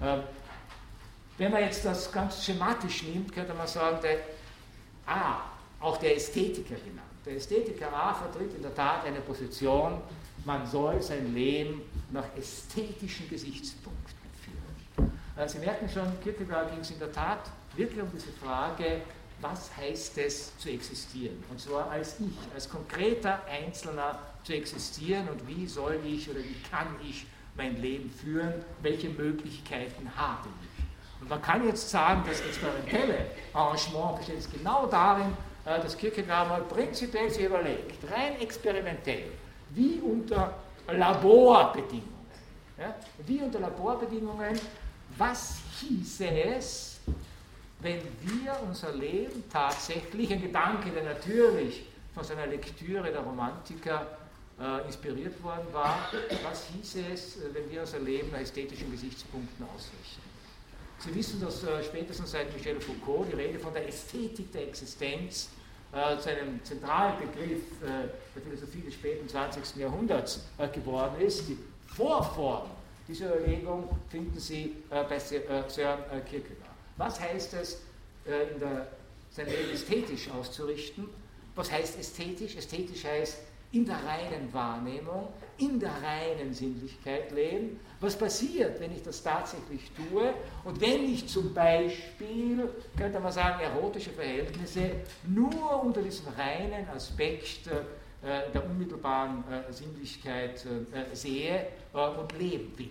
[0.02, 0.24] Ähm,
[1.38, 4.18] wenn man jetzt das ganz schematisch nimmt, könnte man sagen, der
[5.06, 5.41] A,
[5.80, 7.07] auch der Ästhetiker genannt.
[7.26, 10.02] Der Ästhetiker A vertritt in der Tat eine Position,
[10.44, 15.11] man soll sein Leben nach ästhetischen Gesichtspunkten führen.
[15.36, 19.02] Äh, Sie merken schon, Kierkegaard ging es in der Tat wirklich um diese Frage,
[19.41, 21.43] was heißt es zu existieren?
[21.49, 26.55] Und zwar als ich, als konkreter Einzelner zu existieren und wie soll ich oder wie
[26.69, 28.53] kann ich mein Leben führen?
[28.81, 31.22] Welche Möglichkeiten habe ich?
[31.22, 35.34] Und man kann jetzt sagen, das experimentelle Arrangement besteht jetzt genau darin,
[35.65, 39.31] äh, dass Kierkegaard mal prinzipiell sich überlegt, rein experimentell,
[39.72, 40.53] wie unter
[40.88, 42.07] Laborbedingungen,
[42.77, 42.95] ja,
[43.26, 44.59] wie unter Laborbedingungen,
[45.18, 46.97] was hieße es,
[47.80, 54.18] wenn wir unser Leben tatsächlich, ein Gedanke, der natürlich von seiner Lektüre der Romantiker
[54.60, 56.10] äh, inspiriert worden war,
[56.44, 60.22] was hieße es, wenn wir unser Leben nach ästhetischen Gesichtspunkten ausrichten?
[60.99, 65.49] Sie wissen, dass äh, spätestens seit Michel Foucault die Rede von der Ästhetik der Existenz
[65.94, 69.76] äh, zu einem zentralen Begriff äh, der Philosophie des späten 20.
[69.76, 71.48] Jahrhunderts äh, geworden ist.
[71.48, 71.58] Die
[71.95, 72.68] Vorform
[73.08, 76.66] Diese Überlegung finden Sie äh, bei Sören Kierkegaard.
[76.98, 77.82] Was heißt es,
[78.26, 78.88] in der,
[79.32, 81.07] sein Leben ästhetisch auszurichten?
[81.56, 82.56] Was heißt ästhetisch?
[82.56, 83.38] Ästhetisch heißt
[83.72, 87.80] in der reinen Wahrnehmung, in der reinen Sinnlichkeit leben.
[87.99, 90.34] Was passiert, wenn ich das tatsächlich tue
[90.64, 94.91] und wenn ich zum Beispiel, könnte man sagen, erotische Verhältnisse
[95.28, 102.90] nur unter diesem reinen Aspekt äh, der unmittelbaren äh, Sinnlichkeit äh, sehe und leben will.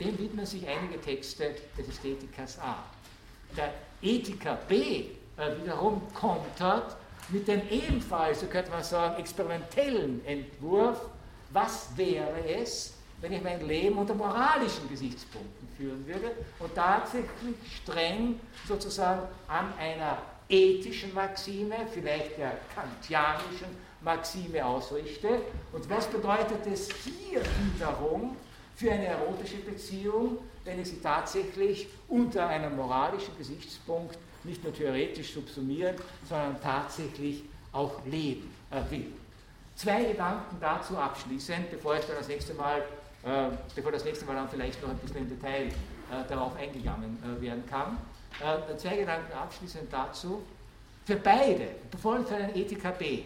[0.00, 2.84] Dem widmen sich einige Texte des Ästhetikers A.
[3.56, 3.72] Der
[4.02, 5.04] Ethiker B
[5.62, 6.96] wiederum kontert
[7.28, 11.00] mit dem ebenfalls, so könnte man sagen, experimentellen Entwurf,
[11.50, 18.38] was wäre es, wenn ich mein Leben unter moralischen Gesichtspunkten führen würde und tatsächlich streng
[18.68, 20.18] sozusagen an einer
[20.48, 23.68] ethischen Maxime, vielleicht der kantianischen
[24.02, 25.40] Maxime ausrichte.
[25.72, 27.40] Und was bedeutet es hier
[27.74, 28.36] wiederum
[28.76, 35.32] für eine erotische Beziehung, wenn ich sie tatsächlich unter einem moralischen Gesichtspunkt nicht nur theoretisch
[35.32, 35.96] subsumieren,
[36.28, 37.42] sondern tatsächlich
[37.72, 38.54] auch leben
[38.90, 39.12] will.
[39.74, 42.80] Zwei Gedanken dazu abschließend, bevor ich dann das nächste Mal,
[43.24, 47.18] äh, bevor das nächste Mal dann vielleicht noch ein bisschen im Detail äh, darauf eingegangen
[47.22, 47.98] äh, werden kann.
[48.40, 50.42] Äh, zwei Gedanken abschließend dazu.
[51.04, 51.68] Für beide,
[52.00, 53.24] vor allem für einen Ethiker B,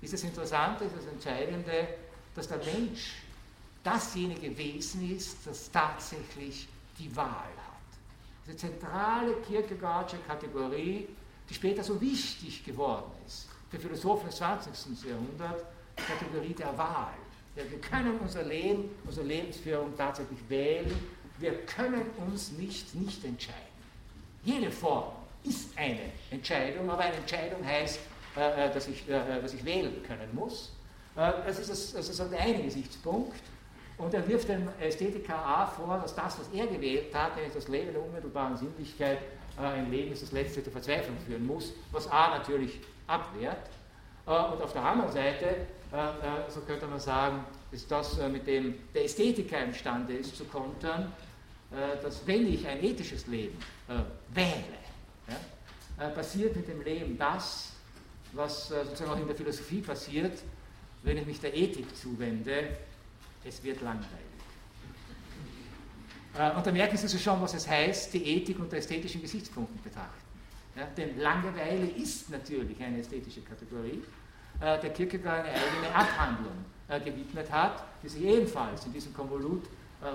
[0.00, 1.88] ist das Interessante, ist das Entscheidende,
[2.34, 3.16] dass der Mensch
[3.82, 6.68] dasjenige Wesen ist, das tatsächlich
[6.98, 7.82] die Wahl hat.
[8.46, 11.08] Diese zentrale Kierkegaardsche Kategorie,
[11.48, 15.08] die später so wichtig geworden ist für Philosophen des 20.
[15.08, 15.64] Jahrhunderts,
[15.98, 17.14] die Kategorie der Wahl.
[17.56, 20.90] Ja, wir können unser Leben, unsere Lebensführung tatsächlich wählen.
[21.38, 23.58] Wir können uns nicht nicht entscheiden.
[24.44, 25.12] Jede Form
[25.44, 27.98] ist eine Entscheidung, aber eine Entscheidung heißt,
[28.36, 30.72] äh, äh dass, ich, äh, dass ich wählen können muss.
[31.14, 33.42] Das ist, das, das ist der eine Gesichtspunkt.
[34.02, 37.68] Und er wirft dem Ästhetiker A vor, dass das, was er gewählt hat, nämlich das
[37.68, 39.18] Leben der unmittelbaren Sinnlichkeit,
[39.58, 43.68] äh, ein Leben ist, das letzte zur Verzweiflung führen muss, was A natürlich abwehrt.
[44.24, 45.66] Und auf der anderen Seite,
[46.48, 51.12] so könnte man sagen, ist das, mit dem der Ästhetiker imstande ist zu kontern,
[52.00, 53.58] dass wenn ich ein ethisches Leben
[54.32, 57.72] wähle, passiert mit dem Leben das,
[58.32, 60.38] was äh, sozusagen auch in der Philosophie passiert,
[61.02, 62.68] wenn ich mich der Ethik zuwende,
[63.44, 64.08] es wird langweilig.
[66.38, 70.10] Äh, und da merken Sie schon, was es heißt, die Ethik unter ästhetischen Gesichtspunkten betrachten.
[70.76, 74.02] Ja, denn Langeweile ist natürlich eine ästhetische Kategorie,
[74.60, 76.72] äh, der Kierkegaard eine eigene Abhandlung
[77.04, 79.64] gewidmet hat, die sich ebenfalls in diesem Konvolut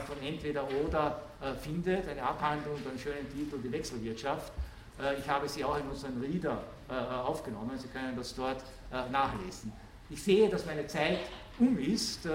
[0.05, 1.23] von entweder oder
[1.59, 4.51] findet, eine Abhandlung unter einem schönen Titel Die Wechselwirtschaft.
[5.17, 7.77] ich habe sie auch in unseren Reader äh, aufgenommen.
[7.77, 8.63] Sie können das dort
[8.93, 9.73] äh, nachlesen.
[10.09, 11.19] Ich sehe, dass meine Zeit
[11.59, 12.25] um ist.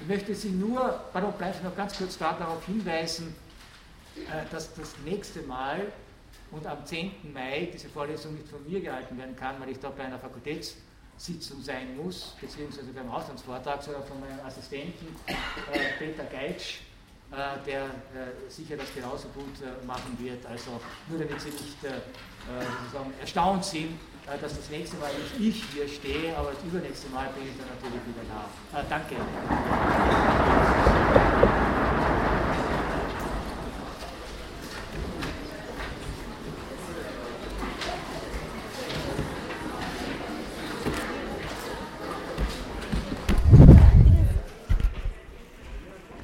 [0.00, 3.34] Äh, ich möchte Sie nur, pardon, bleiben Sie noch ganz kurz da, darauf hinweisen,
[4.50, 5.92] dass das nächste Mal
[6.50, 7.32] und am 10.
[7.32, 11.62] Mai diese Vorlesung nicht von mir gehalten werden kann, weil ich da bei einer Fakultätssitzung
[11.62, 15.06] sein muss, beziehungsweise beim Auslandsvortrag, sondern von meinem Assistenten
[15.98, 16.80] Peter Geitsch,
[17.64, 17.86] der
[18.48, 20.44] sicher das genauso gut machen wird.
[20.44, 25.40] Also nur damit Sie nicht äh, erstaunt sind, äh, äh, dass das nächste Mal nicht
[25.40, 28.44] ich hier stehe, aber das übernächste Mal bin ich dann natürlich wieder da.
[28.72, 29.16] Ah, äh, danke.